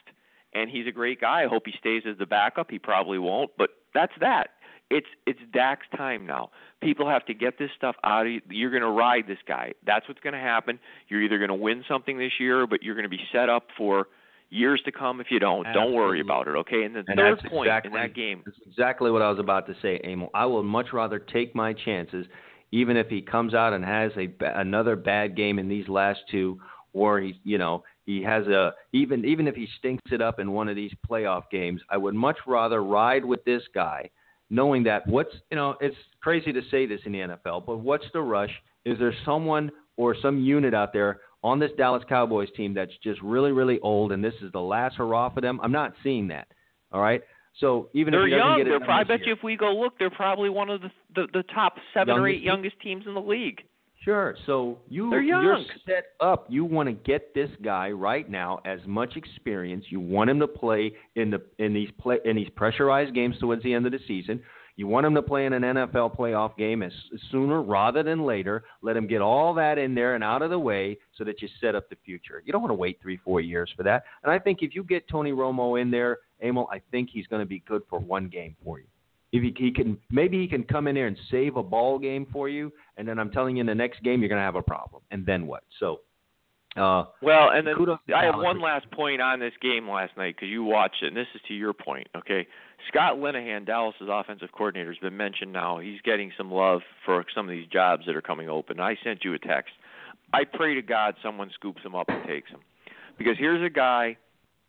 [0.53, 1.43] And he's a great guy.
[1.43, 2.71] I hope he stays as the backup.
[2.71, 4.51] He probably won't, but that's that.
[4.91, 6.51] It's it's Dak's time now.
[6.83, 8.41] People have to get this stuff out of you.
[8.51, 9.73] You're going to ride this guy.
[9.87, 10.79] That's what's going to happen.
[11.09, 13.65] You're either going to win something this year, but you're going to be set up
[13.77, 14.09] for
[14.51, 15.67] years to come if you don't.
[15.73, 16.85] Don't worry about it, okay?
[16.85, 18.43] And the And third that's point exactly, in that game.
[18.45, 20.31] That's exactly what I was about to say, Emil.
[20.35, 22.27] I will much rather take my chances,
[22.71, 24.29] even if he comes out and has a
[24.59, 26.61] another bad game in these last two,
[26.93, 30.53] or he, you know, he has a even even if he stinks it up in
[30.53, 31.81] one of these playoff games.
[31.91, 34.11] I would much rather ride with this guy,
[34.51, 38.05] knowing that what's you know it's crazy to say this in the NFL, but what's
[38.13, 38.51] the rush?
[38.85, 43.21] Is there someone or some unit out there on this Dallas Cowboys team that's just
[43.23, 45.61] really, really old, and this is the last hurrah for them.
[45.63, 46.49] I'm not seeing that.
[46.93, 47.23] All right.
[47.61, 48.59] So even They're if he young.
[48.59, 50.81] get it They're I bet year- you if we go look, they're probably one of
[50.81, 52.45] the the, the top seven or eight team?
[52.45, 53.63] youngest teams in the league.
[54.05, 54.37] Sure.
[54.45, 56.47] So you They're you're set up.
[56.51, 59.87] You want to get this guy right now as much experience.
[59.89, 63.63] You want him to play in the in these play in these pressurized games towards
[63.63, 64.43] the end of the season.
[64.77, 68.27] You want him to play in an NFL playoff game as, as sooner rather than
[68.27, 68.65] later.
[68.83, 71.49] Let him get all that in there and out of the way so that you
[71.61, 72.43] set up the future.
[72.45, 74.03] You don't want to wait three, four years for that.
[74.25, 77.41] And I think if you get Tony Romo in there, Emil, I think he's going
[77.41, 78.87] to be good for one game for you.
[79.35, 82.25] If he, he can, maybe he can come in there and save a ball game
[82.33, 84.55] for you, and then I'm telling you, in the next game you're going to have
[84.55, 85.03] a problem.
[85.11, 85.65] And then what?
[85.81, 86.03] So,
[86.77, 87.75] uh, Well, and then
[88.15, 91.17] I have one last point on this game last night because you watched it, and
[91.17, 92.07] this is to your point.
[92.17, 92.47] Okay,
[92.87, 95.79] Scott Linehan, Dallas's offensive coordinator, has been mentioned now.
[95.81, 98.79] He's getting some love for some of these jobs that are coming open.
[98.79, 99.73] I sent you a text.
[100.33, 102.61] I pray to God someone scoops him up and takes him,
[103.19, 104.17] because here's a guy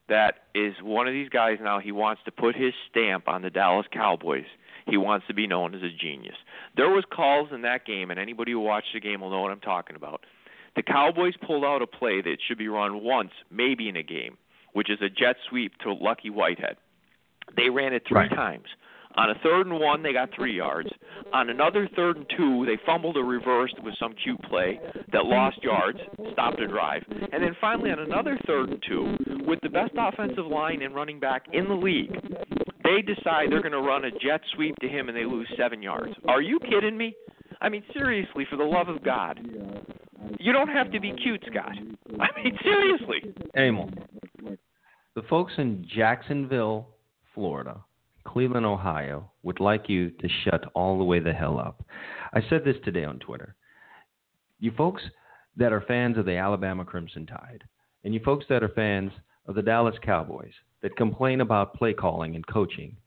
[0.10, 1.80] that is one of these guys now.
[1.80, 4.46] He wants to put his stamp on the Dallas Cowboys.
[4.88, 6.36] He wants to be known as a genius.
[6.78, 9.52] There was calls in that game, and anybody who watched the game will know what
[9.52, 10.26] I'm talking about.
[10.76, 14.38] The Cowboys pulled out a play that should be run once, maybe in a game,
[14.74, 16.78] which is a jet sweep to Lucky Whitehead.
[17.56, 18.30] They ran it three Right.
[18.30, 18.68] times.
[19.18, 20.90] On a third and one, they got three yards.
[21.34, 24.80] On another third and two, they fumbled or reversed with some cute play
[25.12, 26.00] that lost yards,
[26.34, 27.04] stopped a drive.
[27.32, 29.16] And then finally, on another third and two,
[29.48, 32.12] with the best offensive line and running back in the league,
[32.84, 35.82] they decide they're going to run a jet sweep to him and they lose seven
[35.82, 36.14] yards.
[36.28, 37.16] Are you kidding me?
[37.62, 39.40] I mean, seriously, for the love of God.
[40.40, 41.76] You don't have to be cute, Scott.
[42.20, 43.34] I mean, seriously.
[43.56, 43.90] Emil,
[45.16, 46.90] the folks in Jacksonville,
[47.34, 47.84] Florida,
[48.36, 51.86] Cleveland, Ohio, would like you to shut all the way the hell up.
[52.34, 53.56] I said this today on Twitter.
[54.60, 55.02] You folks
[55.56, 57.64] that are fans of the Alabama Crimson Tide,
[58.04, 59.14] and you folks that are fans
[59.48, 60.52] of the Dallas Cowboys
[60.82, 62.98] that complain about play calling and coaching,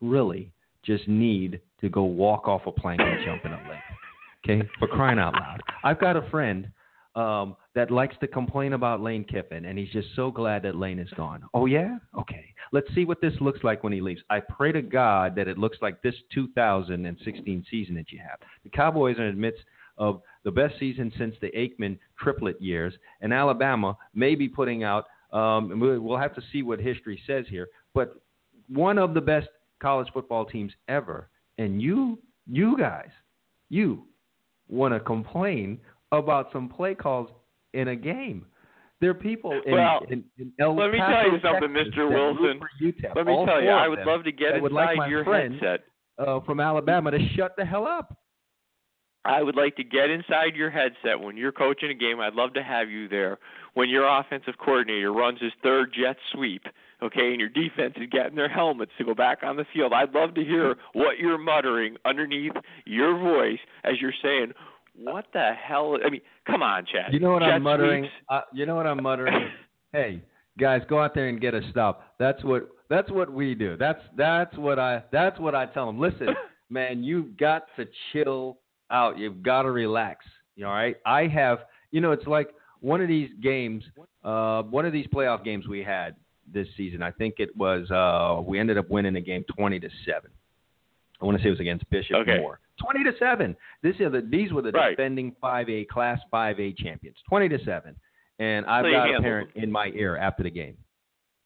[0.00, 3.78] really just need to go walk off a plank and jump in a lake.
[4.42, 5.60] Okay, for crying out loud.
[5.84, 6.66] I've got a friend
[7.18, 10.98] um, that likes to complain about Lane Kiffin, and he's just so glad that Lane
[10.98, 11.42] is gone.
[11.54, 12.54] Oh yeah, okay.
[12.70, 14.20] Let's see what this looks like when he leaves.
[14.30, 18.38] I pray to God that it looks like this 2016 season that you have.
[18.62, 19.64] The Cowboys are in the midst
[19.96, 25.06] of the best season since the Aikman triplet years, and Alabama may be putting out.
[25.32, 28.20] Um, we'll we'll have to see what history says here, but
[28.68, 29.48] one of the best
[29.80, 31.28] college football teams ever.
[31.58, 33.10] And you, you guys,
[33.68, 34.04] you
[34.68, 35.80] want to complain
[36.12, 37.28] about some play calls
[37.74, 38.46] in a game.
[39.00, 41.94] There are people in, Well, in, in El let me Paso, tell you something, Texas,
[41.94, 42.10] Mr.
[42.10, 42.60] Wilson.
[42.82, 45.54] UTEP, Let me tell you, I would love to get would like inside your friend,
[45.54, 45.80] headset.
[46.18, 48.16] uh, from Alabama to shut the hell up.
[49.24, 52.18] I would like to get inside your headset when you're coaching a game.
[52.18, 53.38] I'd love to have you there
[53.74, 56.62] when your offensive coordinator runs his third jet sweep,
[57.02, 59.92] okay, and your defense is getting their helmets to go back on the field.
[59.92, 62.52] I'd love to hear what you're muttering underneath
[62.86, 64.52] your voice as you're saying,
[64.98, 67.12] "What the hell?" I mean, come on, Chad.
[67.12, 68.08] You know what I'm muttering?
[68.28, 69.50] Uh, you know what I'm muttering?
[69.92, 70.22] hey,
[70.58, 72.14] guys, go out there and get a stop.
[72.18, 73.76] That's what that's what we do.
[73.76, 75.98] That's that's what I that's what I tell them.
[75.98, 76.28] Listen,
[76.70, 78.58] man, you've got to chill
[78.90, 79.18] out.
[79.18, 80.24] You've got to relax.
[80.56, 80.96] You all right?
[81.06, 81.60] I have.
[81.90, 82.50] You know, it's like
[82.80, 83.82] one of these games,
[84.24, 86.16] uh, one of these playoff games we had
[86.52, 87.02] this season.
[87.02, 90.30] I think it was uh, we ended up winning the game twenty to seven.
[91.20, 92.38] I want to say it was against Bishop Okay.
[92.38, 92.60] Moore.
[92.82, 93.56] Twenty to seven.
[93.82, 94.90] This is the these were the Right.
[94.96, 97.16] defending five A class five A champions.
[97.28, 97.96] Twenty to seven.
[98.38, 100.76] And I've So got a parent in my ear after the game.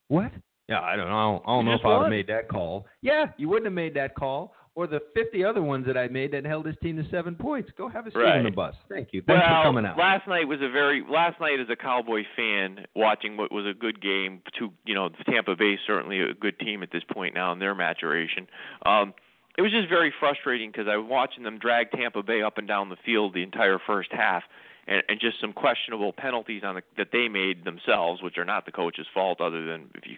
[0.08, 0.30] What?
[0.68, 1.16] Yeah, I don't know.
[1.18, 2.86] I don't, I don't know if I would have made that call.
[3.00, 4.54] Yeah, you wouldn't have made that call.
[4.74, 7.70] Or the 50 other ones that I made that held his team to seven points.
[7.76, 8.74] Go have a seat on the bus.
[8.88, 9.20] Thank you.
[9.20, 9.98] Thanks well, for coming out.
[9.98, 13.74] last night was a very last night as a Cowboy fan watching what was a
[13.78, 14.40] good game.
[14.58, 17.74] To you know, Tampa Bay certainly a good team at this point now in their
[17.74, 18.46] maturation.
[18.86, 19.12] Um,
[19.56, 22.66] it was just very frustrating because I was watching them drag Tampa Bay up and
[22.66, 24.42] down the field the entire first half,
[24.86, 28.66] and, and just some questionable penalties on the, that they made themselves, which are not
[28.66, 30.16] the coach's fault, other than if you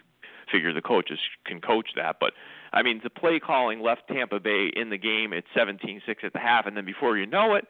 [0.51, 2.17] figure the coaches can coach that.
[2.19, 2.33] But
[2.71, 6.39] I mean, the play calling left Tampa Bay in the game at 17-6 at the
[6.39, 7.65] half, and then before you know it,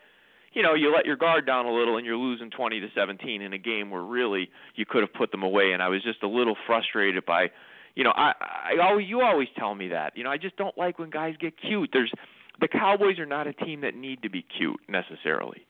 [0.55, 3.41] you know, you let your guard down a little and you're losing 20 to 17
[3.41, 5.73] in a game where really you could have put them away.
[5.73, 7.51] And I was just a little frustrated by,
[7.95, 10.15] you know, I, I always, you always tell me that.
[10.15, 11.89] You know, I just don't like when guys get cute.
[11.93, 12.11] There's
[12.59, 15.65] the Cowboys are not a team that need to be cute necessarily.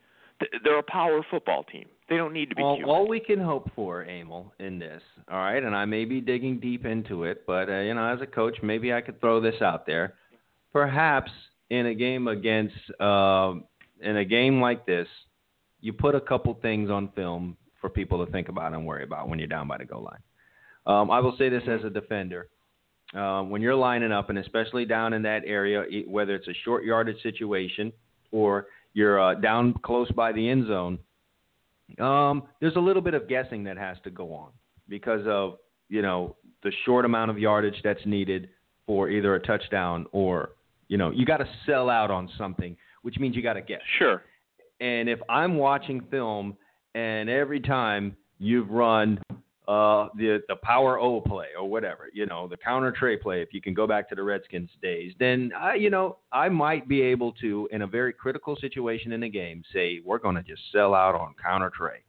[0.63, 1.85] They're a power football team.
[2.09, 2.87] They don't need to be all, cute.
[2.87, 6.59] All we can hope for, Emil, in this, all right, and I may be digging
[6.59, 9.61] deep into it, but uh, you know, as a coach, maybe I could throw this
[9.61, 10.15] out there.
[10.73, 11.31] Perhaps
[11.69, 13.53] in a game against, uh,
[14.01, 15.07] in a game like this,
[15.79, 19.29] you put a couple things on film for people to think about and worry about
[19.29, 20.21] when you're down by the goal line.
[20.85, 22.47] Um, I will say this as a defender.
[23.15, 26.83] Uh, when you're lining up, and especially down in that area, whether it's a short
[26.83, 27.93] yardage situation
[28.31, 30.99] or you're uh, down close by the end zone,
[31.99, 34.49] um, there's a little bit of guessing that has to go on
[34.89, 35.57] because of
[35.87, 38.49] you know the short amount of yardage that's needed
[38.87, 40.49] for either a touchdown or
[40.87, 43.81] you know you got to sell out on something, which means you got to guess.
[43.99, 44.23] Sure.
[44.81, 46.57] And if I'm watching film
[46.95, 49.19] and every time you've run
[49.67, 53.41] uh, the the power O play or whatever, you know, the counter trey play.
[53.41, 56.87] If you can go back to the Redskins days, then I, you know, I might
[56.87, 60.43] be able to, in a very critical situation in a game, say we're going to
[60.43, 62.03] just sell out on counter trey.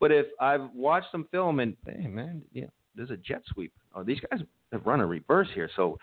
[0.00, 3.72] But if I've watched some film and hey man, yeah, there's a jet sweep.
[3.94, 4.40] Oh, these guys
[4.72, 5.98] have run a reverse here, so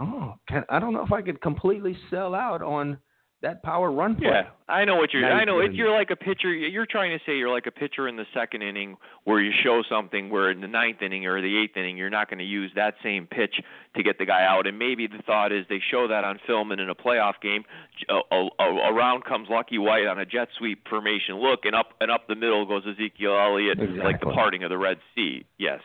[0.00, 2.98] oh, can, I don't know if I could completely sell out on
[3.44, 4.26] that power run play.
[4.28, 5.22] Yeah, I know what you're.
[5.22, 6.52] Now I know you're it, you're like a pitcher.
[6.52, 9.82] You're trying to say you're like a pitcher in the second inning where you show
[9.88, 12.72] something where in the ninth inning or the eighth inning you're not going to use
[12.74, 13.54] that same pitch
[13.96, 14.66] to get the guy out.
[14.66, 17.62] And maybe the thought is they show that on film and in a playoff game,
[18.08, 22.10] a, a, around comes Lucky White on a jet sweep formation look, and up and
[22.10, 24.02] up the middle goes Ezekiel Elliott, Exactly.
[24.04, 25.44] like the parting of the Red Sea.
[25.58, 25.80] Yes,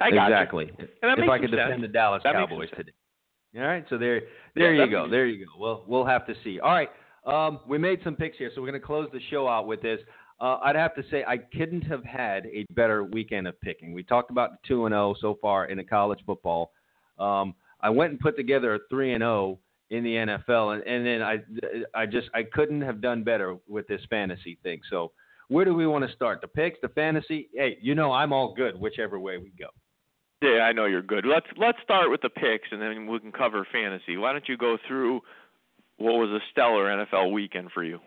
[0.00, 0.34] I got you.
[0.34, 0.70] exactly.
[0.78, 1.82] And that if makes I could some defend sense.
[1.82, 2.92] the Dallas That Cowboys today.
[3.56, 4.22] All right, so there,
[4.54, 5.52] there Yeah, you go, there you go.
[5.58, 6.58] Well, we'll have to see.
[6.58, 6.90] All right,
[7.24, 9.80] um, we made some picks here, so we're going to close the show out with
[9.80, 10.00] this.
[10.40, 13.92] Uh, I'd have to say I couldn't have had a better weekend of picking.
[13.92, 16.72] We talked about the two and zero so far in the college football.
[17.18, 19.60] Um, I went and put together a three and zero
[19.90, 21.38] in the NFL, and, and then I,
[21.94, 24.80] I just I couldn't have done better with this fantasy thing.
[24.90, 25.12] So.
[25.48, 26.40] Where do we want to start?
[26.40, 27.50] The picks, the fantasy?
[27.54, 29.66] Hey, you know I'm all good whichever way we go.
[30.42, 31.24] Yeah, I know you're good.
[31.26, 34.16] Let's let's start with the picks and then we can cover fantasy.
[34.16, 35.20] Why don't you go through
[35.96, 38.00] what was a stellar NFL weekend for you?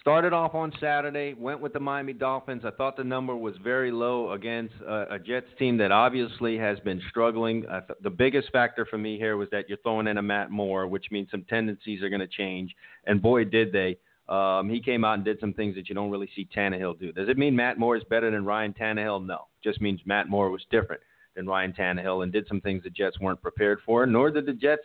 [0.00, 2.62] Started off on Saturday, went with the Miami Dolphins.
[2.66, 6.78] I thought the number was very low against a, a Jets team that obviously has
[6.80, 7.62] been struggling.
[7.62, 10.86] Th- the biggest factor for me here was that you're throwing in a Matt Moore,
[10.86, 12.74] which means some tendencies are going to change.
[13.06, 13.96] And boy, did they.
[14.28, 17.12] Um, he came out and did some things that you don't really see Tannehill do.
[17.12, 19.24] Does it mean Matt Moore is better than Ryan Tannehill?
[19.24, 19.46] No.
[19.62, 21.00] Just means Matt Moore was different
[21.36, 24.52] than Ryan Tannehill and did some things the Jets weren't prepared for, nor did the
[24.52, 24.82] Jets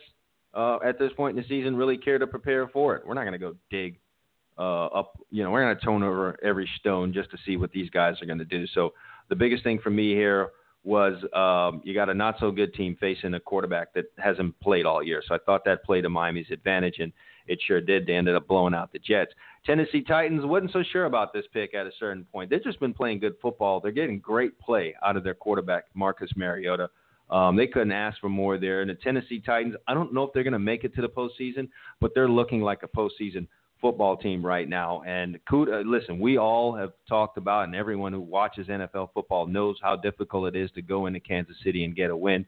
[0.54, 3.06] uh, at this point in the season really care to prepare for it.
[3.06, 3.98] We're not going to go dig
[4.58, 5.18] uh, up.
[5.30, 8.20] You know, we're going to turn over every stone just to see what these guys
[8.20, 8.66] are going to do.
[8.68, 8.92] So
[9.28, 10.50] the biggest thing for me here
[10.82, 14.86] was um, you got a not so good team facing a quarterback that hasn't played
[14.86, 15.22] all year.
[15.26, 17.12] So I thought that played to Miami's advantage, and
[17.46, 18.06] it sure did.
[18.06, 19.32] They ended up blowing out the Jets.
[19.64, 22.48] Tennessee Titans wasn't so sure about this pick at a certain point.
[22.48, 23.80] They've just been playing good football.
[23.80, 26.88] They're getting great play out of their quarterback Marcus Mariota.
[27.28, 28.80] Um, they couldn't ask for more there.
[28.80, 31.08] And the Tennessee Titans, I don't know if they're going to make it to the
[31.08, 31.68] postseason,
[32.00, 33.46] but they're looking like a postseason
[33.80, 35.02] football team right now.
[35.06, 39.76] And kudos, listen, we all have talked about, and everyone who watches NFL football knows
[39.82, 42.44] how difficult it is to go into Kansas City and get a win.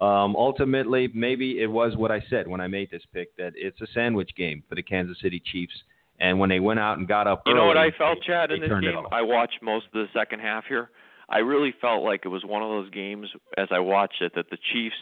[0.00, 3.80] Um, ultimately, maybe it was what I said when I made this pick that it's
[3.82, 5.74] a sandwich game for the Kansas City Chiefs.
[6.20, 8.50] And when they went out and got up, You know what I felt, they- Chad,
[8.50, 9.06] they in this game?
[9.10, 10.90] I watched most of the second half here.
[11.30, 14.50] I really felt like it was one of those games as I watched it that
[14.50, 14.96] the Chiefs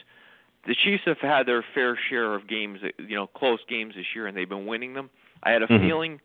[0.65, 4.27] the Chiefs have had their fair share of games, you know, close games this year
[4.27, 5.09] and they've been winning them.
[5.41, 5.79] I had a Mhm.
[5.79, 6.21] feeling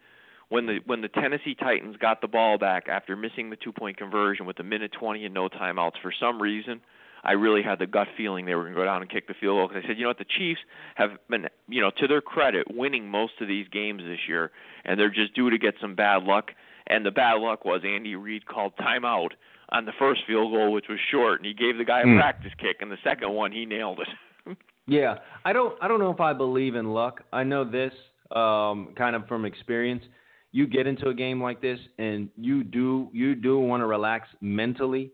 [0.48, 4.44] when the when the Tennessee Titans got the ball back after missing the two-point conversion
[4.44, 6.80] with a minute 20 and no timeouts for some reason,
[7.24, 9.34] I really had the gut feeling they were going to go down and kick the
[9.34, 10.60] field goal because I said, you know what, the Chiefs
[10.96, 14.50] have been, you know, to their credit, winning most of these games this year,
[14.84, 16.50] and they're just due to get some bad luck.
[16.86, 19.30] And the bad luck was Andy Reid called timeout
[19.70, 22.16] on the first field goal, which was short, and he gave the guy a Hmm.
[22.18, 24.08] practice kick, and the second one he nailed it.
[24.86, 25.14] Yeah,
[25.46, 25.74] I don't.
[25.80, 27.22] I don't know if I believe in luck.
[27.32, 27.94] I know this
[28.36, 30.04] um, kind of from experience.
[30.52, 34.28] You get into a game like this, and you do you do want to relax
[34.42, 35.10] mentally,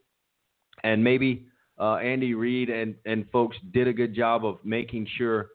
[0.82, 1.46] and maybe
[1.80, 5.48] uh, Andy Reid and and folks did a good job of making sure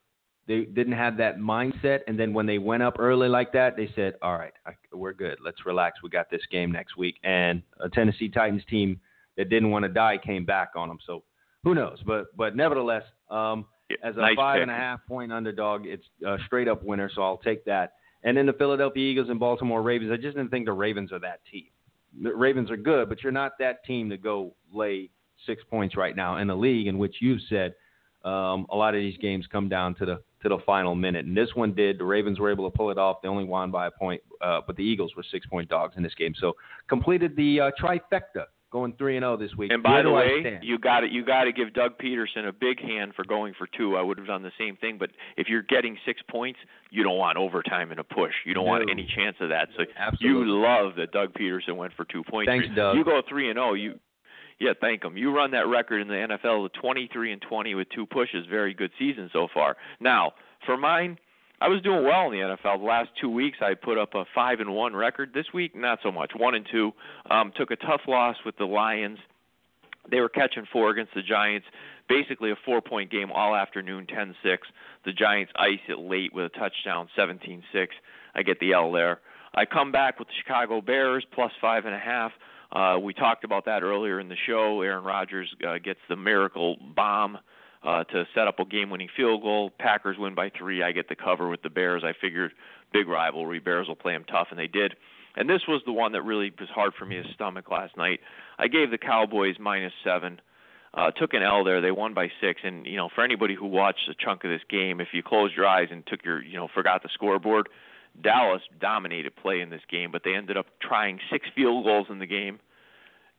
[0.47, 1.99] they didn't have that mindset.
[2.07, 5.13] And then when they went up early like that, they said, "All right, I, we're
[5.13, 5.37] good.
[5.43, 6.01] Let's relax.
[6.03, 8.99] We got this game next week." And a Tennessee Titans team
[9.37, 10.97] that didn't want to die came back on them.
[11.05, 11.23] So
[11.63, 11.99] who knows?
[12.05, 13.65] But but nevertheless, um,
[14.03, 14.61] as a nice five pick.
[14.63, 17.09] and a half point underdog, it's a straight up winner.
[17.13, 17.93] So I'll take that.
[18.23, 20.11] And then the Philadelphia Eagles and Baltimore Ravens.
[20.11, 21.67] I just didn't think the Ravens are that team.
[22.23, 25.11] The Ravens are good, but you're not that team to go lay
[25.45, 27.73] six points right now in the league in which you've said
[28.25, 31.35] um, a lot of these games come down to the to the final minute, and
[31.35, 31.99] this one did.
[31.99, 33.17] The Ravens were able to pull it off.
[33.21, 36.03] They only won by a point, uh, but the Eagles were six point dogs in
[36.03, 36.33] this game.
[36.39, 36.53] So
[36.87, 39.71] completed the uh, trifecta, going three and zero this week.
[39.71, 42.51] And by Where the way, you got to you got to give Doug Pederson a
[42.51, 43.95] big hand for going for two.
[43.95, 46.59] I would have done the same thing, but if you're getting six points,
[46.91, 48.33] you don't want overtime and a push.
[48.45, 49.69] You don't want any chance of that.
[49.77, 50.47] So Absolutely.
[50.47, 52.49] you love that Doug Pederson went for two points.
[52.49, 52.97] Thanks, Doug.
[52.97, 53.73] You go three and zero.
[53.73, 53.99] You
[54.59, 55.17] yeah, thank him.
[55.17, 58.45] You run that record in the NFL with 23 and 20 with two pushes.
[58.49, 59.75] Very good season so far.
[59.99, 60.33] Now,
[60.65, 61.17] for mine,
[61.61, 62.79] I was doing well in the NFL.
[62.79, 65.31] The last two weeks, I put up a five and one record.
[65.33, 66.31] This week, not so much.
[66.35, 66.91] One and two.
[67.29, 69.19] Um, took a tough loss with the Lions.
[70.09, 71.67] They were catching four against the Giants.
[72.07, 74.57] Basically, a four-point game all afternoon, 10-6.
[75.05, 77.61] The Giants ice it late with a touchdown, 17-6.
[78.35, 79.19] I get the L there.
[79.55, 82.31] I come back with the Chicago Bears plus five and a half.
[82.71, 84.81] Uh, we talked about that earlier in the show.
[84.81, 87.37] Aaron Rodgers uh, gets the miracle bomb
[87.83, 89.71] uh, to set up a game-winning field goal.
[89.79, 90.83] Packers win by three.
[90.83, 92.03] I get the cover with the Bears.
[92.03, 92.51] I figured
[92.91, 93.59] big rivalry.
[93.59, 94.95] Bears will play them tough, and they did.
[95.35, 98.21] And this was the one that really was hard for me to stomach last night.
[98.57, 100.39] I gave the Cowboys minus seven.
[100.93, 101.81] Uh, took an L there.
[101.81, 104.61] They won by six, and you know, for anybody who watched a chunk of this
[104.69, 107.67] game, if you closed your eyes and took your, you know, forgot the scoreboard,
[108.21, 112.19] Dallas dominated play in this game, but they ended up trying six field goals in
[112.19, 112.59] the game,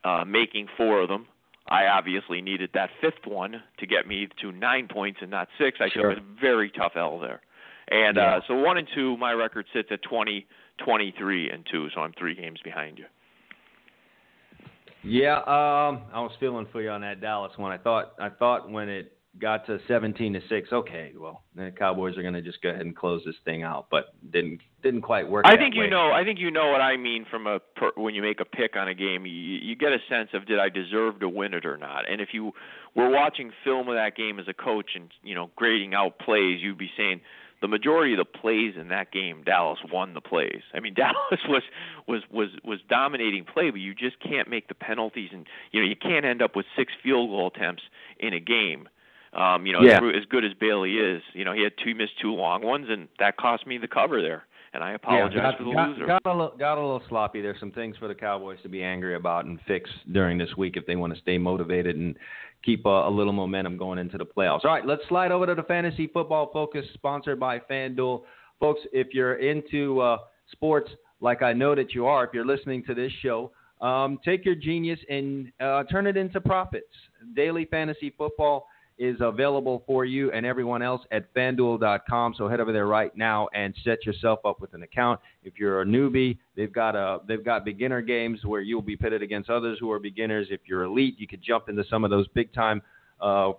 [0.05, 1.27] uh, making four of them.
[1.69, 5.81] I obviously needed that fifth one to get me to nine points and not six.
[5.81, 6.15] I Sure.
[6.15, 7.41] took a very tough L there.
[7.89, 8.37] And Yeah.
[8.37, 10.47] uh, so one and two, my record sits at twenty,
[10.79, 13.07] twenty-three and two, so I'm three games behind you.
[15.03, 17.71] Yeah, um, I was feeling for you on that Dallas one.
[17.73, 22.17] I thought I thought when it got to 17 to six, okay, well, the Cowboys
[22.17, 25.29] are going to just go ahead and close this thing out, but didn't didn't quite
[25.29, 25.45] work.
[25.47, 25.85] I think way.
[25.85, 26.13] you know.
[26.13, 28.77] I think you know what I mean from a per, when you make a pick
[28.77, 29.27] on a game.
[29.27, 32.09] You, you get a sense of did I deserve to win it or not.
[32.11, 32.53] And if you
[32.95, 36.61] were watching film of that game as a coach and you know grading out plays,
[36.63, 37.21] you'd be saying
[37.63, 40.63] the majority of the plays in that game, Dallas won the plays.
[40.75, 41.63] I mean, Dallas was
[42.07, 45.87] was was was dominating play, but you just can't make the penalties, and you know
[45.87, 47.83] you can't end up with six field goal attempts
[48.19, 48.89] in a game.
[49.37, 49.99] Um, you know, Yeah.
[49.99, 52.87] as, as good as Bailey is, you know, he had two missed two long ones,
[52.89, 54.47] and that cost me the cover there.
[54.73, 56.07] And I apologize yeah, got, for the got, loser.
[56.07, 57.41] Got a, little, got a little sloppy.
[57.41, 60.77] There's some things for the Cowboys to be angry about and fix during this week
[60.77, 62.17] if they want to stay motivated and
[62.63, 64.65] keep a, a little momentum going into the playoffs.
[64.65, 68.23] All right, let's slide over to the fantasy football focus, sponsored by FanDuel.
[68.61, 70.19] Folks, if you're into uh,
[70.53, 70.91] sports,
[71.21, 74.55] like I know that you are, if you're listening to this show, um, take your
[74.55, 76.87] genius and uh, turn it into profits.
[77.35, 78.67] Daily fantasy football
[78.99, 82.35] is available for you and everyone else at fanduel.com.
[82.37, 85.21] So head over there right now and set yourself up with an account.
[85.45, 89.23] If you're a newbie, they've got a they've got beginner games where you'll be pitted
[89.23, 90.49] against others who are beginners.
[90.51, 92.83] If you're elite, you could jump into some of those big time
[93.21, 93.53] uh,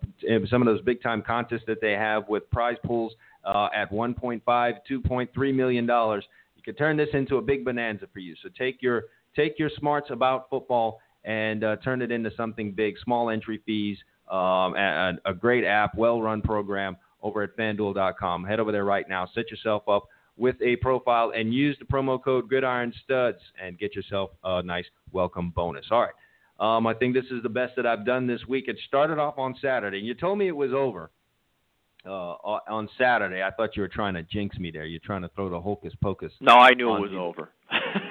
[0.49, 4.41] some of those big time contests that they have with prize pools uh, at 1.5,
[4.45, 6.25] 2.3 million dollars.
[6.55, 8.35] You could turn this into a big bonanza for you.
[8.43, 9.03] So take your
[9.35, 12.95] take your smarts about football and uh, turn it into something big.
[13.03, 13.97] Small entry fees,
[14.31, 18.45] um, a, a great app, well-run program over at FanDuel.com.
[18.45, 19.27] Head over there right now.
[19.35, 23.93] Set yourself up with a profile and use the promo code Gridiron Studs and get
[23.93, 25.85] yourself a nice welcome bonus.
[25.91, 26.13] All right.
[26.59, 28.65] Um, I think this is the best that I've done this week.
[28.67, 29.97] It started off on Saturday.
[29.97, 31.11] And you told me it was over
[32.05, 33.43] uh, on Saturday.
[33.43, 34.85] I thought you were trying to jinx me there.
[34.85, 36.31] You're trying to throw the hocus pocus.
[36.39, 37.19] no, I knew it was you.
[37.19, 37.51] over.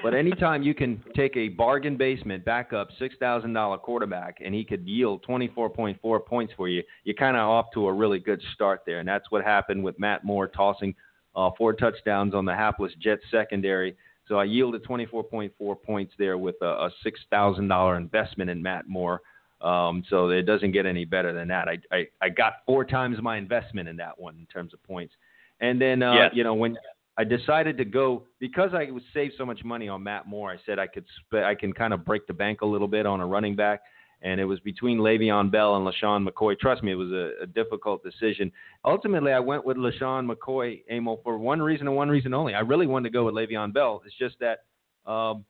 [0.03, 4.63] But anytime you can take a bargain basement backup six thousand dollar quarterback and he
[4.63, 7.93] could yield twenty four point four points for you, you're kind of off to a
[7.93, 8.99] really good start there.
[8.99, 10.95] And that's what happened with Matt Moore tossing
[11.35, 13.95] uh, four touchdowns on the hapless Jets secondary.
[14.27, 17.97] So I yielded twenty four point four points there with a, a six thousand dollar
[17.97, 19.21] investment in Matt Moore.
[19.61, 21.67] Um, so it doesn't get any better than that.
[21.67, 25.13] I, I I got four times my investment in that one in terms of points.
[25.59, 26.31] And then uh, Yes.
[26.35, 26.77] you know when
[27.17, 30.51] I decided to go because I was saved so much money on Matt Moore.
[30.51, 33.05] I said I could sp- I can kind of break the bank a little bit
[33.07, 33.81] on a running back,
[34.21, 36.57] and it was between Le'Veon Bell and LeSean McCoy.
[36.59, 38.51] Trust me, it was a, a difficult decision.
[38.85, 42.53] Ultimately, I went with LeSean McCoy, Amo, for one reason and one reason only.
[42.53, 44.03] I really wanted to go with Le'Veon Bell.
[44.05, 45.43] It's just that um,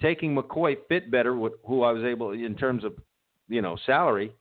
[0.00, 2.94] taking McCoy fit better with who I was able in terms of
[3.48, 4.32] you know salary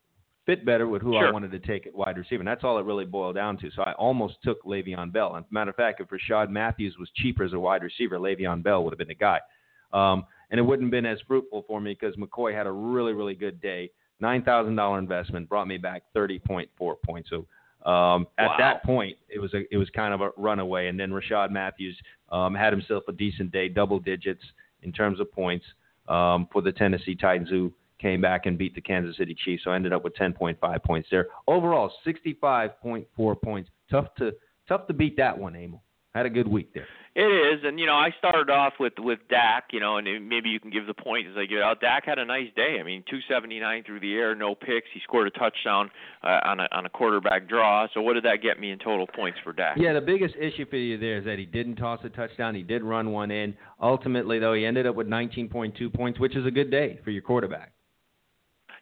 [0.46, 2.42] fit better with who I wanted to take at wide receiver.
[2.42, 3.72] And that's all it really boiled down to.
[3.76, 5.36] So I almost took Le'Veon Bell.
[5.36, 8.84] And matter of fact, if Rishard Matthews was cheaper as a wide receiver, Le'Veon Bell
[8.84, 9.40] would have been the guy.
[9.94, 13.14] Um, and it wouldn't have been as fruitful for me because McCoy had a really,
[13.14, 13.90] really good day.
[14.20, 17.30] nine thousand dollar investment brought me back thirty point four points.
[17.30, 17.46] So
[17.90, 18.56] um, at Wow.
[18.60, 20.88] that point, it was a it was kind of a runaway.
[20.88, 21.98] And then Rishard Matthews
[22.32, 24.44] um, had himself a decent day, double digits
[24.84, 25.66] in terms of points
[26.08, 29.64] um, for the Tennessee Titans, who came back and beat the Kansas City Chiefs.
[29.64, 31.28] So I ended up with ten point five points there.
[31.48, 33.70] Overall, sixty five point four points.
[33.90, 34.32] Tough to
[34.68, 35.82] tough to beat that one, Emil.
[36.14, 36.88] Had a good week there.
[37.14, 40.50] It is, and you know, I started off with with Dak, you know, and maybe
[40.50, 41.80] you can give the point as I get out.
[41.80, 42.78] Dak had a nice day.
[42.80, 44.88] I mean, 279 through the air, no picks.
[44.94, 45.90] He scored a touchdown
[46.24, 47.88] uh, on a on a quarterback draw.
[47.94, 49.78] So what did that get me in total points for Dak?
[49.78, 52.54] Yeah, the biggest issue for you there is that he didn't toss a touchdown.
[52.54, 53.56] He did run one in.
[53.82, 57.22] Ultimately, though, he ended up with 19.2 points, which is a good day for your
[57.22, 57.75] quarterback.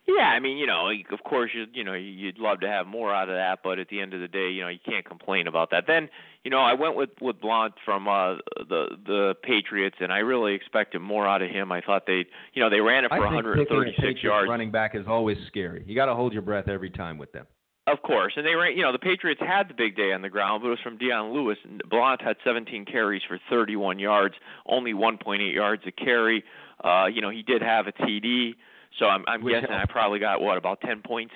[0.05, 3.13] Yeah, I mean, you know, of course, you you know, you'd love to have more
[3.13, 5.47] out of that, but at the end of the day, you know, you can't complain
[5.47, 5.85] about that.
[5.87, 6.09] Then,
[6.43, 10.55] you know, I went with with Blount from uh the the Patriots, and I really
[10.55, 11.71] expected more out of him.
[11.71, 14.49] I thought they, you know, they ran it for I think picking a 136 yards.
[14.49, 15.83] running back is always scary.
[15.87, 17.47] You got to hold your breath every time with them.
[17.87, 18.77] Of course, and they ran.
[18.77, 20.97] You know, the Patriots had the big day on the ground, but it was from
[20.97, 21.57] Dion Lewis.
[21.63, 24.35] And Blount had 17 carries for 31 yards,
[24.65, 26.43] only 1.8 yards a carry.
[26.83, 28.55] Uh, you know, he did have a TD,
[28.99, 31.33] so I'm, I'm guessing I probably got what about 10 points.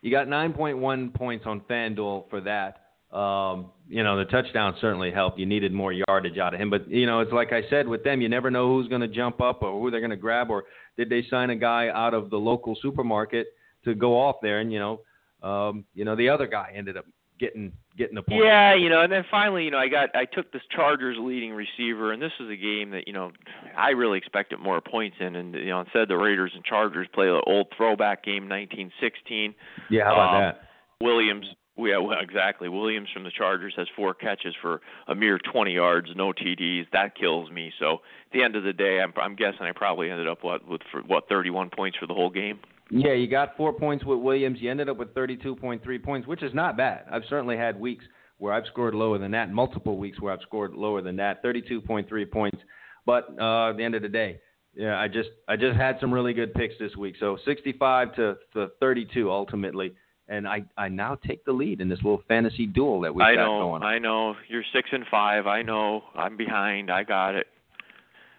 [0.00, 2.78] You got 9.1 points on FanDuel for that.
[3.16, 5.38] Um, you know, the touchdown certainly helped.
[5.38, 6.70] You needed more yardage out of him.
[6.70, 9.08] But, you know, it's like I said with them, you never know who's going to
[9.08, 10.64] jump up or who they're going to grab or
[10.96, 13.48] did they sign a guy out of the local supermarket
[13.84, 15.00] to go off there and, you know,
[15.46, 17.04] um, you know, the other guy ended up
[17.38, 18.44] getting getting the point.
[18.44, 21.52] Yeah, you know, and then finally, you know, I got I took this Chargers leading
[21.52, 23.32] receiver, and this was a game that you know
[23.76, 27.28] I really expected more points in, and you know instead the Raiders and Chargers play
[27.28, 29.54] an old throwback game, 1916.
[29.90, 30.62] Yeah, how about Um, that?
[31.00, 31.46] Williams,
[31.76, 32.68] yeah, well, exactly.
[32.68, 36.86] Williams from the Chargers has four catches for a mere 20 yards, no TDs.
[36.92, 37.72] That kills me.
[37.78, 40.66] So at the end of the day, I'm, I'm guessing I probably ended up what
[40.68, 42.60] with for, what 31 points for the whole game.
[42.94, 44.58] Yeah, you got four points with Williams.
[44.60, 47.04] You ended up with 32.3 points, which is not bad.
[47.10, 48.04] I've certainly had weeks
[48.36, 52.30] where I've scored lower than that, multiple weeks where I've scored lower than that, 32.3
[52.30, 52.58] points.
[53.06, 54.40] But uh, at the end of the day,
[54.74, 57.14] yeah, I just I just had some really good picks this week.
[57.18, 59.94] So 65 to, to 32 ultimately,
[60.28, 63.34] and I I now take the lead in this little fantasy duel that we've I
[63.36, 63.82] got know, going.
[63.82, 64.34] I know.
[64.48, 65.46] You're six and five.
[65.46, 66.02] I know.
[66.14, 66.90] I'm behind.
[66.90, 67.46] I got it.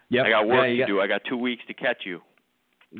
[0.09, 0.25] Yep.
[0.25, 1.01] I got work yeah, to got- do.
[1.01, 2.21] I got two weeks to catch you.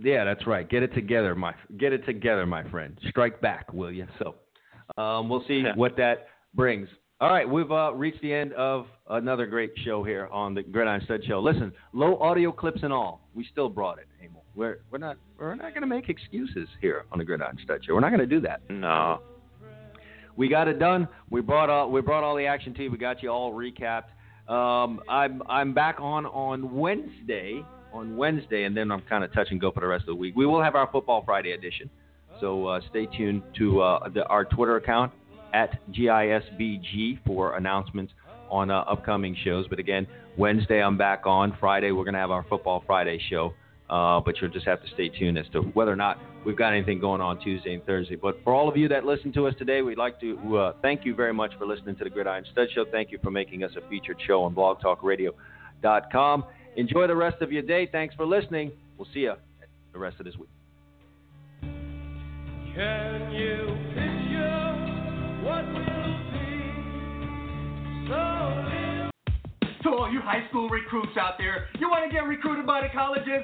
[0.01, 0.67] Yeah, that's right.
[0.67, 2.97] Get it together, my get it together, my friend.
[3.09, 4.07] Strike back, will you?
[4.19, 4.35] So,
[5.01, 5.75] um, we'll see Yeah.
[5.75, 6.87] what that brings.
[7.21, 10.99] All right, we've uh, reached the end of another great show here on the Gridiron
[11.05, 11.39] Stud Show.
[11.39, 14.43] Listen, low audio clips and all, we still brought it, Emil.
[14.55, 17.93] We're we're not we're not going to make excuses here on the Gridiron Stud Show.
[17.93, 18.61] We're not going to do that.
[18.69, 19.21] No.
[20.35, 21.07] We got it done.
[21.29, 22.91] We brought all we brought all the action to you.
[22.91, 24.09] We got you all recapped.
[24.51, 27.63] Um, I'm I'm back on on Wednesday
[27.93, 30.15] on Wednesday, and then I'm kind of touch and go for the rest of the
[30.15, 30.35] week.
[30.35, 31.89] We will have our Football Friday edition,
[32.41, 35.11] so uh, stay tuned to uh, the, our Twitter account
[35.53, 38.11] at GISBG for announcements
[38.49, 39.67] on uh, upcoming shows.
[39.67, 40.07] But again,
[40.37, 41.55] Wednesday I'm back on.
[41.59, 43.53] Friday we're going to have our Football Friday show.
[43.89, 46.73] Uh, but you'll just have to stay tuned as to whether or not we've got
[46.73, 48.15] anything going on Tuesday and Thursday.
[48.15, 51.05] But for all of you that listen to us today, we'd like to uh, thank
[51.05, 52.85] you very much for listening to the Gridiron Stud Show.
[52.91, 56.45] Thank you for making us a featured show on blogtalkradio.com.
[56.75, 57.87] Enjoy the rest of your day.
[57.91, 58.71] Thanks for listening.
[58.97, 59.33] We'll see you
[59.91, 60.49] the rest of this week.
[62.75, 64.73] Can you picture
[65.43, 66.53] what will be?
[68.09, 68.19] So
[69.83, 72.89] To all you high school recruits out there, you want to get recruited by the
[72.93, 73.43] colleges?